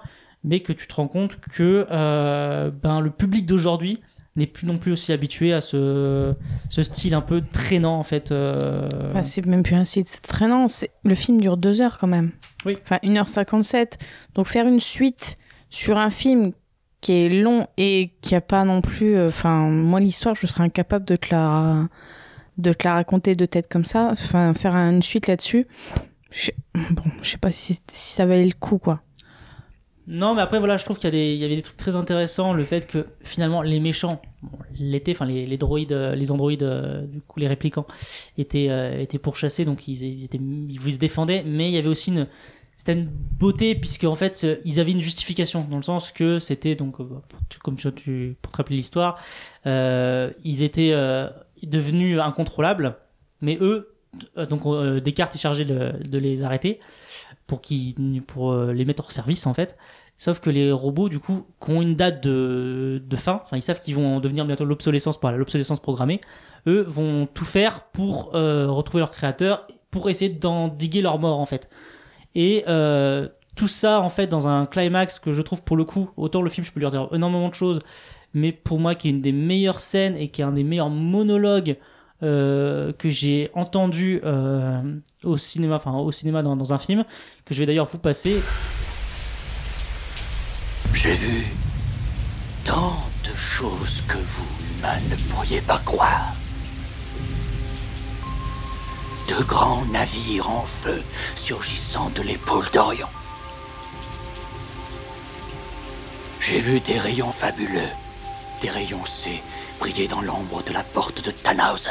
mais 0.44 0.60
que 0.60 0.74
tu 0.74 0.86
te 0.86 0.94
rends 0.94 1.08
compte 1.08 1.40
que 1.40 1.88
euh, 1.92 2.72
ben, 2.72 3.00
le 3.00 3.10
public 3.10 3.46
d'aujourd'hui 3.46 4.02
n'est 4.36 4.48
plus 4.48 4.68
non 4.68 4.78
plus 4.78 4.92
aussi 4.92 5.12
habitué 5.14 5.52
à 5.52 5.62
ce, 5.62 6.34
ce 6.70 6.84
style 6.84 7.16
un 7.16 7.22
peu 7.22 7.42
traînant 7.42 7.98
en 7.98 8.04
fait. 8.04 8.32
euh. 8.32 8.88
C'est 9.24 9.44
même 9.46 9.64
plus 9.64 9.76
un 9.76 9.84
c'est 9.84 10.04
traînant. 10.22 10.68
Le 11.04 11.16
film 11.16 11.42
dure 11.42 11.58
deux 11.58 11.82
heures 11.82 11.98
quand 11.98 12.08
même. 12.08 12.32
Oui. 12.66 12.78
Enfin, 12.84 12.98
1h57. 13.04 13.94
Donc 14.36 14.48
faire 14.48 14.68
une 14.68 14.80
suite 14.80 15.40
sur 15.70 15.98
un 15.98 16.12
film 16.12 16.52
qui 17.02 17.14
est 17.14 17.30
long 17.30 17.68
et 17.78 18.12
qui 18.22 18.36
a 18.36 18.42
pas 18.42 18.64
non 18.64 18.82
plus. 18.82 19.16
euh, 19.16 19.28
Enfin, 19.30 19.70
moi, 19.70 20.00
l'histoire, 20.00 20.36
je 20.36 20.48
serais 20.48 20.64
incapable 20.64 21.06
de 21.06 21.16
te 21.16 21.28
la, 21.32 21.88
de 22.58 22.74
te 22.74 22.84
la 22.86 22.96
raconter 22.96 23.36
de 23.36 23.46
tête 23.46 23.68
comme 23.70 23.86
ça. 23.86 24.10
Enfin, 24.12 24.54
faire 24.54 24.76
une 24.76 25.04
suite 25.04 25.28
là-dessus. 25.28 25.68
Bon, 26.92 27.04
je 27.22 27.32
sais 27.32 27.38
pas 27.38 27.52
si, 27.52 27.80
ça 27.92 28.26
valait 28.26 28.46
le 28.46 28.54
coup, 28.54 28.78
quoi. 28.78 29.02
Non, 30.10 30.36
mais 30.36 30.42
après 30.42 30.60
voilà, 30.60 30.78
je 30.78 30.86
trouve 30.86 30.98
qu'il 30.98 31.14
y, 31.14 31.44
avait 31.44 31.56
des 31.56 31.62
trucs 31.62 31.76
très 31.76 31.98
intéressants. 31.98 32.54
Le 32.54 32.64
fait 32.64 32.88
que 32.88 33.08
finalement 33.22 33.62
les 33.62 33.82
méchants, 33.82 34.22
enfin 35.10 35.26
les, 35.26 35.46
les 35.46 35.58
droïdes, 35.58 35.92
euh, 35.92 36.16
les 36.16 36.32
androïdes, 36.32 36.64
euh, 36.64 37.02
du 37.06 37.20
coup 37.20 37.42
les 37.42 37.48
réplicants 37.50 37.86
étaient 38.38 38.70
étaient 39.02 39.18
pourchassés, 39.18 39.66
donc 39.66 39.90
ils, 39.90 40.02
ils 40.04 40.24
étaient 40.24 40.40
ils 40.40 40.94
se 40.94 40.98
défendaient, 40.98 41.44
mais 41.46 41.68
il 41.68 41.74
y 41.74 41.78
avait 41.78 41.90
aussi 41.90 42.12
une 42.12 42.28
certaine 42.78 43.10
beauté 43.10 43.76
puisque 43.76 44.06
en 44.06 44.16
fait 44.16 44.42
euh, 44.46 44.56
ils 44.64 44.80
avaient 44.80 44.92
une 44.92 45.02
justification 45.02 45.66
dans 45.70 45.78
le 45.78 45.84
sens 45.84 46.12
que 46.12 46.40
c'était 46.40 46.76
donc 46.76 47.00
euh, 47.02 47.06
tu- 47.50 47.60
comme 47.60 47.76
tu, 47.76 48.38
pour 48.42 48.52
te 48.54 48.58
rappeler 48.58 48.78
l'histoire, 48.78 49.20
euh, 49.66 50.32
ils 50.46 50.62
étaient 50.64 50.92
euh, 50.94 51.28
devenus 51.64 52.20
incontrôlables, 52.22 52.96
mais 53.42 53.58
eux 53.62 53.96
euh, 54.38 54.46
donc 54.46 54.66
euh, 54.66 55.02
Descartes 55.02 55.36
est 55.36 55.40
chargé 55.40 55.66
de, 55.66 55.92
de 56.08 56.18
les 56.18 56.44
arrêter 56.44 56.80
pour 57.48 57.62
qu'ils 57.62 58.22
pour 58.26 58.56
les 58.56 58.86
mettre 58.86 59.04
hors 59.04 59.12
service 59.12 59.46
en 59.48 59.54
fait. 59.54 59.76
Sauf 60.20 60.40
que 60.40 60.50
les 60.50 60.72
robots, 60.72 61.10
du 61.10 61.20
coup, 61.20 61.46
qui 61.64 61.70
ont 61.70 61.80
une 61.80 61.96
date 61.96 62.24
de, 62.24 63.00
de 63.06 63.16
fin, 63.16 63.40
enfin, 63.46 63.56
ils 63.56 63.62
savent 63.62 63.80
qu'ils 63.80 63.94
vont 63.94 64.20
devenir 64.20 64.46
bientôt 64.46 64.66
l'obsolescence 64.66 65.20
par 65.20 65.32
l'obsolescence 65.32 65.80
programmée, 65.80 66.22
eux 66.66 66.82
vont 66.88 67.28
tout 67.32 67.46
faire 67.46 67.84
pour 67.94 68.32
retrouver 68.32 69.02
leur 69.02 69.12
créateur, 69.12 69.68
pour 69.92 70.10
essayer 70.10 70.32
d'endiguer 70.34 71.02
leur 71.04 71.20
mort, 71.20 71.40
en 71.40 71.46
fait. 71.46 71.70
Et 72.38 72.64
euh, 72.68 73.28
tout 73.56 73.68
ça, 73.68 74.00
en 74.00 74.10
fait, 74.10 74.28
dans 74.28 74.48
un 74.48 74.68
climax 74.68 75.18
que 75.18 75.32
je 75.32 75.42
trouve, 75.42 75.64
pour 75.64 75.76
le 75.76 75.84
coup, 75.84 76.12
autant 76.18 76.44
le 76.44 76.50
film, 76.52 76.64
je 76.64 76.72
peux 76.72 76.80
lui 76.80 76.88
dire 76.88 77.10
énormément 77.12 77.50
de 77.50 77.56
choses, 77.56 77.80
mais 78.36 78.52
pour 78.52 78.80
moi, 78.80 78.94
qui 78.94 79.08
est 79.08 79.12
une 79.12 79.22
des 79.22 79.32
meilleures 79.32 79.80
scènes 79.80 80.16
et 80.16 80.28
qui 80.28 80.42
est 80.42 80.46
un 80.46 80.52
des 80.52 80.64
meilleurs 80.64 80.92
monologues 80.92 81.78
euh, 82.22 82.94
que 82.94 83.10
j'ai 83.10 83.50
entendu 83.56 84.22
euh, 84.24 84.82
au 85.24 85.36
cinéma, 85.36 85.78
enfin 85.78 85.94
au 85.94 86.12
cinéma 86.12 86.44
dans, 86.44 86.56
dans 86.56 86.74
un 86.74 86.78
film, 86.78 87.06
que 87.44 87.56
je 87.56 87.60
vais 87.60 87.66
d'ailleurs 87.66 87.88
vous 87.88 87.98
passer. 87.98 88.40
J'ai 90.94 91.16
vu 91.16 91.48
tant 92.64 92.98
de 93.24 93.36
choses 93.36 94.04
que 94.08 94.18
vous, 94.20 94.48
humains, 94.78 95.00
ne 95.10 95.16
pourriez 95.34 95.62
pas 95.62 95.80
croire. 95.80 96.36
De 99.28 99.44
grands 99.44 99.86
navires 99.86 100.50
en 100.50 100.64
feu 100.64 101.04
surgissant 101.36 102.10
de 102.12 102.22
l'épaule 102.22 102.70
d'Orient. 102.72 103.10
J'ai 106.40 106.60
vu 106.60 106.80
des 106.80 106.98
rayons 106.98 107.32
fabuleux, 107.32 107.92
des 108.62 108.70
rayons 108.70 109.06
C, 109.06 109.44
briller 109.80 110.08
dans 110.08 110.22
l'ombre 110.22 110.64
de 110.64 110.72
la 110.72 110.84
porte 110.84 111.26
de 111.26 111.32
Tannhauser. 111.32 111.90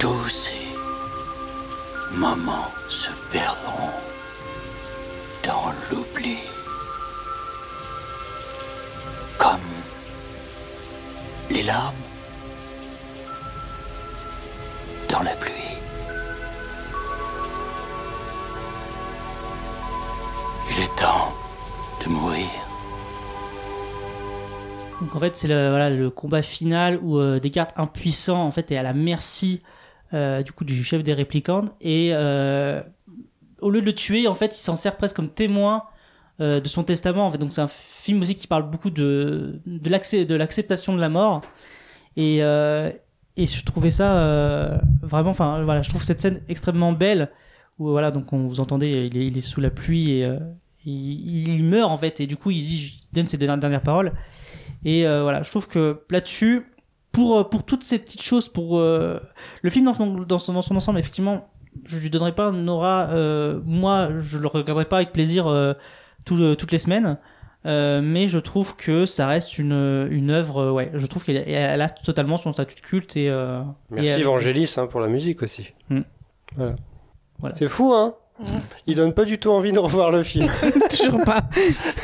Tous 0.00 0.28
ces 0.28 0.66
moments 2.10 2.72
se 2.88 3.10
perdront 3.30 3.90
dans 5.44 5.72
l'oubli. 5.88 6.38
Comme 9.38 9.60
les 11.48 11.62
larmes 11.62 11.94
dans 15.10 15.22
la 15.22 15.34
pluie. 15.36 15.52
Il 20.70 20.82
est 20.82 20.96
temps 20.96 21.32
de 22.04 22.08
mourir. 22.08 22.46
Donc 25.00 25.16
en 25.16 25.18
fait, 25.18 25.36
c'est 25.36 25.48
le, 25.48 26.08
combat 26.10 26.42
final 26.42 26.98
où 27.02 27.18
euh, 27.18 27.40
Descartes, 27.40 27.72
impuissant, 27.76 28.44
en 28.44 28.50
fait, 28.50 28.70
est 28.70 28.76
à 28.76 28.82
la 28.82 28.92
merci 28.92 29.62
euh, 30.12 30.42
du 30.60 30.84
chef 30.84 31.02
des 31.02 31.14
réplicants 31.14 31.64
et 31.80 32.10
euh, 32.12 32.82
au 33.60 33.70
lieu 33.70 33.80
de 33.80 33.86
le 33.86 33.94
tuer, 33.94 34.28
en 34.28 34.34
fait, 34.34 34.56
il 34.56 34.60
s'en 34.60 34.76
sert 34.76 34.96
presque 34.96 35.16
comme 35.16 35.30
témoin 35.30 35.84
de 36.38 36.66
son 36.66 36.84
testament. 36.84 37.26
En 37.26 37.30
fait, 37.30 37.36
donc 37.36 37.52
c'est 37.52 37.60
un 37.60 37.68
film 37.68 38.22
aussi 38.22 38.34
qui 38.34 38.46
parle 38.46 38.62
beaucoup 38.70 38.88
de 38.88 39.60
de 39.66 40.34
l'acceptation 40.34 40.94
de 40.94 41.00
la 41.00 41.10
mort 41.10 41.42
et 42.16 42.40
et 43.36 43.46
je 43.46 43.64
trouvais 43.64 43.90
ça 43.90 44.18
euh, 44.18 44.78
vraiment, 45.02 45.30
enfin 45.30 45.62
voilà, 45.62 45.82
je 45.82 45.88
trouve 45.88 46.02
cette 46.02 46.20
scène 46.20 46.40
extrêmement 46.48 46.92
belle 46.92 47.30
où 47.78 47.88
voilà, 47.88 48.10
donc 48.10 48.32
on 48.32 48.46
vous 48.46 48.60
entendez, 48.60 49.10
il 49.12 49.36
est, 49.36 49.40
sous 49.40 49.60
la 49.60 49.70
pluie 49.70 50.12
et 50.12 50.24
euh, 50.24 50.38
il, 50.84 51.64
meurt 51.64 51.90
en 51.90 51.96
fait 51.96 52.20
et 52.20 52.26
du 52.26 52.36
coup 52.36 52.50
il, 52.50 52.92
donne 53.12 53.28
ses 53.28 53.38
dernières, 53.38 53.58
dernières 53.58 53.82
paroles 53.82 54.12
et 54.84 55.06
euh, 55.06 55.22
voilà, 55.22 55.42
je 55.42 55.50
trouve 55.50 55.68
que 55.68 56.02
là-dessus, 56.10 56.66
pour, 57.12 57.48
pour 57.50 57.64
toutes 57.64 57.82
ces 57.82 57.98
petites 57.98 58.22
choses, 58.22 58.48
pour 58.48 58.80
le 58.80 59.20
film 59.70 59.84
dans 59.84 59.94
son, 59.94 60.14
dans, 60.14 60.38
son, 60.38 60.52
dans 60.52 60.62
son 60.62 60.76
ensemble, 60.76 61.00
effectivement, 61.00 61.48
je 61.84 61.98
lui 61.98 62.08
donnerai 62.08 62.34
pas 62.34 62.52
euh, 62.52 63.60
moi, 63.64 64.10
je 64.20 64.38
le 64.38 64.46
regarderai 64.46 64.84
pas 64.84 64.98
avec 64.98 65.12
plaisir 65.12 65.46
tout 66.24 66.54
toutes 66.54 66.72
les 66.72 66.78
semaines. 66.78 67.18
Euh, 67.66 68.00
mais 68.02 68.28
je 68.28 68.38
trouve 68.38 68.74
que 68.76 69.04
ça 69.04 69.26
reste 69.26 69.58
une, 69.58 70.08
une 70.10 70.30
œuvre, 70.30 70.70
ouais, 70.72 70.90
je 70.94 71.04
trouve 71.06 71.24
qu'elle 71.24 71.36
elle 71.46 71.82
a 71.82 71.90
totalement 71.90 72.38
son 72.38 72.52
statut 72.52 72.74
de 72.76 72.80
culte 72.80 73.16
et. 73.18 73.28
euh, 73.28 73.60
Merci 73.90 74.08
et 74.08 74.12
elle- 74.12 74.68
hein, 74.78 74.86
pour 74.86 75.00
la 75.00 75.08
musique 75.08 75.42
aussi. 75.42 75.72
Mm. 75.90 76.00
Voilà. 76.56 76.74
Voilà. 77.38 77.54
C'est 77.58 77.68
fou, 77.68 77.92
hein? 77.92 78.14
Il 78.86 78.94
donne 78.94 79.12
pas 79.12 79.26
du 79.26 79.36
tout 79.38 79.50
envie 79.50 79.70
de 79.72 79.78
revoir 79.86 80.10
le 80.10 80.22
film. 80.22 80.48
Toujours 80.98 81.22
pas. 81.26 81.42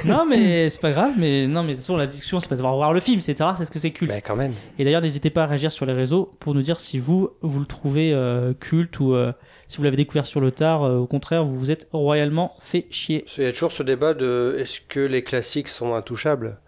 non 0.05 0.27
mais 0.29 0.69
c'est 0.69 0.83
pas 0.83 0.91
grave 0.91 1.13
mais 1.17 1.47
non 1.47 1.63
mais 1.63 1.69
de 1.69 1.73
toute 1.77 1.81
façon 1.81 1.97
la 1.97 2.07
discussion 2.07 2.41
c'est 2.41 2.49
pas 2.49 2.57
de 2.57 2.59
savoir 2.61 2.77
voir 2.77 2.93
le 2.93 3.01
film 3.01 3.23
c'est 3.23 3.33
de 3.33 3.39
savoir 3.39 3.57
c'est 3.57 3.65
ce 3.65 3.71
que 3.71 3.79
c'est 3.79 3.91
culte 3.91 4.13
Mais 4.13 4.21
quand 4.21 4.37
même. 4.37 4.53
et 4.79 4.85
d'ailleurs 4.85 5.01
n'hésitez 5.01 5.31
pas 5.31 5.45
à 5.45 5.47
réagir 5.47 5.73
sur 5.73 5.87
les 5.87 5.95
réseaux 5.95 6.31
pour 6.39 6.53
nous 6.55 6.61
dire 6.61 6.79
si 6.79 6.99
vous 6.99 7.31
vous 7.41 7.61
le 7.61 7.65
trouvez 7.65 8.13
euh, 8.13 8.53
culte 8.53 9.01
ou 9.01 9.15
euh, 9.15 9.33
si 9.69 9.79
vous 9.79 9.85
l'avez 9.85 9.97
découvert 9.97 10.27
sur 10.27 10.41
le 10.41 10.51
tard 10.53 10.83
euh, 10.85 10.97
au 10.99 11.07
contraire 11.07 11.45
vous 11.45 11.59
vous 11.59 11.71
êtes 11.71 11.89
royalement 11.93 12.55
fait 12.61 12.87
chier 12.91 13.25
Il 13.37 13.45
y 13.45 13.47
a 13.47 13.53
toujours 13.53 13.73
ce 13.73 13.83
débat 13.83 14.15
de 14.15 14.57
est-ce 14.59 14.81
que 14.89 15.01
les 15.01 15.23
classiques 15.23 15.69
sont 15.69 15.95
intouchables? 15.95 16.59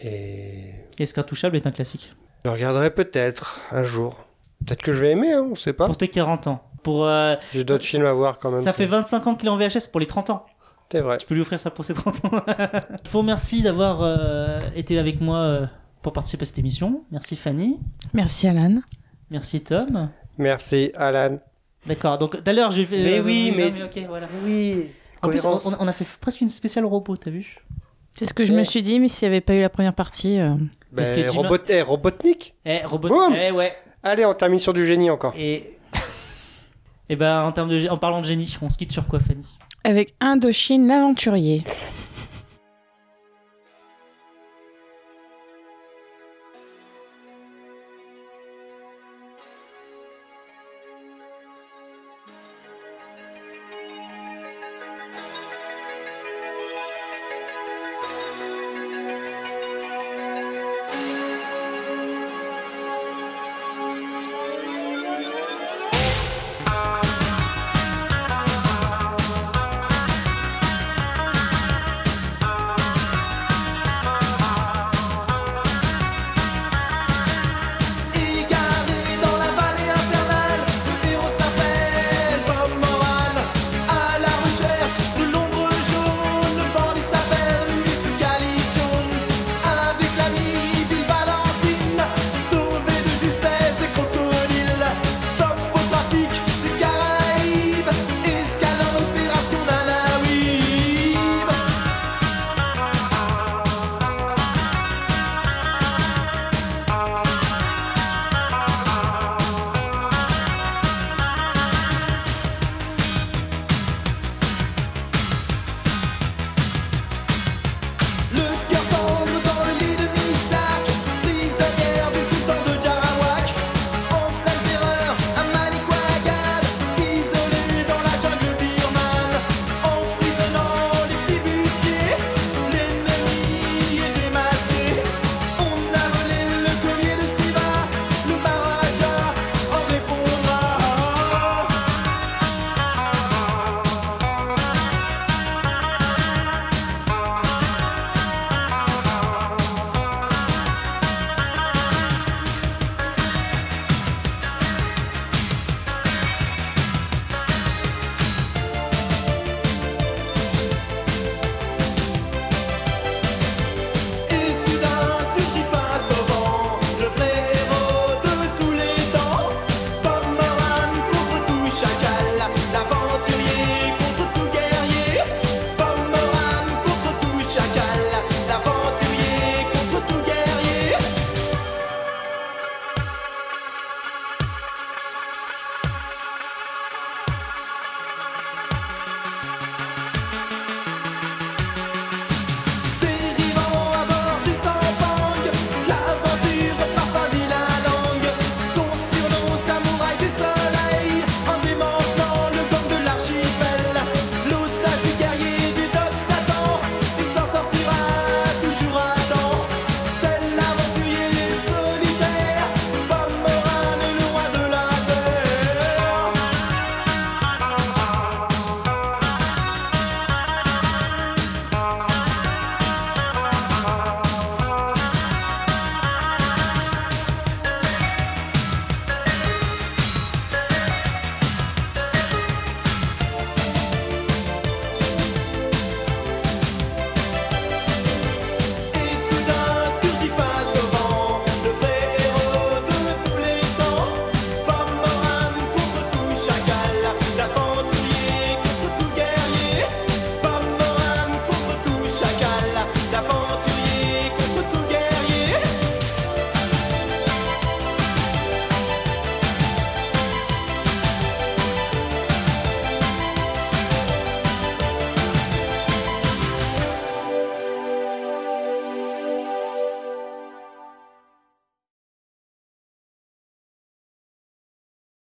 Et 0.00 0.72
est-ce 0.98 1.12
qu'Intouchable 1.14 1.56
est 1.56 1.66
un 1.66 1.72
classique? 1.72 2.12
Je 2.44 2.50
regarderai 2.50 2.90
peut-être 2.90 3.60
un 3.70 3.82
jour. 3.84 4.16
Peut-être 4.64 4.82
que 4.82 4.92
je 4.92 5.00
vais 5.00 5.10
aimer, 5.12 5.32
hein, 5.32 5.46
on 5.50 5.54
sait 5.54 5.72
pas. 5.74 5.86
pour 5.86 5.96
tes 5.96 6.08
40 6.08 6.46
ans 6.46 6.64
pour 6.82 7.04
euh, 7.04 7.34
J'ai 7.52 7.62
d'autres 7.64 7.84
films 7.84 8.06
à 8.06 8.12
voir 8.14 8.38
quand 8.38 8.50
même. 8.50 8.62
ça 8.62 8.72
fait 8.72 8.86
25 8.86 9.26
ans 9.26 9.34
qu'il 9.34 9.46
est 9.48 9.50
en 9.52 9.56
VHS 9.58 9.88
pour 9.90 10.00
les 10.00 10.06
30 10.06 10.30
ans 10.30 10.46
C'est 10.90 11.00
vrai. 11.00 11.18
je 11.20 11.26
peux 11.26 11.34
lui 11.34 11.42
offrir 11.42 11.60
ça 11.60 11.70
pour 11.70 11.84
ses 11.84 11.92
30 11.92 12.24
ans 12.24 12.30
je 13.04 13.10
vous 13.10 13.18
remercie 13.18 13.62
d'avoir 13.62 14.00
euh, 14.02 14.60
été 14.74 14.98
avec 14.98 15.20
moi 15.20 15.38
euh, 15.40 15.66
pour 16.00 16.14
participer 16.14 16.42
à 16.42 16.46
cette 16.46 16.58
émission 16.58 17.04
merci 17.10 17.36
Fanny 17.36 17.78
Merci 18.14 18.48
Alan. 18.48 18.80
merci 19.30 19.60
Tom 19.62 20.08
Merci 20.38 20.90
Alan. 20.96 21.38
D'accord 21.86 22.18
donc 22.18 22.36
tout 22.42 22.50
à 22.50 22.52
l'heure 22.52 22.70
j'ai 22.70 22.84
fait 22.84 23.02
Mais 23.02 23.18
euh, 23.18 23.22
oui, 23.22 23.52
mais- 23.56 23.72
ok 23.82 24.04
voilà 24.08 24.26
Oui. 24.44 24.86
En 25.22 25.28
plus, 25.28 25.44
on, 25.44 25.86
a 25.86 25.92
fait 25.92 26.06
presque 26.18 26.40
une 26.40 26.48
spéciale 26.48 26.86
robot, 26.86 27.14
t'as 27.14 27.30
vu? 27.30 27.58
C'est 28.12 28.24
ce 28.24 28.32
que 28.32 28.42
je 28.42 28.54
me 28.54 28.64
suis 28.64 28.80
dit, 28.80 28.98
mais 28.98 29.06
s'il 29.08 29.28
n'y 29.28 29.34
avait 29.34 29.42
pas 29.42 29.52
eu 29.54 29.60
la 29.60 29.68
première 29.68 29.92
partie. 29.92 30.38
euh, 30.40 30.54
Ben, 30.54 31.04
Parce 31.04 31.10
que 31.10 31.28
Jim- 31.28 31.42
robot... 31.42 31.58
eh, 31.68 31.82
Robotnik 31.82 32.54
Eh, 32.64 32.78
robot. 32.86 33.08
Boum 33.08 33.34
Eh, 33.38 33.50
ouais. 33.50 33.74
Allez, 34.02 34.24
on 34.24 34.32
termine 34.32 34.58
sur 34.60 34.72
du 34.72 34.86
génie 34.86 35.10
encore. 35.10 35.34
Et. 35.36 35.76
Et 37.10 37.16
ben, 37.16 37.42
en, 37.42 37.52
termes 37.52 37.68
de, 37.68 37.78
gé- 37.78 37.90
en 37.90 37.98
parlant 37.98 38.22
de 38.22 38.26
génie, 38.26 38.56
on 38.62 38.70
se 38.70 38.78
quitte 38.78 38.92
sur 38.92 39.06
quoi, 39.06 39.20
Fanny? 39.20 39.46
Avec 39.84 40.14
Indochine 40.20 40.86
l'aventurier. 40.86 41.64